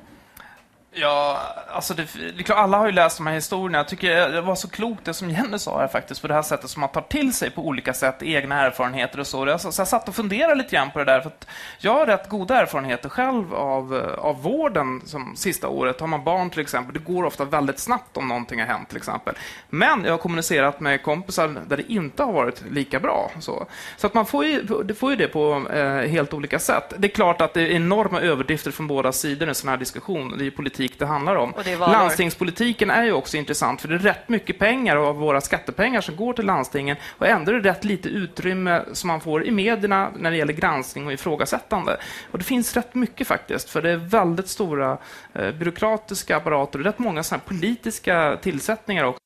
[0.97, 3.77] Ja, alltså det, det är klart, alla har ju läst de här historierna.
[3.77, 6.41] Jag tycker det var så klokt det som Jenny sa här faktiskt, på det här
[6.41, 9.47] sättet som man tar till sig på olika sätt egna erfarenheter och så.
[9.47, 11.47] Jag, så jag satt och funderade lite grann på det där, för att
[11.79, 15.99] jag har rätt goda erfarenheter själv av, av vården som sista året.
[15.99, 18.97] Har man barn till exempel, det går ofta väldigt snabbt om någonting har hänt till
[18.97, 19.35] exempel.
[19.69, 23.31] Men jag har kommunicerat med kompisar där det inte har varit lika bra.
[23.39, 23.67] Så,
[23.97, 26.93] så att man får ju, det får ju det på eh, helt olika sätt.
[26.97, 29.77] Det är klart att det är enorma överdrifter från båda sidor i en sån här
[29.77, 30.33] diskussion.
[30.37, 30.51] Det är ju
[30.85, 31.53] politik det handlar om.
[31.63, 31.77] det.
[31.77, 36.15] Landstingspolitiken är ju också intressant, för det är rätt mycket pengar av våra skattepengar som
[36.15, 40.11] går till landstingen och ändå är det rätt lite utrymme som man får i medierna
[40.17, 41.97] när det gäller granskning och ifrågasättande.
[42.31, 44.97] Och det finns rätt mycket faktiskt, för det är väldigt stora
[45.33, 49.24] eh, byråkratiska apparater och rätt många såna politiska tillsättningar också.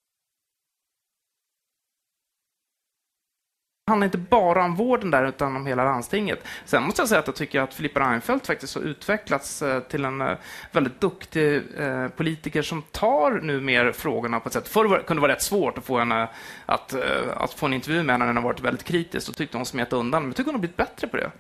[3.90, 6.44] Handlar inte bara om vården där, utan om hela landstinget.
[6.66, 10.06] Sen måste jag säga att jag tycker att Filippa Reinfeldt faktiskt har utvecklats eh, till
[10.06, 10.38] en eh,
[10.72, 14.68] väldigt duktig eh, politiker som tar nu mer frågorna på ett sätt.
[14.68, 16.28] Förr kunde det vara rätt svårt att få, henne
[16.66, 16.96] att,
[17.36, 19.66] att få en intervju med henne när hon har varit väldigt kritisk och tyckte hon
[19.66, 20.22] smet undan.
[20.22, 21.32] Men jag tycker hon har blivit bättre på det.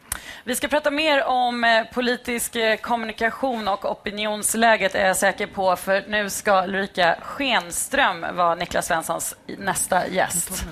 [0.43, 6.29] Vi ska prata mer om politisk kommunikation och opinionsläget är jag säker på, för nu
[6.29, 10.65] ska Ulrika Schenström vara Niklas Svenssons nästa gäst.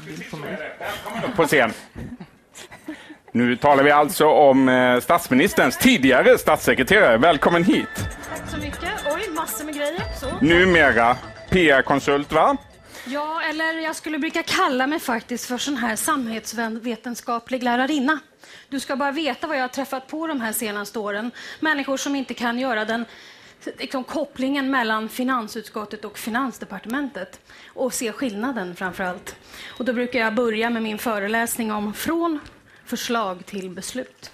[1.36, 1.67] på scen.
[3.32, 7.18] Nu talar vi alltså om eh, statsministerns tidigare statssekreterare.
[7.18, 7.88] Välkommen hit.
[8.30, 8.90] Tack så mycket.
[9.06, 10.04] Oj, massor med grejer.
[10.20, 10.46] Så.
[10.46, 11.18] Numera
[11.50, 12.58] PR-konsult, va?
[13.06, 18.20] Ja, eller jag skulle brukar kalla mig faktiskt för sån här samhällsvetenskaplig lärarinna.
[18.70, 21.32] Du ska bara veta vad jag har träffat på de här senaste åren.
[21.60, 23.06] Människor som inte kan göra den
[23.78, 29.36] liksom, kopplingen mellan finansutskottet och finansdepartementet och se skillnaden framför allt.
[29.78, 32.40] Och då brukar jag börja med min föreläsning om från
[32.86, 34.32] förslag till beslut.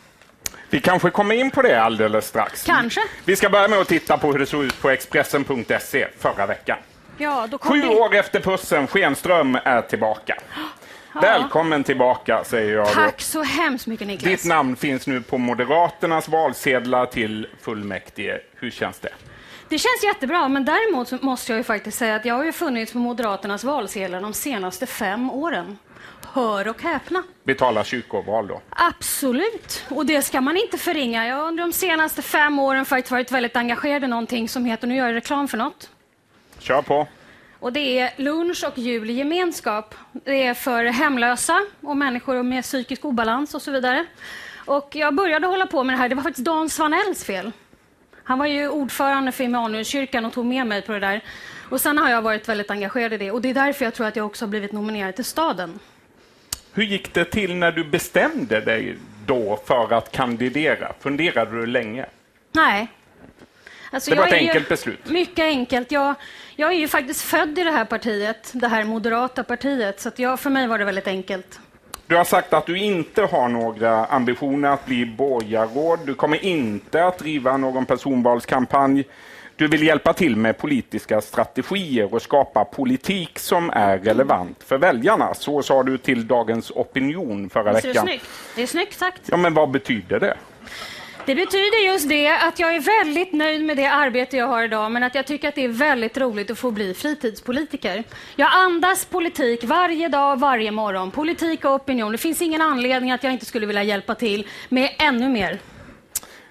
[0.70, 2.64] Vi kanske kommer in på det alldeles strax.
[2.64, 3.02] Kanske.
[3.26, 6.78] Vi ska börja med att titta på hur det såg ut på Expressen.se förra veckan.
[7.18, 10.38] Ja, Sju vi- år efter pussen, Schenström är tillbaka.
[11.14, 11.22] Ja.
[11.22, 12.94] Välkommen tillbaka, säger jag då.
[12.94, 14.32] Tack så hemskt mycket Niklas.
[14.42, 18.40] Ditt namn finns nu på Moderaternas valsedlar till fullmäktige.
[18.56, 19.10] Hur känns det?
[19.70, 22.52] Det känns jättebra, men däremot så måste jag ju faktiskt säga att jag har ju
[22.52, 25.78] funnits på Moderaternas valsedlar de senaste fem åren.
[26.34, 27.24] Hör och häpna.
[27.44, 28.62] Betala kyrkoval då?
[28.70, 31.28] Absolut, och det ska man inte förringa.
[31.28, 34.88] Jag har under de senaste fem åren faktiskt varit väldigt engagerad i någonting som heter,
[34.88, 35.90] nu gör jag reklam för något,
[36.60, 37.08] Kör på.
[37.64, 39.96] Och det är lunch och jul i gemenskap.
[40.12, 44.06] Det är för hemlösa och människor med psykisk obalans och så vidare.
[44.66, 47.52] Och jag började hålla på med det här, det var faktiskt Dan Svanells fel.
[48.24, 51.24] Han var ju ordförande för Immanuelskyrkan och tog med mig på det där.
[51.70, 54.08] Och sen har jag varit väldigt engagerad i det och det är därför jag tror
[54.08, 55.80] att jag också har blivit nominerad till staden.
[56.74, 60.94] Hur gick det till när du bestämde dig då för att kandidera?
[61.00, 62.06] Funderade du länge?
[62.52, 62.88] Nej.
[63.94, 65.06] Alltså, Det var ett är ju- enkelt beslut.
[65.10, 65.92] Mycket enkelt.
[65.92, 66.16] Jag,
[66.56, 70.40] jag är ju faktiskt född i det här partiet, det här moderata partiet, så jag,
[70.40, 71.60] för mig var det väldigt enkelt.
[72.08, 76.00] Du har sagt att du inte har några ambitioner att bli borgarråd.
[76.06, 79.04] Du kommer inte att driva någon personvalskampanj.
[79.56, 85.34] Du vill hjälpa till med politiska strategier och skapa politik som är relevant för väljarna.
[85.34, 88.06] Så sa du till Dagens Opinion förra Visst är det veckan.
[88.08, 88.26] snyggt?
[88.56, 89.22] Det är snyggt sagt.
[89.26, 90.38] Ja, men vad betyder det?
[91.26, 94.92] Det betyder just det att jag är väldigt nöjd med det arbete jag har idag,
[94.92, 98.04] men att jag tycker att det är väldigt roligt att få bli fritidspolitiker.
[98.36, 101.12] Jag andas politik varje dag, varje morgon.
[101.12, 102.12] Politik och opinion.
[102.12, 105.60] Det finns ingen anledning att jag inte skulle vilja hjälpa till med ännu mer.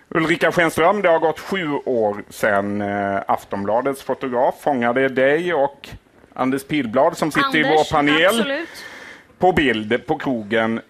[0.08, 5.88] Ulrika Schenström, det har gått sju år sedan eh, Aftonbladets fotograf fångade dig och
[6.34, 8.68] Anders Pilblad som sitter i vår Anders, panel absolut.
[9.38, 10.80] på bild på krogen.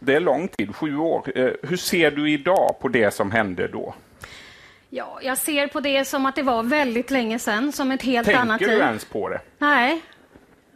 [0.00, 1.38] Det, är lång tid, sju år.
[1.38, 3.94] Eh, hur ser du idag på det som hände då?
[4.90, 8.28] Ja, jag ser på det som att det var väldigt länge sedan, som ett helt
[8.28, 8.78] annat Tänker liv.
[8.78, 9.40] du ens på det?
[9.58, 10.02] Nej,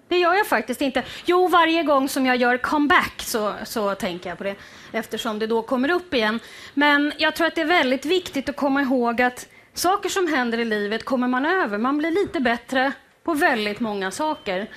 [0.09, 1.03] det gör jag faktiskt inte.
[1.25, 4.55] Jo, varje gång som jag gör comeback så, så tänker jag på det,
[4.93, 6.41] eftersom det då kommer upp igen.
[6.75, 10.59] Men jag tror att det är väldigt viktigt att komma ihåg att saker som händer
[10.59, 11.79] i livet kommer man över.
[11.79, 12.93] Man blir lite bättre
[13.25, 14.69] på väldigt många saker.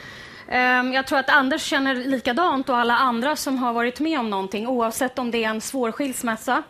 [0.50, 4.30] Ehm, Jag tror att Anders känner likadant och alla andra som har varit med om
[4.30, 6.64] någonting, oavsett om det är en svår skilsmässa,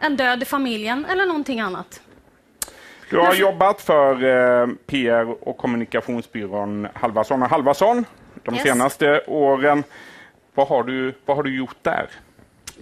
[0.00, 2.00] en död i familjen eller någonting annat.
[3.10, 4.24] Du har jobbat för
[4.62, 8.04] eh, PR och kommunikationsbyrån Halvarsson och Halvarsson
[8.42, 8.62] de Yes.
[8.64, 9.84] senaste åren.
[10.54, 12.10] Vad har, du, vad har du gjort där?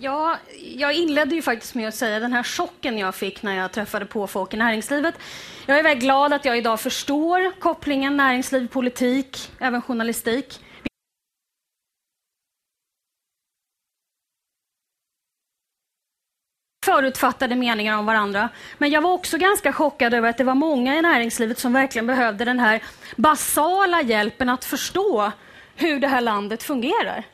[0.00, 0.36] Ja,
[0.76, 4.06] jag inledde ju faktiskt med att säga den här chocken jag fick när jag träffade
[4.06, 5.14] på folk i näringslivet.
[5.66, 10.60] Jag är väldigt glad att jag idag förstår kopplingen näringsliv, politik, även journalistik.
[16.84, 18.48] förutfattade meningar om varandra.
[18.78, 22.06] Men jag var också ganska chockad över att det var många i näringslivet som verkligen
[22.06, 22.82] behövde den här
[23.16, 25.32] basala hjälpen att förstå
[25.76, 27.24] hur det här landet fungerar.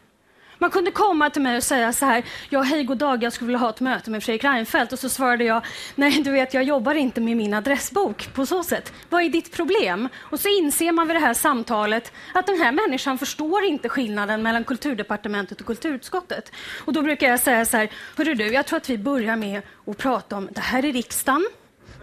[0.64, 3.46] Man kunde komma till mig och säga så här, ja hej god dag, jag skulle
[3.46, 4.92] vilja ha ett möte med Fredrik Reinfeldt.
[4.92, 5.64] Och så svarade jag,
[5.94, 8.92] nej du vet jag jobbar inte med min adressbok på så sätt.
[9.08, 10.08] Vad är ditt problem?
[10.16, 14.42] Och så inser man vid det här samtalet att den här människan förstår inte skillnaden
[14.42, 16.52] mellan kulturdepartementet och kulturutskottet.
[16.84, 19.62] Och då brukar jag säga så här, hörru du, jag tror att vi börjar med
[19.86, 21.46] att prata om det här är riksdagen,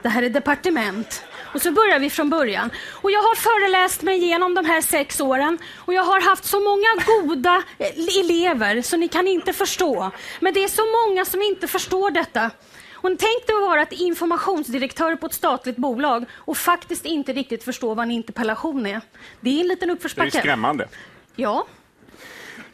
[0.03, 1.23] det här är departement.
[1.53, 2.72] Och så börjar vi från början.
[2.90, 6.60] Och jag har föreläst mig igenom de här sex åren och jag har haft så
[6.60, 10.11] många goda eh, elever så ni kan inte förstå.
[10.40, 12.52] Men det är så många som inte förstår detta.
[12.94, 17.64] Och tänk dig att vara ett informationsdirektör på ett statligt bolag och faktiskt inte riktigt
[17.64, 19.02] förstå vad en interpellation är.
[19.40, 20.30] Det är en liten uppförsbacke.
[20.32, 20.88] Det är skrämmande.
[21.36, 21.68] Ja.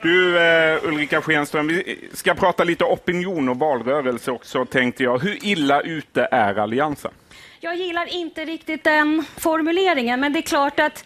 [0.01, 5.19] Du eh, Ulrika Schenström, vi ska prata lite opinion och valrörelse också tänkte jag.
[5.19, 7.11] Hur illa ute är Alliansen?
[7.59, 11.05] Jag gillar inte riktigt den formuleringen, men det är klart att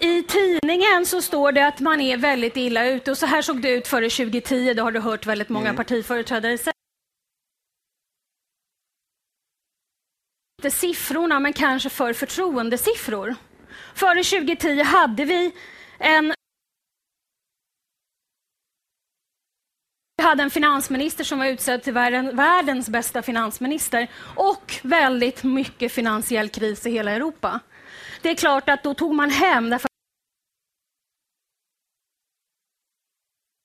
[0.00, 3.62] i tidningen så står det att man är väldigt illa ute och så här såg
[3.62, 4.74] det ut före 2010.
[4.74, 5.76] Det har du hört väldigt många mm.
[5.76, 6.72] partiföreträdare säga.
[10.58, 13.34] Inte siffrorna, men kanske för förtroendesiffror.
[13.94, 15.52] Före 2010 hade vi
[15.98, 16.34] en
[20.20, 26.48] Vi hade en finansminister som var utsedd till världens bästa finansminister och väldigt mycket finansiell
[26.48, 27.60] kris i hela Europa.
[28.22, 29.88] Det är klart att då tog man hem därför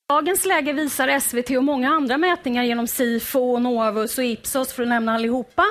[0.09, 4.89] dagens läge visar SVT och många andra mätningar genom Sifo, Novus och Ipsos, för att
[4.89, 5.65] nämna allihopa,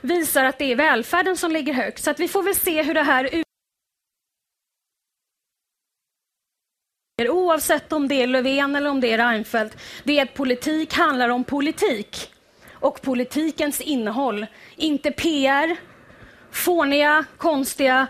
[0.00, 2.02] visar att det är välfärden som ligger högt.
[2.02, 3.42] Så att vi får väl se hur det här
[7.28, 11.28] Oavsett om det är Löfven eller om det är Reinfeldt, det är att politik handlar
[11.28, 12.30] om politik
[12.72, 14.46] och politikens innehåll.
[14.76, 15.76] Inte PR,
[16.50, 18.06] fåniga, konstiga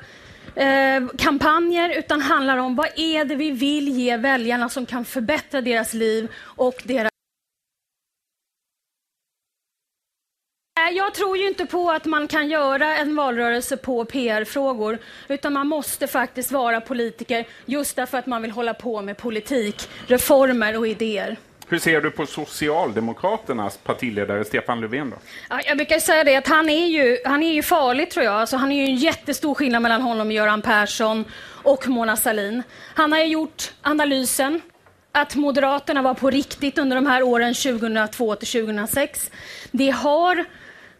[0.54, 5.60] eh, kampanjer, utan handlar om vad är det vi vill ge väljarna som kan förbättra
[5.60, 7.09] deras liv och deras
[10.88, 14.98] Jag tror ju inte på att man kan göra en valrörelse på PR-frågor,
[15.28, 19.88] utan man måste faktiskt vara politiker just därför att man vill hålla på med politik,
[20.06, 21.36] reformer och idéer.
[21.68, 25.10] Hur ser du på Socialdemokraternas partiledare Stefan Löfven?
[25.10, 25.16] Då?
[25.50, 28.34] Ja, jag brukar säga det att han är ju, han är ju farlig tror jag.
[28.34, 31.24] Alltså, han är ju en jättestor skillnad mellan honom och Göran Persson
[31.62, 32.62] och Mona Sahlin.
[32.94, 34.60] Han har ju gjort analysen
[35.12, 39.30] att Moderaterna var på riktigt under de här åren 2002 till 2006.
[39.70, 40.44] Det har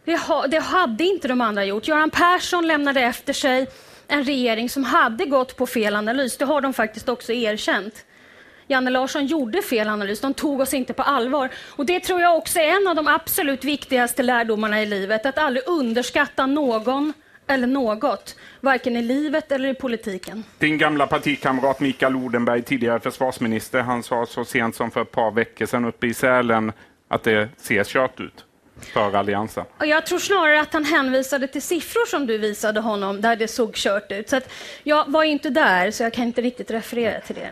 [0.05, 1.87] det, ha, det hade inte de andra gjort.
[1.87, 3.67] Göran Persson lämnade efter sig
[4.07, 6.37] en regering som hade gått på fel analys.
[6.37, 8.05] Det har de faktiskt också erkänt.
[8.67, 11.49] Janne Larsson gjorde fel analys, de tog oss inte på allvar.
[11.69, 15.37] Och Det tror jag också är en av de absolut viktigaste lärdomarna i livet, att
[15.37, 17.13] aldrig underskatta någon
[17.47, 20.43] eller något, varken i livet eller i politiken.
[20.57, 25.31] Din gamla partikamrat Mikael Odenberg, tidigare försvarsminister, han sa så sent som för ett par
[25.31, 26.71] veckor sedan uppe i Sälen
[27.07, 28.45] att det ser kört ut
[28.85, 29.65] för Alliansen?
[29.77, 33.47] Och jag tror snarare att han hänvisade till siffror som du visade honom, där det
[33.47, 34.29] såg kört ut.
[34.29, 34.51] Så att
[34.83, 37.49] jag var inte där, så jag kan inte riktigt referera till det.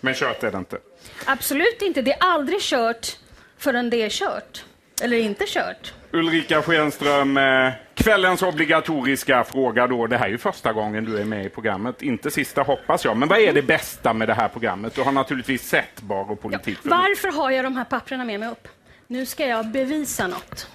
[0.00, 0.78] Men kört är det inte?
[1.24, 2.02] Absolut inte.
[2.02, 3.18] Det är aldrig kört
[3.58, 4.64] förrän det är kört.
[5.02, 5.92] Eller inte kört.
[6.10, 10.06] Ulrika Schenström, eh, kvällens obligatoriska fråga då.
[10.06, 12.02] Det här är ju första gången du är med i programmet.
[12.02, 13.16] Inte sista hoppas jag.
[13.16, 14.94] Men vad är det bästa med det här programmet?
[14.94, 16.78] Du har naturligtvis sett Bar och politik.
[16.82, 18.68] Ja, varför har jag de här papperna med mig upp?
[19.08, 20.68] Nu ska jag bevisa något.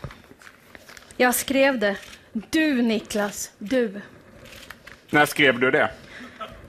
[1.18, 1.96] Jag skrev det.
[2.34, 4.02] Du, Niklas, du.
[5.10, 5.90] När skrev du det?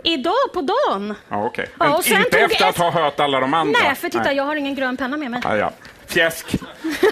[0.05, 1.15] Idag på dagen.
[1.29, 1.53] Ja.
[1.57, 3.81] Men ja, inte efter att ha hört alla de andra?
[3.83, 5.41] Nej, för titta, jag har ingen grön penna med mig.
[5.45, 5.73] Ja, ja.
[6.07, 6.47] Fjäsk.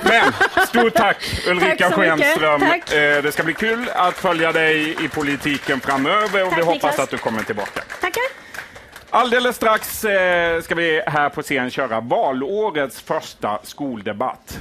[0.02, 0.32] Men
[0.66, 1.16] stort tack
[1.46, 2.60] Ulrika tack Schenström.
[2.60, 2.92] Tack.
[2.92, 6.74] Eh, det ska bli kul att följa dig i politiken framöver och tack, vi hoppas
[6.82, 6.98] Niklas.
[6.98, 7.80] att du kommer tillbaka.
[8.00, 8.22] Tackar.
[9.12, 14.58] Alldeles strax eh, ska vi här på scen köra valårets första skoldebatt.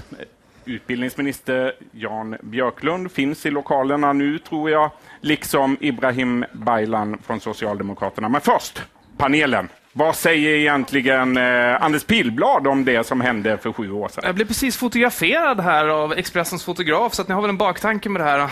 [0.65, 8.30] Utbildningsminister Jan Björklund finns i lokalerna nu, tror jag, liksom Ibrahim Baylan från Socialdemokraterna.
[8.30, 8.81] Men först,
[9.17, 9.69] panelen.
[9.94, 14.24] Vad säger egentligen eh, Anders Pillblad om det som hände för sju år sedan?
[14.26, 18.10] Jag blev precis fotograferad här av Expressens fotograf, så att ni har väl en baktanke
[18.10, 18.40] med det här,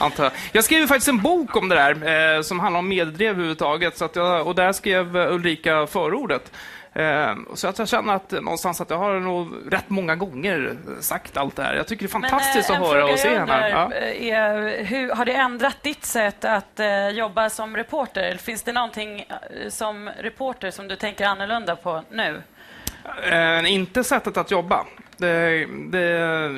[0.00, 0.32] antar jag.
[0.52, 4.04] Jag skrev faktiskt en bok om det där, eh, som handlar om meddrev överhuvudtaget, så
[4.04, 6.52] att jag, och där skrev Ulrika förordet.
[6.94, 11.36] Eh, så att jag känner att någonstans att jag har nog rätt många gånger sagt
[11.36, 11.74] allt det här.
[11.74, 13.68] Jag tycker det är fantastiskt Men, att höra och se henne.
[13.68, 13.92] Ja.
[13.94, 18.36] Är, hur, har det ändrat ditt sätt att uh, jobba som reporter?
[18.36, 19.24] Finns det någonting
[19.68, 22.42] som reporter som du tänker annorlunda på nu?
[23.30, 24.86] Eh, inte sättet att jobba.
[25.16, 26.08] det, det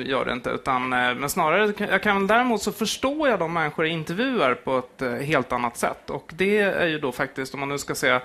[0.05, 0.49] gör det inte.
[0.49, 4.77] Utan, eh, men snarare, jag kan, däremot så förstår jag de människor jag intervjuar på
[4.77, 6.09] ett eh, helt annat sätt.
[6.09, 8.21] Och det är ju då faktiskt, om man nu ska säga Eh,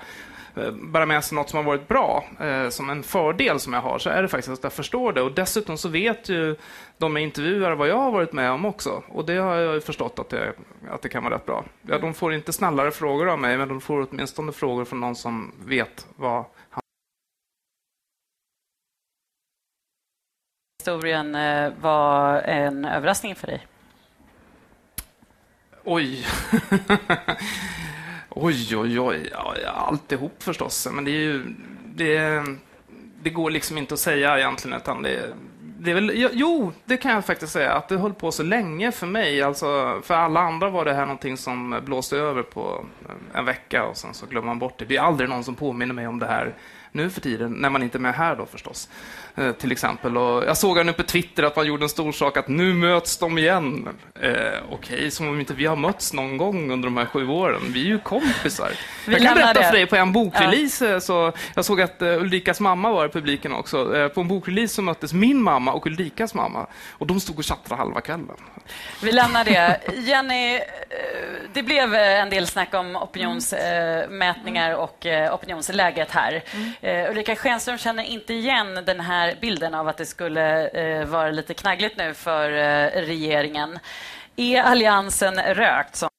[0.73, 3.99] bära med sig något som har varit bra, eh, som en fördel som jag har,
[3.99, 5.21] så är det faktiskt att jag förstår det.
[5.21, 6.55] Och dessutom så vet ju
[6.97, 9.03] de jag intervjuar vad jag har varit med om också.
[9.07, 10.53] Och det har jag förstått att det,
[10.89, 11.65] att det kan vara rätt bra.
[11.81, 15.15] Ja, de får inte snällare frågor av mig, men de får åtminstone frågor från någon
[15.15, 16.81] som vet vad han
[20.79, 23.67] Historien eh, var en överraskning för dig?
[25.83, 26.25] Oj.
[28.35, 29.29] Oj, oj, oj.
[29.31, 30.87] Ja, alltihop förstås.
[30.91, 31.55] Men det är ju...
[31.95, 32.43] Det,
[33.23, 35.33] det går liksom inte att säga egentligen, utan det,
[35.79, 38.91] det är väl, jo, det kan jag faktiskt säga, att det höll på så länge
[38.91, 39.41] för mig.
[39.41, 43.85] Alltså, för alla andra var det här någonting som blåste över på eh, en vecka
[43.85, 44.85] och sen så glömmer man bort det.
[44.85, 46.53] Det är aldrig någon som påminner mig om det här
[46.91, 48.89] nu för tiden, när man inte är med här då förstås.
[49.35, 50.17] Eh, till exempel.
[50.17, 53.17] Och jag såg nu på Twitter att man gjorde en stor sak att nu möts
[53.17, 53.89] de igen.
[54.21, 54.31] Eh,
[54.69, 57.61] Okej, okay, som om inte vi har mötts någon gång under de här sju åren.
[57.67, 58.71] Vi är ju kompisar.
[59.07, 59.65] Vi jag kan berätta det.
[59.65, 60.99] för dig, på en bokrelease, ja.
[60.99, 64.09] så jag såg att uh, Ulrikas mamma var i publiken också.
[64.13, 66.67] På en bokrelease så möttes min mamma och Ulrikas mamma.
[66.91, 68.35] Och de stod och tjattrade halva kvällen.
[69.03, 69.79] Vi lämnar det.
[69.95, 70.59] Jenny,
[71.53, 76.43] det blev en del snack om opinionsmätningar och opinionsläget här.
[76.81, 77.11] Mm.
[77.11, 81.31] Ulrika Schenström känner inte igen den här här bilden av att det skulle eh, vara
[81.31, 83.79] lite knaggligt nu för eh, regeringen.
[84.35, 85.95] Är alliansen rökt?
[85.95, 86.09] Som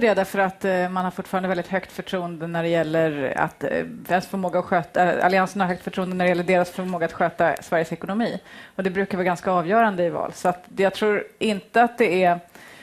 [0.00, 3.84] det därför att eh, man har fortfarande väldigt högt förtroende när det gäller att eh,
[3.84, 7.56] deras förmåga att sköta, alliansen har högt förtroende när det gäller deras förmåga att sköta
[7.62, 8.40] Sveriges ekonomi.
[8.76, 10.32] Och det brukar vara ganska avgörande i val.
[10.32, 12.40] Så att jag tror inte att det är...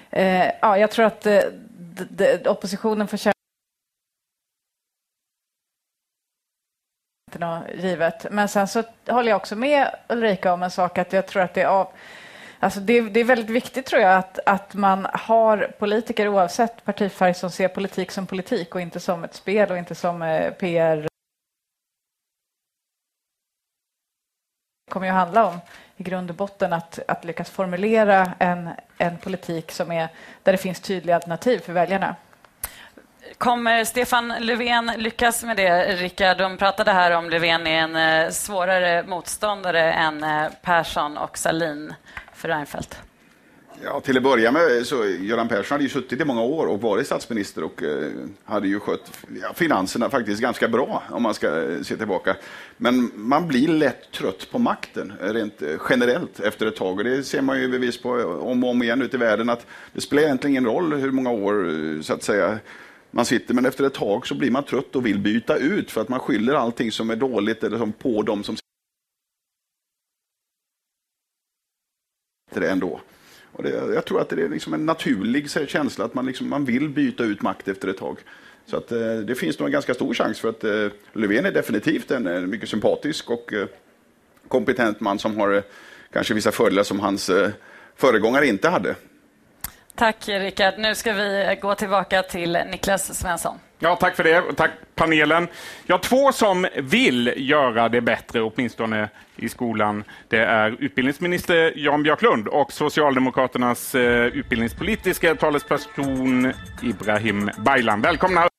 [0.09, 1.41] Eh, ja, jag tror att eh,
[2.45, 3.17] oppositionen får
[7.29, 8.25] inte något givet.
[8.31, 11.53] Men sen så håller jag också med Ulrika om en sak, att jag tror att
[11.53, 11.87] det är av
[12.61, 17.33] Alltså det, det, är väldigt viktigt tror jag att, att man har politiker oavsett partifärg
[17.33, 20.97] som ser politik som politik och inte som ett spel och inte som eh, PR.
[24.85, 25.59] Det kommer ju handla om
[25.97, 30.09] i grund och botten att, att lyckas formulera en, en politik som är,
[30.43, 32.15] där det finns tydliga alternativ för väljarna.
[33.39, 36.37] Kommer Stefan Löfven lyckas med det, Rickard?
[36.37, 41.93] De pratade här om Löfven är en eh, svårare motståndare än eh, Persson och Salin
[42.33, 42.97] för Reinfeldt.
[43.83, 46.81] Ja, till att börja med så Göran Persson hade ju suttit i många år och
[46.81, 48.11] varit statsminister och eh,
[48.45, 49.11] hade ju skött
[49.41, 52.35] ja, finanserna faktiskt ganska bra om man ska eh, se tillbaka.
[52.77, 57.03] Men man blir lätt trött på makten eh, rent eh, generellt efter ett tag och
[57.03, 58.09] det ser man ju bevis på
[58.41, 61.31] om och om igen ute i världen att det spelar egentligen ingen roll hur många
[61.31, 62.59] år så att säga
[63.11, 66.01] man sitter, men efter ett tag så blir man trött och vill byta ut för
[66.01, 68.55] att man skyller allting som är dåligt eller som på dem som
[72.49, 73.01] sitter det ändå.
[73.51, 76.65] Och det, jag tror att det är liksom en naturlig känsla att man, liksom, man
[76.65, 78.17] vill byta ut makt efter ett tag.
[78.65, 81.51] Så att, eh, det finns nog en ganska stor chans för att eh, Löfven är
[81.51, 83.67] definitivt en, en mycket sympatisk och eh,
[84.47, 85.63] kompetent man som har eh,
[86.13, 87.49] kanske vissa fördelar som hans eh,
[87.95, 88.95] föregångare inte hade.
[89.99, 90.73] Tack, Rickard.
[90.77, 93.57] Nu ska vi gå tillbaka till Niklas Svensson.
[93.79, 94.43] Ja, tack för det.
[94.55, 95.47] Tack panelen.
[95.85, 102.47] Ja, två som vill göra det bättre, åtminstone i skolan, det är utbildningsminister Jan Björklund
[102.47, 106.53] och Socialdemokraternas eh, utbildningspolitiska talesperson
[106.83, 108.01] Ibrahim Baylan.
[108.01, 108.49] Välkomna!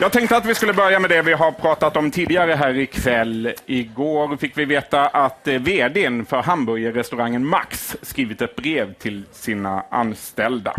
[0.00, 3.54] Jag tänkte att vi skulle börja med det vi har pratat om tidigare här ikväll.
[3.66, 9.84] Igår fick vi veta att eh, vdn för hamburgerrestaurangen Max skrivit ett brev till sina
[9.90, 10.76] anställda.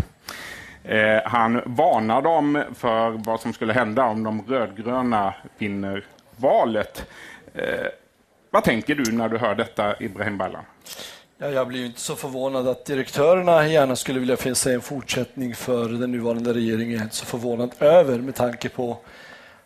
[0.84, 6.04] Eh, han varnar dem för vad som skulle hända om de rödgröna vinner
[6.36, 7.06] valet.
[7.54, 7.86] Eh,
[8.50, 10.64] vad tänker du när du hör detta, Ibrahim Baylan?
[11.42, 15.88] Ja, jag blir inte så förvånad att direktörerna gärna skulle vilja se en fortsättning för
[15.88, 16.92] den nuvarande regeringen.
[16.92, 18.98] Jag är inte så förvånad över med tanke på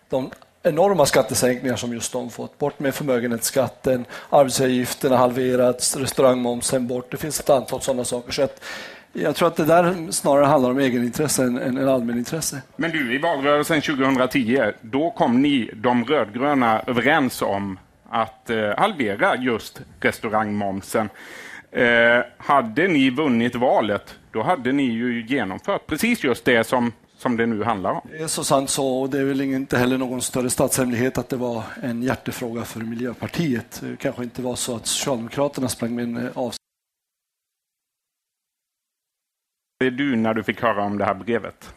[0.08, 0.30] de
[0.62, 2.58] enorma skattesänkningar som just de fått.
[2.58, 7.10] Bort med förmögenhetsskatten, arbetsgivaravgifterna halverats, restaurangmomsen bort.
[7.10, 8.32] Det finns ett antal sådana saker.
[8.32, 8.64] Så att
[9.12, 12.62] jag tror att det där snarare handlar om egenintresse än, än allmänintresse.
[12.76, 17.78] Men du, i valrörelsen 2010, då kom ni, de rödgröna, överens om
[18.10, 21.08] att eh, halvera just restaurangmomsen.
[21.70, 27.36] Eh, hade ni vunnit valet, då hade ni ju genomfört precis just det som, som
[27.36, 28.00] det nu handlar om.
[28.10, 31.28] Det är så sant så, och det är väl inte heller någon större statshemlighet att
[31.28, 33.80] det var en hjärtefråga för Miljöpartiet.
[33.84, 36.54] Det kanske inte var så att Socialdemokraterna sprang med en av
[39.84, 41.74] är du när du fick höra om det här brevet?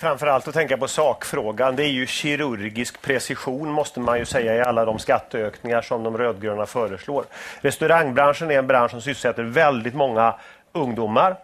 [0.00, 1.76] Framförallt att tänka på sakfrågan.
[1.76, 6.18] Det är ju kirurgisk precision måste man ju säga i alla de skatteökningar som de
[6.18, 7.24] rödgröna föreslår.
[7.60, 10.34] Restaurangbranschen är en bransch som sysselsätter väldigt många
[10.72, 11.36] ungdomar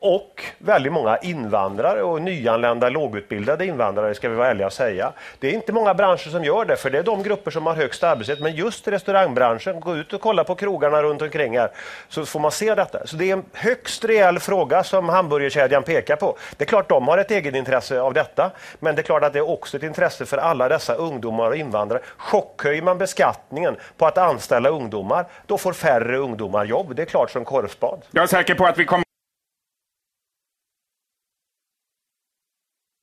[0.00, 5.12] och väldigt många invandrare och nyanlända lågutbildade invandrare ska vi vara ärliga och säga.
[5.38, 7.74] Det är inte många branscher som gör det, för det är de grupper som har
[7.74, 8.42] högst arbetslöshet.
[8.42, 11.70] Men just restaurangbranschen, gå ut och kolla på krogarna runt omkring här
[12.08, 13.06] så får man se detta.
[13.06, 16.36] Så det är en högst reell fråga som hamburgerkedjan pekar på.
[16.56, 19.38] Det är klart de har ett egenintresse av detta, men det är klart att det
[19.38, 22.00] är också ett intresse för alla dessa ungdomar och invandrare.
[22.16, 26.96] Chockhöjer man beskattningen på att anställa ungdomar, då får färre ungdomar jobb.
[26.96, 28.02] Det är klart som korvspad.
[28.10, 29.09] Jag är säker på att vi kommer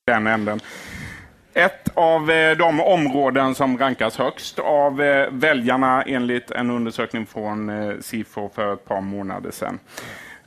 [0.07, 0.59] den änden.
[1.53, 7.69] Ett av eh, de områden som rankas högst av eh, väljarna enligt en undersökning från
[7.69, 9.79] eh, Sifo för ett par månader sedan.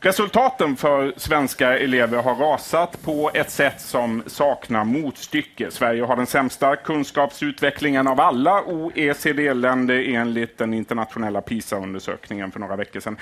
[0.01, 5.71] Resultaten för svenska elever har rasat på ett sätt som saknar motstycke.
[5.71, 13.01] Sverige har den sämsta kunskapsutvecklingen av alla OECD-länder enligt den internationella PISA-undersökningen för några veckor
[13.01, 13.17] sedan.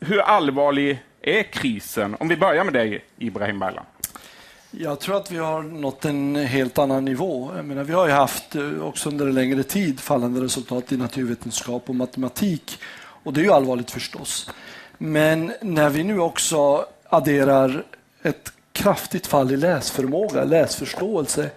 [0.00, 2.16] Hur allvarlig är krisen?
[2.20, 3.84] Om vi börjar med dig, Ibrahim Baylan.
[4.72, 7.50] Jag tror att vi har nått en helt annan nivå.
[7.56, 10.96] Jag menar, vi har ju haft eh, också under en längre tid fallande resultat i
[10.96, 12.78] naturvetenskap och matematik.
[12.98, 14.50] Och det är ju allvarligt förstås.
[14.98, 17.84] Men när vi nu också adderar
[18.22, 21.50] ett kraftigt fall i läsförmåga, läsförståelse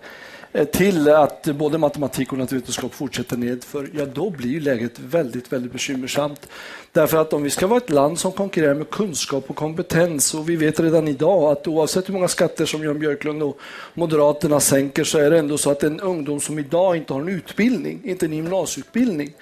[0.55, 5.71] Eh, till att både matematik och naturvetenskap fortsätter nedför, ja då blir läget väldigt, väldigt
[5.71, 6.49] bekymmersamt.
[6.91, 10.49] Därför att om vi ska vara ett land som konkurrerar med kunskap och kompetens och
[10.49, 13.59] vi vet redan idag att oavsett hur många skatter som Jan Björklund och
[13.93, 17.29] Moderaterna sänker så är det ändå så att en ungdom som idag inte har en
[17.29, 19.33] utbildning, inte en gymnasieutbildning,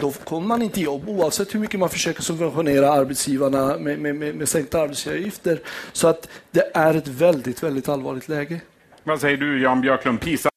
[0.00, 4.34] då kommer man inte jobb oavsett hur mycket man försöker subventionera arbetsgivarna med, med, med,
[4.34, 5.60] med sänkta arbetsgivaravgifter.
[5.92, 8.60] Så att det är ett väldigt, väldigt allvarligt läge.
[9.04, 10.20] Vad säger du Jan Björklund?
[10.20, 10.50] PISA?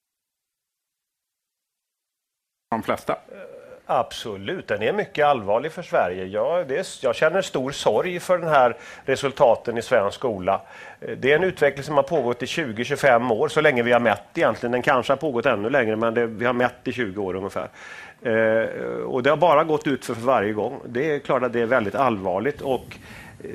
[2.70, 3.14] De flesta?
[3.14, 3.18] Eh,
[3.86, 6.26] absolut, den är mycket allvarlig för Sverige.
[6.26, 10.62] Jag, är, jag, känner stor sorg för den här resultaten i svensk skola.
[11.02, 14.00] Eh, det är en utveckling som har pågått i 20-25 år, så länge vi har
[14.00, 14.72] mätt egentligen.
[14.72, 17.70] Den kanske har pågått ännu längre, men det, vi har mätt i 20 år ungefär.
[18.22, 20.82] Eh, och det har bara gått ut för, för varje gång.
[20.86, 22.62] Det är klart att det är väldigt allvarligt.
[22.62, 22.98] Och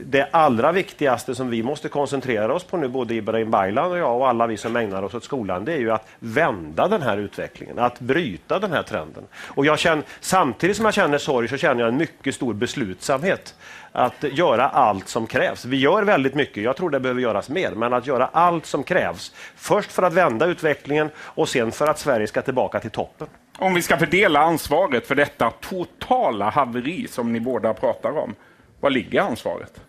[0.05, 4.17] det allra viktigaste som vi måste koncentrera oss på nu, både Ibrahim Baylan och jag
[4.17, 7.17] och alla vi som ägnar oss åt skolan, det är ju att vända den här
[7.17, 9.25] utvecklingen, att bryta den här trenden.
[9.35, 13.55] Och jag känner, samtidigt som jag känner sorg så känner jag en mycket stor beslutsamhet
[13.93, 15.65] att göra allt som krävs.
[15.65, 18.83] Vi gör väldigt mycket, jag tror det behöver göras mer, men att göra allt som
[18.83, 19.33] krävs.
[19.57, 23.29] Först för att vända utvecklingen och sen för att Sverige ska tillbaka till toppen.
[23.59, 28.35] Om vi ska fördela ansvaret för detta totala haveri som ni båda pratar om,
[28.81, 29.81] var ligger ansvaret?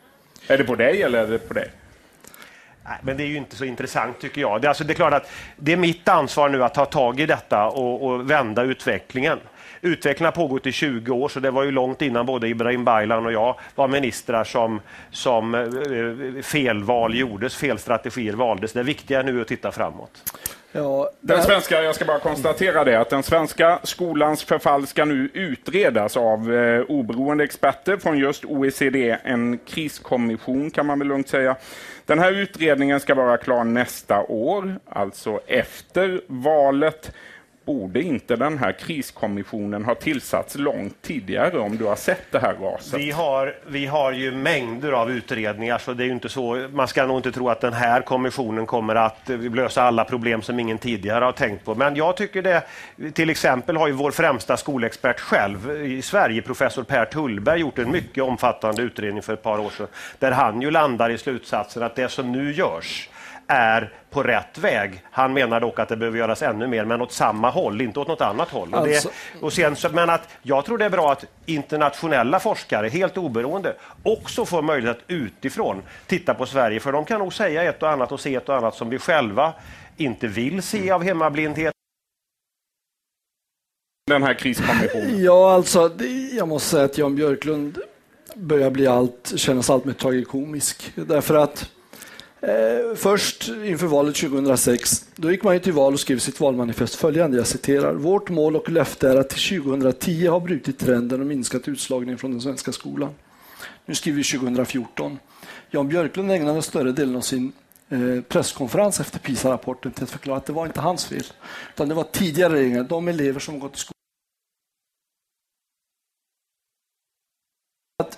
[0.47, 1.71] Är det på dig eller är det på dig?
[2.83, 4.61] Nej, men det är ju inte så intressant tycker jag.
[4.61, 7.25] Det, alltså, det är klart att det är mitt ansvar nu att ta tag i
[7.25, 9.39] detta och, och vända utvecklingen.
[9.81, 13.25] Utvecklingen har pågått i 20 år, så det var ju långt innan både Ibrahim Baylan
[13.25, 18.73] och jag var ministrar som, som eh, eh, felval gjordes, fel strategier valdes.
[18.73, 20.33] Det viktiga nu är att titta framåt.
[20.71, 25.29] Ja, den svenska, jag ska bara konstatera det, att den svenska skolans förfall ska nu
[25.33, 31.55] utredas av eh, oberoende experter från just OECD, en kriskommission kan man väl lugnt säga.
[32.05, 37.11] Den här utredningen ska vara klar nästa år, alltså efter valet
[37.69, 42.53] borde inte den här kriskommissionen ha tillsatts långt tidigare om du har sett det här
[42.53, 42.99] raset?
[42.99, 47.05] Vi har, vi har ju mängder av utredningar så det är inte så, man ska
[47.05, 51.25] nog inte tro att den här kommissionen kommer att lösa alla problem som ingen tidigare
[51.25, 51.75] har tänkt på.
[51.75, 52.63] Men jag tycker det,
[53.13, 57.91] till exempel har ju vår främsta skolexpert själv i Sverige, professor Per Tullberg, gjort en
[57.91, 59.87] mycket omfattande utredning för ett par år sedan
[60.19, 63.08] där han ju landar i slutsatsen att det som nu görs
[63.49, 65.03] är på rätt väg.
[65.11, 68.07] Han menar dock att det behöver göras ännu mer, men åt samma håll, inte åt
[68.07, 68.73] något annat håll.
[68.73, 69.07] Alltså...
[69.07, 73.17] Och det, och sen, men att jag tror det är bra att internationella forskare, helt
[73.17, 77.83] oberoende, också får möjlighet att utifrån titta på Sverige, för de kan nog säga ett
[77.83, 79.53] och annat och se ett och annat som vi själva
[79.97, 81.73] inte vill se av hemmablindhet.
[84.07, 85.23] Den här kriskommissionen?
[85.23, 85.91] Ja, alltså,
[86.31, 87.79] jag måste säga att Jan Björklund
[88.35, 90.91] börjar bli allt, kännas allt mer tragikomisk.
[90.95, 91.69] Därför att
[92.41, 97.37] Eh, först inför valet 2006, då gick man till val och skrev sitt valmanifest följande,
[97.37, 97.93] jag citerar.
[97.93, 102.31] Vårt mål och löfte är att till 2010 ha brutit trenden och minskat utslagningen från
[102.31, 103.09] den svenska skolan.
[103.85, 105.19] Nu skriver vi 2014.
[105.71, 107.51] Jan Björklund ägnade större delen av sin
[107.89, 111.23] eh, presskonferens efter PISA-rapporten till att förklara att det var inte hans fel,
[111.75, 113.98] utan det var tidigare regeringar, de elever som gått i skolan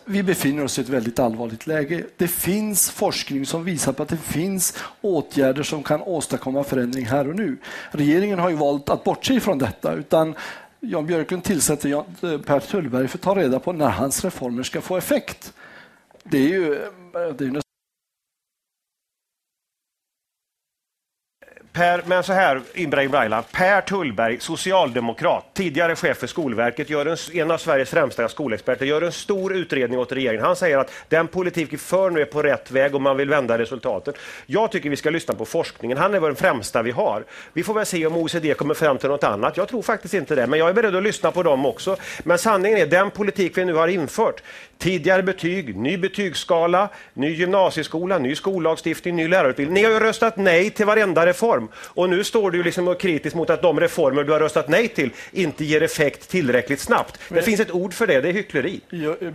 [0.05, 2.03] vi befinner oss i ett väldigt allvarligt läge.
[2.17, 7.29] Det finns forskning som visar på att det finns åtgärder som kan åstadkomma förändring här
[7.29, 7.57] och nu.
[7.91, 10.35] Regeringen har ju valt att bortse ifrån detta utan
[10.79, 12.03] Jan Björklund tillsätter eh,
[12.41, 15.53] Per Tullberg för att ta reda på när hans reformer ska få effekt.
[16.23, 17.61] Det är ju, eh, det är
[21.73, 23.43] Per, men så här, Ibrahim Baylan.
[23.51, 29.01] Per Tullberg, socialdemokrat, tidigare chef för Skolverket, gör en, en av Sveriges främsta skolexperter, gör
[29.01, 30.45] en stor utredning åt regeringen.
[30.45, 33.29] Han säger att den politik vi för nu är på rätt väg och man vill
[33.29, 34.13] vända resultaten.
[34.45, 35.97] Jag tycker vi ska lyssna på forskningen.
[35.97, 37.23] Han är den främsta vi har.
[37.53, 39.57] Vi får väl se om OECD kommer fram till något annat.
[39.57, 41.97] Jag tror faktiskt inte det, men jag är beredd att lyssna på dem också.
[42.23, 44.43] Men sanningen är, den politik vi nu har infört,
[44.77, 49.73] tidigare betyg, ny betygsskala, ny gymnasieskola, ny skollagstiftning, ny lärarutbildning.
[49.73, 53.49] Ni har ju röstat nej till varenda reform och nu står du liksom kritisk mot
[53.49, 57.19] att de reformer du har röstat nej till inte ger effekt tillräckligt snabbt.
[57.29, 57.43] Det Men...
[57.43, 58.81] finns ett ord för det, det är hyckleri.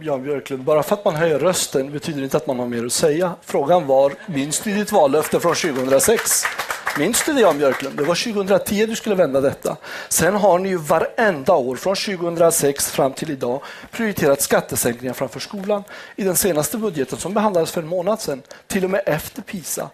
[0.01, 2.93] Jan Björklund, bara för att man höjer rösten betyder inte att man har mer att
[2.93, 3.33] säga.
[3.45, 6.45] Frågan var, minns du ditt vallöfte från 2006?
[6.99, 7.97] Minns du det Jan Björklund?
[7.97, 9.77] Det var 2010 du skulle vända detta.
[10.09, 15.85] Sen har ni ju varenda år från 2006 fram till idag prioriterat skattesänkningar framför skolan.
[16.17, 19.91] I den senaste budgeten som behandlades för en månad sedan, till och med efter PISA.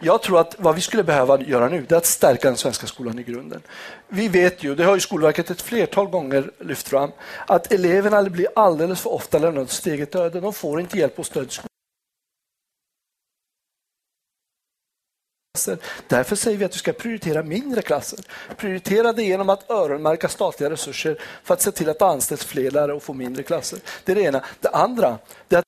[0.00, 3.18] Jag tror att vad vi skulle behöva göra nu är att stärka den svenska skolan
[3.18, 3.62] i grunden.
[4.08, 7.10] Vi vet ju, det har ju Skolverket ett flertal gånger lyft fram,
[7.46, 10.40] att eleverna blir alldeles för ofta lämnade åt sitt eget öde.
[10.40, 11.68] De får inte hjälp och stöd i skolan.
[16.08, 18.18] Därför säger vi att vi ska prioritera mindre klasser.
[18.56, 22.70] Prioritera det genom att öronmärka statliga resurser för att se till att det anställs fler
[22.70, 23.78] lärare och få mindre klasser.
[24.04, 24.44] Det är det ena.
[24.60, 25.18] Det andra
[25.48, 25.62] det är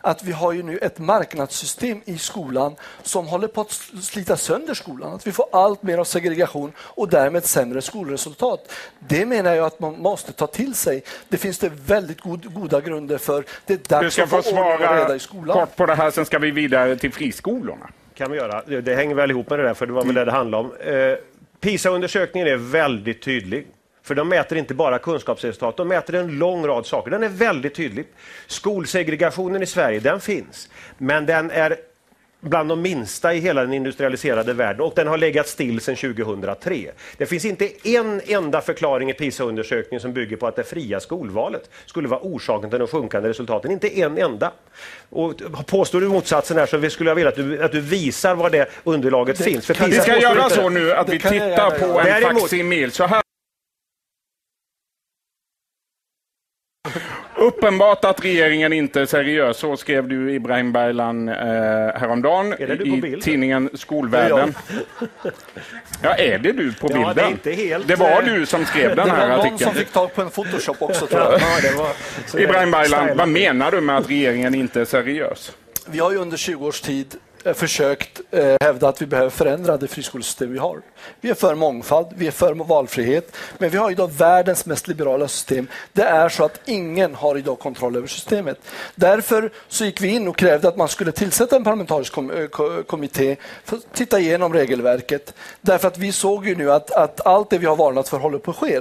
[0.00, 3.70] att att vi har ju nu ett marknadssystem i skolan som håller på att
[4.02, 5.14] slita sönder skolan.
[5.14, 8.72] Att vi får allt mer av segregation och därmed sämre skolresultat.
[8.98, 11.02] Det menar jag att man måste ta till sig.
[11.28, 13.44] Det finns det väldigt god, goda grunder för.
[13.66, 15.18] Det är dags du ska få svara
[15.52, 17.90] kort på det här, sen ska vi vidare till friskolorna.
[18.14, 18.80] kan vi göra.
[18.80, 20.76] Det hänger väl ihop med det där, för det var väl det det handlade om.
[20.76, 21.16] Eh,
[21.60, 23.66] PISA-undersökningen är väldigt tydlig.
[24.02, 27.10] För de mäter inte bara kunskapsresultat, de mäter en lång rad saker.
[27.10, 28.06] Den är väldigt tydlig.
[28.46, 30.68] Skolsegregationen i Sverige, den finns.
[30.98, 31.76] Men den är
[32.40, 36.90] bland de minsta i hela den industrialiserade världen och den har legat still sedan 2003.
[37.16, 41.70] Det finns inte en enda förklaring i PISA-undersökningen som bygger på att det fria skolvalet
[41.86, 43.70] skulle vara orsaken till de sjunkande resultaten.
[43.70, 44.52] Inte en enda.
[45.10, 45.34] Och
[45.66, 48.70] påstår du motsatsen här så skulle jag vilja att du, att du visar var det
[48.84, 49.66] underlaget det finns.
[49.66, 52.92] För vi ska göra så nu att vi tittar på en faksimil.
[52.92, 53.22] Så här
[57.40, 61.34] Uppenbart att regeringen inte är seriös, så skrev du Ibrahim Baylan eh,
[61.94, 64.54] häromdagen i tidningen Skolvärlden.
[66.02, 67.02] Ja, är det du på bilden?
[67.02, 69.58] Ja, det, är inte helt, det var du som skrev den här artikeln.
[69.58, 71.40] Det var någon som fick tag på en Photoshop också tror jag.
[71.40, 75.52] Ja, Ibrahim Baylan, vad menar du med att regeringen inte är seriös?
[75.86, 79.30] Vi har ju under 20 års tid Eh, Eh, försökt eh, hävda att vi behöver
[79.30, 80.82] förändra det friskolesystem vi har.
[81.20, 85.28] Vi är för mångfald, vi är för valfrihet, men vi har idag världens mest liberala
[85.28, 85.68] system.
[85.92, 88.58] Det är så att ingen har idag kontroll över systemet.
[88.94, 92.46] Därför så gick vi in och krävde att man skulle tillsätta en parlamentarisk kom eh,
[92.86, 95.34] kommitté för att titta igenom regelverket.
[95.60, 98.38] Därför att vi såg ju nu att, att allt det vi har varnat för håller
[98.38, 98.80] på att ske.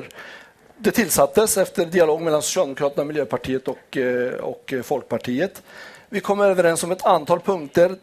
[0.78, 3.98] Det tillsattes efter dialog mellan Socialdemokraterna, Miljöpartiet och,
[4.40, 5.62] och Folkpartiet.
[6.10, 7.96] Vi kom överens om ett antal punkter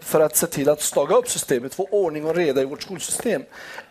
[0.00, 3.42] för att se till att staga upp systemet, få ordning och reda i vårt skolsystem.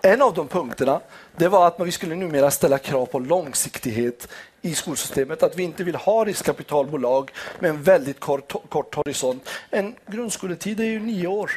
[0.01, 1.01] En av de punkterna
[1.35, 4.27] det var att vi skulle numera ställa krav på långsiktighet
[4.61, 5.43] i skolsystemet.
[5.43, 9.49] Att vi inte vill ha riskkapitalbolag med en väldigt kort, kort horisont.
[9.69, 11.51] En grundskoletid är ju nio år.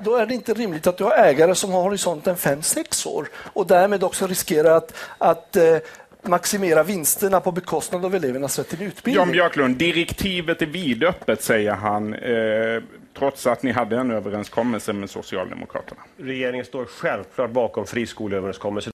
[0.00, 3.28] Då är det inte rimligt att du har ägare som har horisonten fem sex år
[3.34, 5.76] och därmed också riskerar att, att eh,
[6.22, 9.14] maximera vinsterna på bekostnad av elevernas rätt till utbildning.
[9.14, 12.82] Jan Björklund, direktivet är vidöppet, säger han, eh,
[13.20, 16.00] trots att ni hade en överenskommelse med Socialdemokraterna.
[16.16, 18.92] Regeringen står självklart bakom friskoleöverenskommelsen.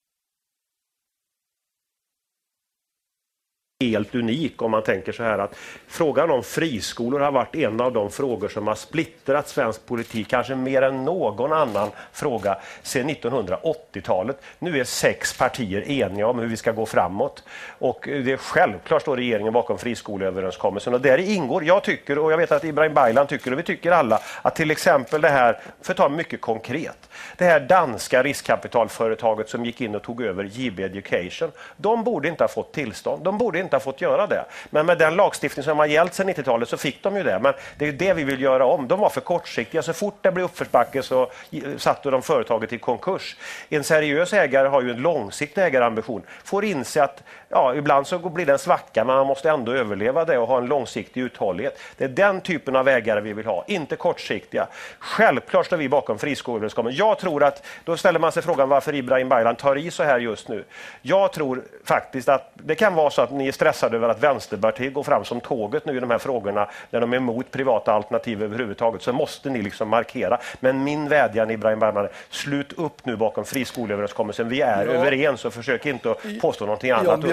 [3.80, 5.56] Helt unik om man tänker så här att
[5.88, 10.54] frågan om friskolor har varit en av de frågor som har splittrat svensk politik, kanske
[10.54, 14.42] mer än någon annan fråga sedan 1980-talet.
[14.58, 17.44] Nu är sex partier eniga om hur vi ska gå framåt
[17.78, 22.38] och det är självklart står regeringen bakom friskoleöverenskommelsen och där ingår, jag tycker och jag
[22.38, 25.92] vet att Ibrahim Baylan tycker och vi tycker alla att till exempel det här, för
[25.92, 30.80] att ta mycket konkret, det här danska riskkapitalföretaget som gick in och tog över JB
[30.80, 33.24] Education, de borde inte ha fått tillstånd.
[33.24, 34.44] De borde inte har fått göra det.
[34.70, 37.38] Men med den lagstiftning som har gällt sedan 90-talet så fick de ju det.
[37.38, 38.88] Men det är det vi vill göra om.
[38.88, 39.82] De var för kortsiktiga.
[39.82, 43.36] Så fort det blev uppförsbacke så eh, satte de företaget i konkurs.
[43.68, 46.22] En seriös ägare har ju en långsiktig ägarambition.
[46.44, 50.24] Får inse att ja, ibland så blir det en svacka, men man måste ändå överleva
[50.24, 51.78] det och ha en långsiktig uthållighet.
[51.96, 54.66] Det är den typen av ägare vi vill ha, inte kortsiktiga.
[54.98, 56.98] Självklart står vi bakom friskoleöverenskommelsen.
[57.06, 60.18] Jag tror att, då ställer man sig frågan varför Ibrahim Baylan tar i så här
[60.18, 60.64] just nu.
[61.02, 64.94] Jag tror faktiskt att det kan vara så att ni är stressade över att Vänsterpartiet
[64.94, 68.42] går fram som tåget nu i de här frågorna, när de är emot privata alternativ
[68.42, 70.38] överhuvudtaget, så måste ni liksom markera.
[70.60, 74.48] Men min vädjan Ibrahim Baylan, slut upp nu bakom friskoleöverenskommelsen.
[74.48, 74.92] Vi är Ja.
[74.92, 77.20] överens och försök inte att påstå någonting annat.
[77.20, 77.32] Sen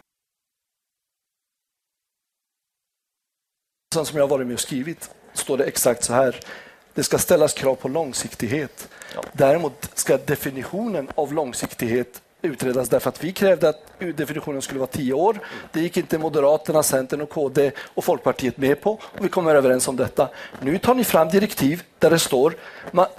[3.93, 6.39] som jag varit med och skrivit står det exakt så här.
[6.93, 8.87] Det ska ställas krav på långsiktighet.
[9.31, 15.13] Däremot ska definitionen av långsiktighet utredas därför att vi krävde att definitionen skulle vara tio
[15.13, 15.39] år.
[15.71, 19.87] Det gick inte Moderaterna, Centern och KD och Folkpartiet med på och vi kommer överens
[19.87, 20.29] om detta.
[20.61, 22.55] Nu tar ni fram direktiv där det står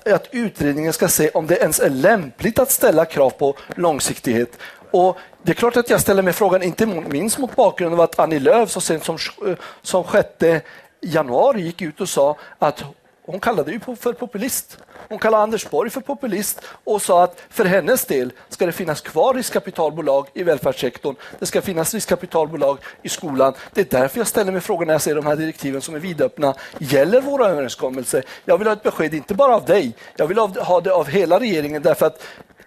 [0.04, 4.58] att utredningen ska se om det ens är lämpligt att ställa krav på långsiktighet.
[4.90, 8.18] Och det är klart att jag ställer mig frågan, inte minst mot bakgrund av att
[8.18, 10.62] Annie Lööf så sent som, eh, som 6
[11.00, 12.84] januari gick ut och sa att
[13.26, 14.78] hon kallade ju för populist.
[15.08, 19.00] Hon kallade Anders Borg för populist och sa att för hennes del ska det finnas
[19.00, 21.16] kvar riskkapitalbolag i välfärdssektorn.
[21.38, 23.54] Det ska finnas riskkapitalbolag i skolan.
[23.72, 25.98] Det är därför jag ställer mig frågan när jag ser de här direktiven som är
[25.98, 26.54] vidöppna.
[26.78, 28.24] Gäller våra överenskommelser?
[28.44, 29.96] Jag vill ha ett besked, inte bara av dig.
[30.16, 32.22] Jag vill ha det av hela regeringen därför att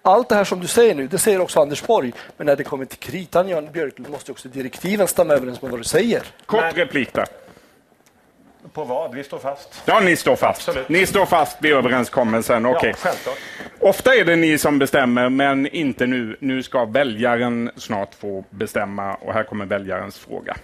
[0.07, 2.13] allt det här som du säger nu, det säger också Anders Borg.
[2.37, 5.79] Men när det kommer till kritan, Jan Björklund, måste också direktiven stämma överens med vad
[5.79, 6.23] du säger.
[6.45, 7.25] Kort replik där.
[8.73, 9.15] På vad?
[9.15, 9.81] Vi står fast.
[9.85, 10.67] Ja, ni står fast.
[10.67, 10.89] Absolut.
[10.89, 12.65] Ni står fast vid överenskommelsen.
[12.65, 12.89] Okej.
[12.89, 13.37] Ja, självklart.
[13.79, 16.37] Ofta är det ni som bestämmer, men inte nu.
[16.39, 20.57] Nu ska väljaren snart få bestämma och här kommer väljarens fråga.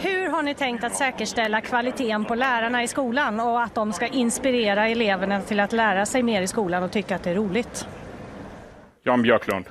[0.00, 4.06] Hur har ni tänkt att säkerställa kvaliteten på lärarna i skolan och att de ska
[4.06, 7.86] inspirera eleverna till att lära sig mer i skolan och tycka att det är roligt?
[9.04, 9.64] Jan Björklund.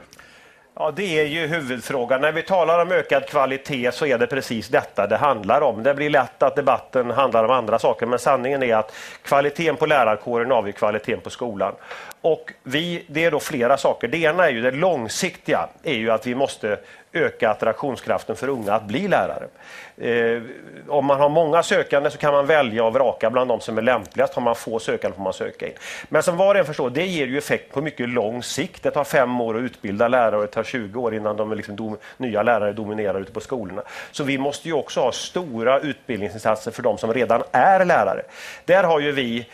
[0.75, 2.21] Ja, det är ju huvudfrågan.
[2.21, 5.83] När vi talar om ökad kvalitet så är det precis detta det handlar om.
[5.83, 9.85] Det blir lätt att debatten handlar om andra saker, men sanningen är att kvaliteten på
[9.85, 11.73] lärarkåren avgör kvaliteten på skolan.
[12.21, 14.07] Och vi, det är då flera saker.
[14.07, 16.79] Det ena är ju det långsiktiga, är ju att vi måste
[17.13, 19.47] öka attraktionskraften för unga att bli lärare.
[19.97, 20.41] Eh,
[20.87, 23.81] om man har många sökande så kan man välja och vraka bland de som är
[23.81, 24.33] lämpligast.
[24.33, 25.73] Har man få sökande får man söka in.
[26.09, 28.83] Men som var och en förstår, det ger ju effekt på mycket lång sikt.
[28.83, 31.75] Det tar fem år att utbilda lärare och det tar 20 år innan de liksom
[31.75, 33.81] dom, nya lärare dominerar ute på skolorna.
[34.11, 38.21] Så vi måste ju också ha stora utbildningsinsatser för de som redan är lärare.
[38.65, 39.47] Där har ju vi,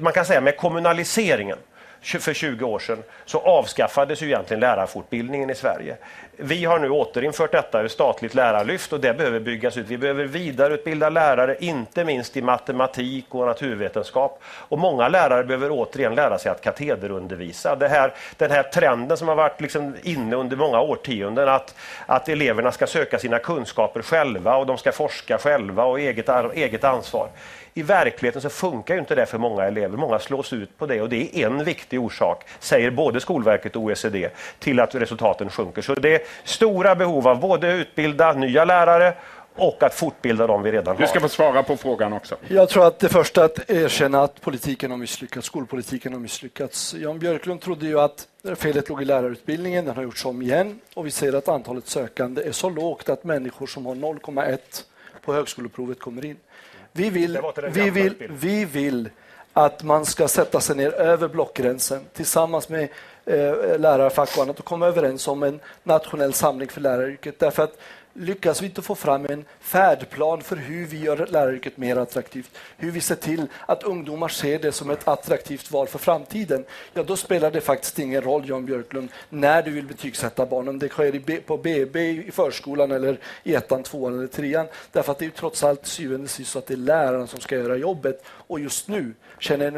[0.00, 1.58] man kan säga med kommunaliseringen
[2.02, 5.96] för 20 år sedan så avskaffades ju egentligen lärarfortbildningen i Sverige.
[6.36, 9.86] Vi har nu återinfört detta, i statligt lärarlyft och det behöver byggas ut.
[9.88, 14.42] Vi behöver vidareutbilda lärare, inte minst i matematik och naturvetenskap.
[14.44, 17.76] Och många lärare behöver återigen lära sig att katederundervisa.
[17.76, 21.74] Det här, den här trenden som har varit liksom inne under många årtionden, att,
[22.06, 26.84] att eleverna ska söka sina kunskaper själva och de ska forska själva och eget, eget
[26.84, 27.28] ansvar.
[27.74, 29.96] I verkligheten så funkar ju inte det för många elever.
[29.96, 33.82] Många slås ut på det och det är en viktig orsak, säger både Skolverket och
[33.82, 35.82] OECD, till att resultaten sjunker.
[35.82, 39.14] Så det är stora behov av både utbilda nya lärare
[39.54, 41.02] och att fortbilda dem vi redan har.
[41.02, 42.36] Du ska få svara på frågan också.
[42.48, 46.94] Jag tror att det första är att erkänna att politiken har misslyckats, skolpolitiken har misslyckats.
[46.94, 51.06] Jan Björklund trodde ju att felet låg i lärarutbildningen, den har gjorts om igen och
[51.06, 54.58] vi ser att antalet sökande är så lågt att människor som har 0,1
[55.24, 56.36] på högskoleprovet kommer in.
[56.92, 57.38] Vi vill,
[57.72, 59.10] vi, vill, vi vill
[59.52, 62.88] att man ska sätta sig ner över blockgränsen tillsammans med
[63.24, 67.38] eh, lärarfack och annat och komma överens om en nationell samling för läraryrket.
[67.38, 67.78] Därför att
[68.14, 72.90] lyckas vi inte få fram en färdplan för hur vi gör läraryrket mer attraktivt, hur
[72.90, 76.64] vi ser till att ungdomar ser det som ett attraktivt val för framtiden,
[76.94, 80.78] ja då spelar det faktiskt ingen roll, Jan Björklund, när du vill betygsätta barnen.
[80.78, 84.66] Det sker på BB i förskolan eller i ettan, tvåan eller trean.
[84.92, 87.26] Därför att det är ju trots allt syvende och sist så att det är läraren
[87.26, 88.24] som ska göra jobbet.
[88.26, 89.76] Och just nu känner jag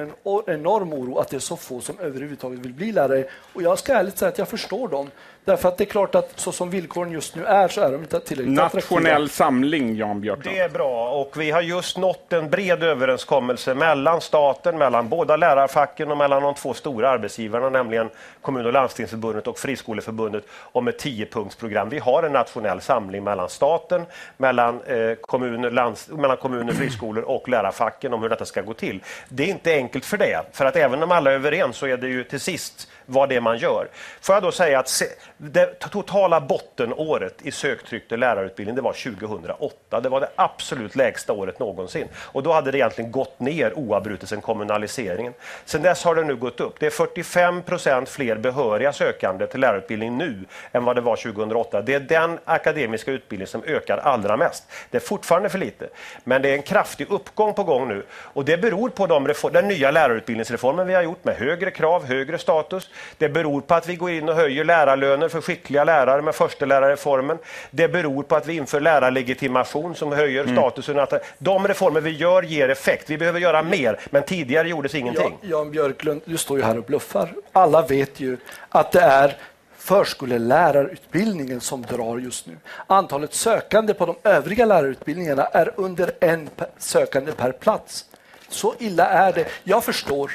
[0.49, 3.25] en enorm oro att det är så få som överhuvudtaget vill bli lärare.
[3.53, 5.11] Och jag ska ärligt säga att jag förstår dem.
[5.45, 8.01] Därför att det är klart att så som villkoren just nu är så är de
[8.01, 9.29] inte tillräckligt Nationell attraktiva.
[9.29, 10.57] samling, Jan Björklund.
[10.57, 15.37] Det är bra och vi har just nått en bred överenskommelse mellan staten, mellan båda
[15.37, 18.11] lärarfacken och mellan de två stora arbetsgivarna, nämligen
[18.41, 21.89] kommun och landstingsförbundet och friskoleförbundet om ett tiopunktsprogram.
[21.89, 24.03] Vi har en nationell samling mellan staten,
[24.37, 29.03] mellan, eh, kommuner, lands, mellan kommuner, friskolor och lärarfacken om hur detta ska gå till.
[29.29, 31.97] Det är inte enkelt för det, för att även om alla är överens så är
[31.97, 33.89] det ju till sist vad det är man gör.
[34.21, 35.07] Får jag då säga att se,
[35.37, 40.01] det totala bottenåret i söktryck till lärarutbildning det var 2008.
[40.01, 42.09] Det var det absolut lägsta året någonsin.
[42.17, 45.33] Och då hade det egentligen gått ner oavbrutet sedan kommunaliseringen.
[45.65, 46.81] Sen dess har det nu gått upp.
[46.81, 51.83] Det är 45 procent fler behöriga sökande till lärarutbildning nu än vad det var 2008.
[51.83, 54.65] Det är den akademiska utbildning som ökar allra mest.
[54.91, 55.89] Det är fortfarande för lite,
[56.25, 58.03] men det är en kraftig uppgång på gång nu.
[58.13, 62.39] Och det beror på de den nya lärarutbildningsreformen vi har gjort med högre krav, högre
[62.39, 62.91] status.
[63.19, 67.39] Det beror på att vi går in och höjer lärarlöner för skickliga lärare med förstelärarreformen.
[67.71, 70.57] Det beror på att vi inför lärarlegitimation som höjer mm.
[70.57, 71.07] statusen.
[71.39, 73.11] De reformer vi gör ger effekt.
[73.11, 75.39] Vi behöver göra mer, men tidigare gjordes ingenting.
[75.41, 77.29] Ja, Jan Björklund, du står ju här och bluffar.
[77.53, 78.37] Alla vet ju
[78.69, 79.37] att det är
[79.79, 82.57] förskollärarutbildningen som drar just nu.
[82.87, 88.05] Antalet sökande på de övriga lärarutbildningarna är under en sökande per plats.
[88.49, 89.47] Så illa är det.
[89.65, 90.33] Jag förstår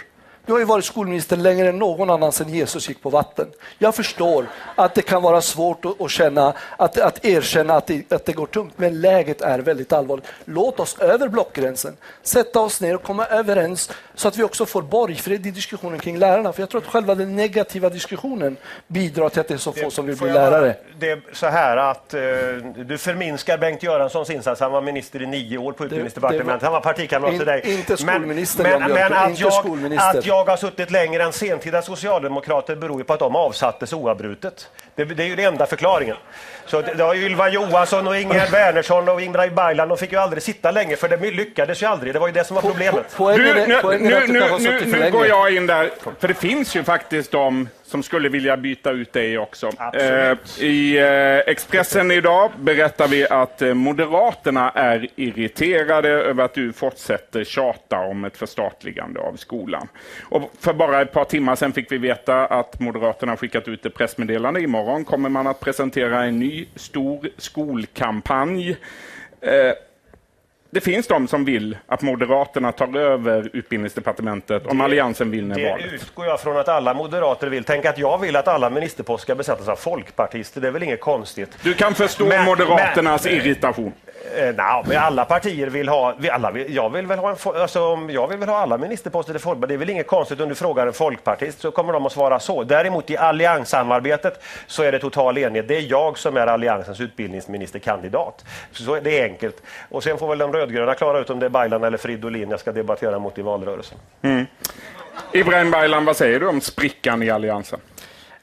[0.49, 3.47] du har ju varit skolminister längre än någon annan sedan Jesus gick på vatten.
[3.77, 4.45] Jag förstår
[4.75, 8.33] att det kan vara svårt att, att känna, att, att erkänna att det, att det
[8.33, 10.25] går tungt, men läget är väldigt allvarligt.
[10.45, 14.81] Låt oss över blockgränsen sätta oss ner och komma överens så att vi också får
[14.81, 16.53] borgfred i diskussionen kring lärarna.
[16.53, 18.57] För jag tror att själva den negativa diskussionen
[18.87, 20.75] bidrar till att det är så få som vill bli lärare.
[20.99, 22.19] Det är så här att uh,
[22.85, 24.61] du förminskar Bengt Göranssons insats.
[24.61, 26.63] Han var minister i nio år på utbildningsdepartementet.
[26.63, 27.61] Han var partikamrat till dig.
[27.79, 32.75] Inte skolminister, men, men, men att, jag, att jag har suttit längre än sentida socialdemokrater
[32.75, 34.69] beror ju på att de avsattes oavbrutet.
[34.95, 36.15] Det, det är ju den enda förklaringen.
[36.69, 40.43] Så det, ju Ylva Johansson och Ingegerd Wärnersson och Ibrahim Baylan, de fick ju aldrig
[40.43, 42.13] sitta länge för det lyckades ju aldrig.
[42.13, 43.05] Det var ju det som var problemet.
[43.17, 44.27] Du, nu, nu,
[44.59, 45.89] nu, nu går jag in där,
[46.19, 49.69] för det finns ju faktiskt de som skulle vilja byta ut dig också.
[49.93, 56.73] Eh, I eh, Expressen idag berättar vi att eh, Moderaterna är irriterade över att du
[56.73, 59.87] fortsätter tjata om ett förstatligande av skolan.
[60.21, 63.93] Och för bara ett par timmar sedan fick vi veta att Moderaterna skickat ut ett
[63.93, 64.61] pressmeddelande.
[64.61, 68.69] Imorgon kommer man att presentera en ny stor skolkampanj.
[69.41, 69.73] Eh,
[70.71, 75.89] det finns de som vill att Moderaterna tar över utbildningsdepartementet om det, Alliansen vinner valet.
[75.89, 77.63] Det utgår jag från att alla moderater vill.
[77.63, 80.61] Tänk att jag vill att alla ministerposter ska besättas av folkpartister.
[80.61, 81.57] Det är väl inget konstigt.
[81.63, 83.93] Du kan förstå men, Moderaternas men, irritation.
[84.35, 86.15] Eh, nej, alla partier vill ha...
[86.17, 89.35] vi Alla vill, jag, vill väl ha en, alltså, jag vill väl ha alla ministerposter
[89.35, 89.69] i Folkpartiet.
[89.69, 92.39] Det är väl inget konstigt om du frågar en folkpartist så kommer de att svara
[92.39, 92.63] så.
[92.63, 95.67] Däremot i allianssamarbetet så är det total enighet.
[95.67, 98.45] Det är jag som är alliansens utbildningsministerkandidat.
[98.71, 99.63] Så det är enkelt.
[99.89, 102.59] Och sen får väl de rödgröna klara ut om det är Baylan eller Fridolin jag
[102.59, 103.97] ska debattera mot i valrörelsen.
[104.21, 104.45] Mm.
[105.31, 107.79] Ibrahim Baylan, vad säger du om sprickan i Alliansen?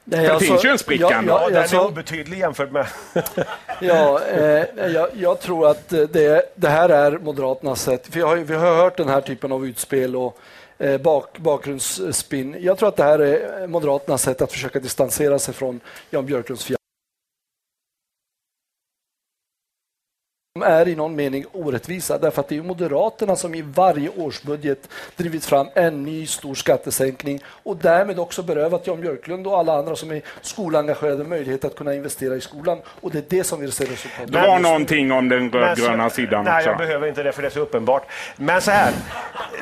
[0.09, 2.87] Nej, det alltså, finns ju en spricka ja, ja, Den alltså, är obetydlig jämfört med...
[3.81, 8.07] ja, eh, jag, jag, tror att det, det, här är Moderaternas sätt.
[8.07, 10.37] För har, vi har hört den här typen av utspel och
[10.77, 12.55] eh, bak, bakgrundsspinn.
[12.59, 15.79] Jag tror att det här är Moderaternas sätt att försöka distansera sig från
[16.09, 16.63] Jan Björklunds
[20.61, 25.45] är i någon mening orättvisa därför att det är Moderaterna som i varje årsbudget drivit
[25.45, 30.11] fram en ny stor skattesänkning och därmed också berövat Jan Björklund och alla andra som
[30.11, 32.77] är skolengagerade möjlighet att kunna investera i skolan.
[33.01, 36.45] Och det är det som vi ser resultatet Det var någonting om den rödgröna sidan
[36.45, 36.69] nej, också.
[36.69, 38.03] jag behöver inte det för det är så uppenbart.
[38.35, 38.93] Men så här,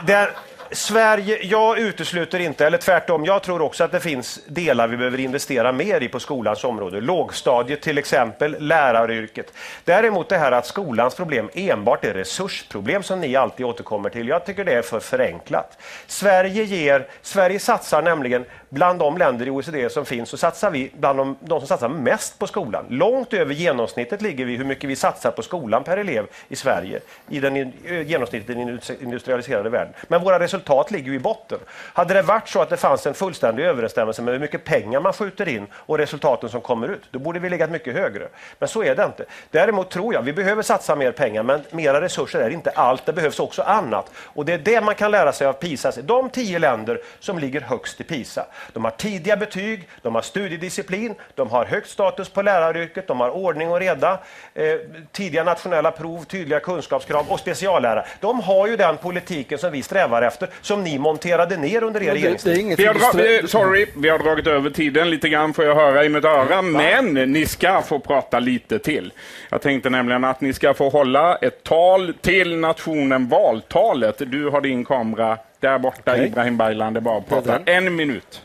[0.08, 0.30] där,
[0.72, 5.20] Sverige, jag utesluter inte, eller tvärtom, jag tror också att det finns delar vi behöver
[5.20, 7.02] investera mer i på skolans område.
[7.02, 9.54] Lågstadiet till exempel, läraryrket.
[9.84, 14.46] Däremot det här att skolans problem enbart är resursproblem som ni alltid återkommer till, jag
[14.46, 15.78] tycker det är för förenklat.
[16.08, 20.92] Sverige, ger, Sverige satsar nämligen bland de länder i OECD som finns så satsar vi
[21.00, 22.86] bland de, de, som satsar mest på skolan.
[22.90, 27.00] Långt över genomsnittet ligger vi hur mycket vi satsar på skolan per elev i Sverige
[27.30, 29.94] i den eh, genomsnittet i den industrialiserade världen.
[30.08, 31.60] Men våra resultat ligger i botten.
[31.94, 35.14] Hade det varit så att det fanns en fullständig överensstämmelse med hur mycket pengar man
[35.14, 38.28] skjuter in och resultaten som kommer ut, då borde vi legat mycket högre.
[38.60, 39.26] Men så är det inte.
[39.52, 43.06] Däremot tror jag vi behöver satsa mer pengar, men mera resurser är inte allt.
[43.06, 44.12] Det behövs också annat.
[44.16, 45.92] Och det är det man kan lära sig av PISA.
[46.02, 51.16] De tio länder som ligger högst i PISA, de har tidiga betyg, de har studiedisciplin,
[51.36, 54.20] de har högt status på läraryrket, de har ordning och reda,
[54.54, 54.64] eh,
[55.12, 58.06] tidiga nationella prov, tydliga kunskapskrav och speciallärare.
[58.20, 62.14] De har ju den politiken som vi strävar efter, som ni monterade ner under er
[62.14, 62.78] regeringstid.
[62.78, 66.26] Vi, har sorry, vi har dragit över tiden lite grann får jag höra i mitt
[66.26, 69.14] öra, men ni ska få prata lite till.
[69.50, 74.22] Jag tänkte nämligen att ni ska få hålla ett tal till nationen, valtalet.
[74.32, 76.26] Du har din kamera där borta, okay.
[76.26, 78.45] Ibrahim Baylan, det är bara att prata en minut.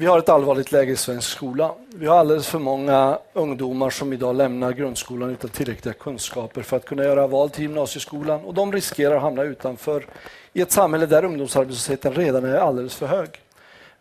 [0.00, 1.74] Vi har ett allvarligt läge i svensk skola.
[1.94, 6.84] Vi har alldeles för många ungdomar som idag lämnar grundskolan utan tillräckliga kunskaper för att
[6.84, 10.06] kunna göra val till gymnasieskolan och de riskerar att hamna utanför
[10.52, 13.28] i ett samhälle där ungdomsarbetslösheten redan är alldeles för hög.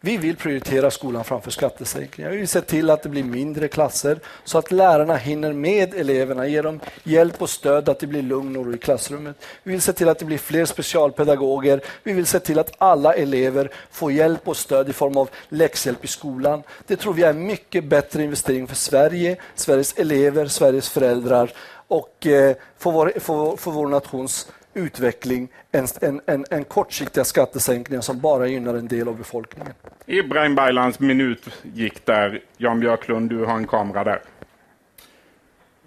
[0.02, 2.32] Vi vill prioritera skolan framför skattesänkningar.
[2.32, 6.48] Vi vill se till att det blir mindre klasser så att lärarna hinner med eleverna,
[6.48, 9.36] Ge dem hjälp och stöd att det blir lugn och ro i klassrummet.
[9.64, 11.82] Vi vill se till att det blir fler specialpedagoger.
[12.04, 16.06] Vi vill se till att alla elever får hjälp och stöd i form av läxhjälp
[16.06, 16.64] i skolan.
[16.88, 21.52] Det tror vi är en mycket bättre investering för Sverige, Sveriges elever, Sveriges föräldrar
[21.88, 28.02] och eh, för, vår, för, för vår nations utveckling än, än, än, än kortsiktiga skattesänkningar
[28.02, 29.74] som bara gynnar en del av befolkningen.
[30.06, 32.42] Ibrahim Baylans minut gick där.
[32.58, 34.22] Jan Björklund, du har en kamera där.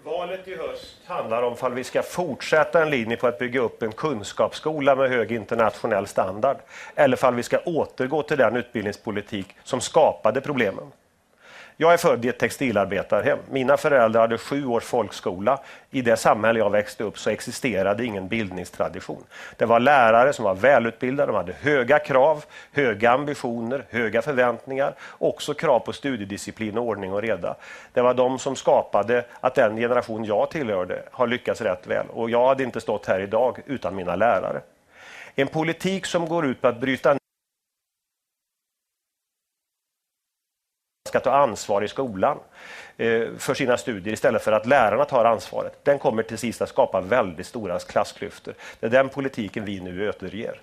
[0.03, 3.83] Valet i höst handlar om ifall vi ska fortsätta en linje på att bygga upp
[3.83, 6.57] en kunskapsskola med hög internationell standard
[6.95, 10.91] eller ifall vi ska återgå till den utbildningspolitik som skapade problemen.
[11.83, 13.39] Jag är född i ett textilarbetarhem.
[13.49, 15.59] Mina föräldrar hade sju års folkskola.
[15.91, 19.23] I det samhälle jag växte upp så existerade ingen bildningstradition.
[19.57, 25.53] Det var lärare som var välutbildade, de hade höga krav, höga ambitioner, höga förväntningar, också
[25.53, 27.55] krav på studiedisciplin, och ordning och reda.
[27.93, 32.05] Det var de som skapade att den generation jag tillhörde har lyckats rätt väl.
[32.09, 34.61] Och jag hade inte stått här idag utan mina lärare.
[35.35, 37.17] En politik som går ut på att bryta
[41.13, 42.39] ska ta ansvar i skolan
[42.97, 45.85] eh, för sina studier istället för att lärarna tar ansvaret.
[45.85, 48.53] Den kommer till sist att skapa väldigt stora klassklyftor.
[48.79, 50.61] Det är den politiken vi nu återger.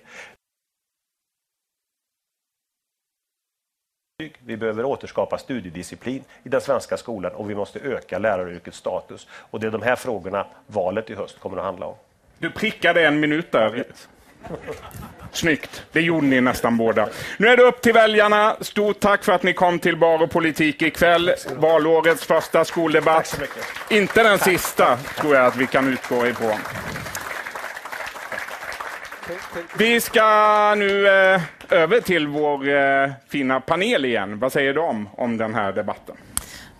[4.39, 9.27] Vi behöver återskapa studiedisciplin i den svenska skolan och vi måste öka läraryrkets status.
[9.31, 11.95] Och det är de här frågorna valet i höst kommer att handla om.
[12.39, 13.85] Du prickade en minut där.
[15.31, 15.83] Snyggt.
[15.91, 17.07] Det gjorde ni nästan båda.
[17.37, 18.55] Nu är det upp till väljarna.
[18.61, 21.31] Stort tack för att ni kom till Bar och politik ikväll.
[21.55, 23.41] Valårets första skoldebatt.
[23.89, 26.59] Inte den sista, tror jag att vi kan utgå ifrån.
[29.77, 34.39] Vi ska nu eh, över till vår eh, fina panel igen.
[34.39, 36.15] Vad säger de om den här debatten?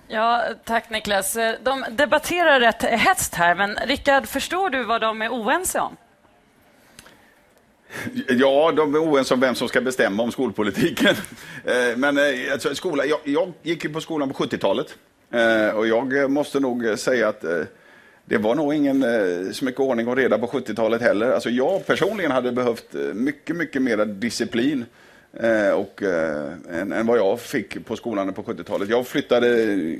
[0.08, 1.38] Ja, tack Niklas.
[1.64, 5.98] De debatterar rätt hetskt här, men Rickard, förstår du vad de är oense om?
[8.28, 11.16] Ja, de är oense om vem som ska bestämma om skolpolitiken.
[11.66, 14.96] Eh, men eh, alltså, skola, jag, jag gick ju på skolan på 70-talet
[15.32, 17.46] eh, och jag måste nog säga att
[18.26, 19.06] det var nog ingen
[19.54, 21.32] så mycket ordning och reda på 70-talet heller.
[21.32, 24.86] Alltså jag personligen hade behövt mycket, mycket mer disciplin
[25.76, 26.02] och,
[26.70, 28.90] än, än vad jag fick på skolan på 70-talet.
[28.90, 29.48] Jag flyttade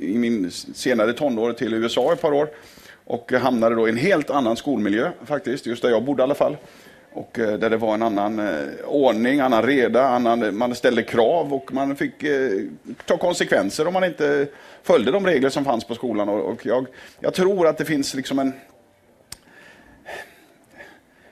[0.02, 2.48] i min senare tonår till USA ett par år
[3.04, 6.34] och hamnade då i en helt annan skolmiljö faktiskt, just där jag bodde i alla
[6.34, 6.56] fall
[7.14, 11.02] och eh, där det var en annan eh, ordning, annan reda, annan, eh, man ställde
[11.02, 12.50] krav och man fick eh,
[13.04, 14.46] ta konsekvenser om man inte
[14.82, 16.28] följde de regler som fanns på skolan.
[16.28, 16.86] Och, jag,
[17.20, 18.52] jag tror att det finns liksom en,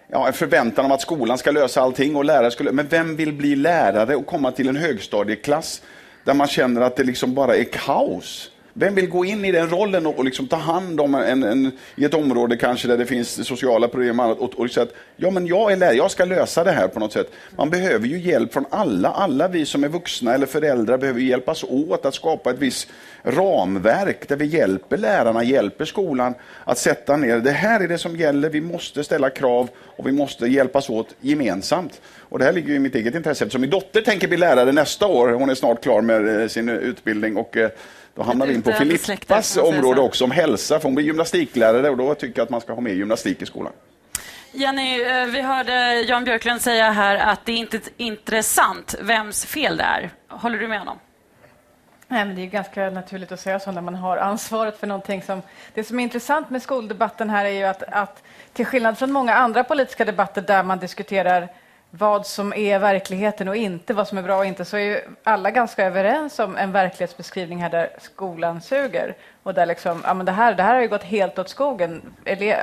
[0.08, 2.72] ja, en förväntan om att skolan ska lösa allting och lärare skulle...
[2.72, 5.82] Men vem vill bli lärare och komma till en högstadieklass
[6.24, 8.50] där man känner att det liksom bara är kaos?
[8.74, 11.72] Vem vill gå in i den rollen och, och liksom ta hand om en, en,
[11.96, 14.94] i ett område kanske där det finns sociala problem och annat och, och säga att
[15.16, 17.32] ja, men jag är lärare, jag ska lösa det här på något sätt.
[17.56, 19.08] Man behöver ju hjälp från alla.
[19.08, 22.88] Alla vi som är vuxna eller föräldrar behöver hjälpas åt att skapa ett visst
[23.22, 26.34] ramverk där vi hjälper lärarna, hjälper skolan
[26.64, 27.38] att sätta ner.
[27.38, 28.50] Det här är det som gäller.
[28.50, 32.00] Vi måste ställa krav och vi måste hjälpas åt gemensamt.
[32.18, 35.06] Och det här ligger i mitt eget intresse eftersom min dotter tänker bli lärare nästa
[35.06, 35.28] år.
[35.28, 37.70] Hon är snart klar med eh, sin utbildning och eh,
[38.14, 41.96] då hamnar vi in på Filippas område också om hälsa, för hon blir gymnastiklärare och
[41.96, 43.72] då tycker jag att man ska ha mer gymnastik i skolan.
[44.52, 49.76] Jenny, eh, vi hörde Jan Björklund säga här att det inte är intressant vems fel
[49.76, 50.10] det är.
[50.28, 50.98] Håller du med honom?
[52.08, 55.22] Nej, men det är ganska naturligt att säga så när man har ansvaret för någonting
[55.22, 55.42] som...
[55.74, 58.22] Det som är intressant med skoldebatten här är ju att, att
[58.52, 61.48] till skillnad från många andra politiska debatter där man diskuterar
[61.90, 65.00] vad som är verkligheten och inte, vad som är bra och inte, så är ju
[65.24, 69.16] alla ganska överens om en verklighetsbeskrivning här där skolan suger.
[69.42, 72.02] Och där liksom, ja men det här, det här har ju gått helt åt skogen.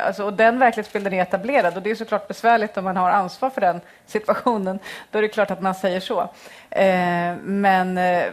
[0.05, 3.49] Alltså, och den verklighetsbilden är etablerad och det är såklart besvärligt om man har ansvar
[3.49, 4.79] för den situationen.
[5.11, 6.21] Då är det klart att man säger så.
[6.69, 8.25] Eh, men, eh,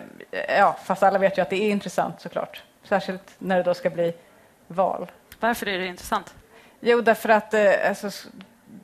[0.59, 2.63] ja, fast alla vet ju att det är intressant såklart.
[2.89, 4.15] Särskilt när det då ska bli
[4.67, 5.11] val.
[5.41, 6.35] Varför är det intressant?
[6.81, 8.11] Jo, därför att eh, alltså,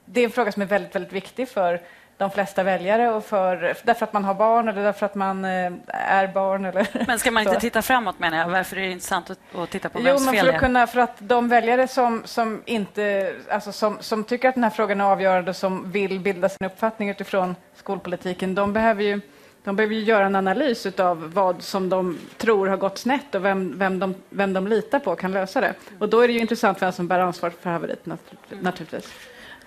[0.05, 1.81] det är en fråga som är väldigt, väldigt viktig för
[2.21, 5.73] de flesta väljare och för, därför att man har barn eller därför att man eh,
[5.89, 6.65] är barn.
[6.65, 7.61] Eller men ska man inte så.
[7.61, 8.49] titta framåt menar jag?
[8.49, 11.01] Varför är det intressant att, att titta på jo, vems men för att kunna, För
[11.01, 15.05] att de väljare som, som, inte, alltså som, som tycker att den här frågan är
[15.05, 19.21] avgörande och som vill bilda sin uppfattning utifrån skolpolitiken, de behöver ju
[19.65, 23.45] de behöver ju göra en analys av vad som de tror har gått snett och
[23.45, 25.75] vem, vem, de, vem de litar på kan lösa det.
[25.99, 28.07] Och då är det ju intressant vem som bär ansvar för haveriet
[28.49, 29.13] naturligtvis.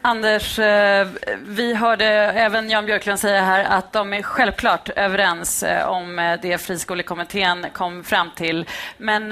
[0.06, 1.08] Anders, eh,
[1.46, 6.40] vi hörde även Jan Björklund säga här att de är självklart överens eh, om eh,
[6.42, 8.66] det friskolekommittén kom fram till.
[8.98, 9.32] Men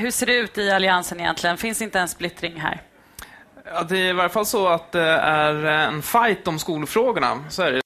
[0.00, 1.56] hur ser det ut i Alliansen egentligen?
[1.56, 2.82] Finns inte en splittring här?
[3.64, 7.44] Ja, det är i varje fall så att det är en fight om skolfrågorna.
[7.50, 7.80] Så är det.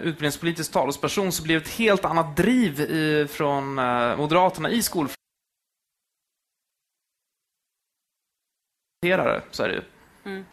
[0.00, 3.74] utbildningspolitisk talesperson så blir det ett helt annat driv i, från
[4.16, 5.25] Moderaterna i skolfrågorna.
[9.50, 9.82] Så är det ju.
[10.24, 10.44] Mm.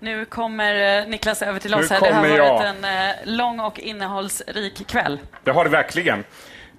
[0.00, 1.90] Nu kommer Niklas över till oss.
[1.90, 2.00] Här.
[2.00, 2.66] Det har varit jag.
[2.66, 5.18] en lång och innehållsrik kväll.
[5.44, 6.24] Det har det verkligen.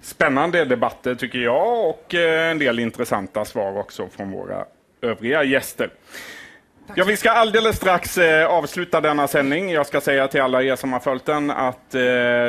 [0.01, 4.65] Spännande debatter tycker jag och en del intressanta svar också från våra
[5.01, 5.89] övriga gäster.
[6.95, 9.69] Ja, vi ska alldeles strax eh, avsluta denna sändning.
[9.72, 12.01] Jag ska säga till alla er som har följt den att eh,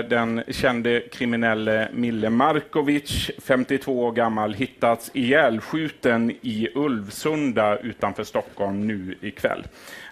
[0.09, 9.14] den kände kriminelle Mille Markovic, 52 år gammal, hittats ihjälskjuten i Ulvsunda utanför Stockholm nu
[9.20, 9.64] ikväll.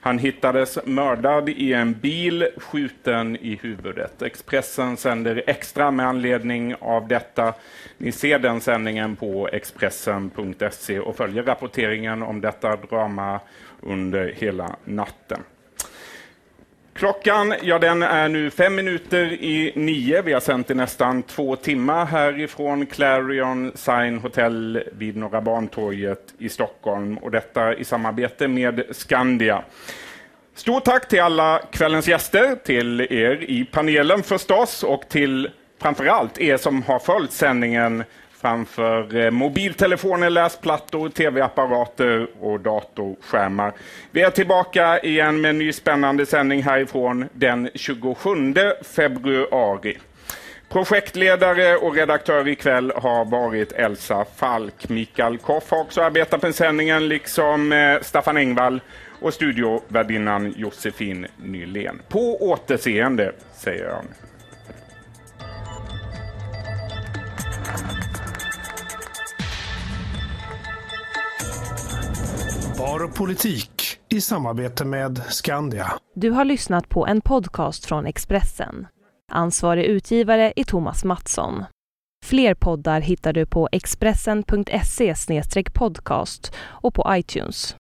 [0.03, 4.23] Han hittades mördad i en bil, skjuten i huvudet.
[4.23, 7.55] Expressen sänder extra med anledning av detta.
[7.99, 13.41] Ni ser den sändningen på Expressen.se och följer rapporteringen om detta drama
[13.83, 15.43] under hela natten.
[16.93, 20.23] Klockan ja, den är nu fem minuter i nio.
[20.23, 26.49] Vi har sänt i nästan två timmar härifrån Clarion Sign Hotel vid Norra Bantorget i
[26.49, 29.63] Stockholm och detta i samarbete med Skandia.
[30.55, 35.51] Stort tack till alla kvällens gäster, till er i panelen förstås och till
[35.81, 38.05] framförallt er som har följt sändningen
[38.41, 43.73] framför eh, mobiltelefoner, läsplattor, tv-apparater och datorskärmar.
[44.11, 49.99] Vi är tillbaka igen med en ny spännande sändning härifrån den 27 februari.
[50.69, 54.89] Projektledare och redaktör ikväll har varit Elsa Falk.
[54.89, 58.81] Mikael Koff har också arbetat med sändningen, liksom eh, Staffan Engvall
[59.21, 62.03] och studiovärdinnan Josefin Nylén.
[62.09, 64.05] På återseende, säger jag.
[64.05, 64.11] nu.
[72.81, 75.93] Bar och politik i samarbete med Skandia.
[76.15, 78.87] Du har lyssnat på en podcast från Expressen.
[79.33, 81.65] Ansvarig utgivare är Thomas Mattsson.
[82.27, 85.15] Fler poddar hittar du på expressen.se
[85.75, 87.77] podcast och på iTunes.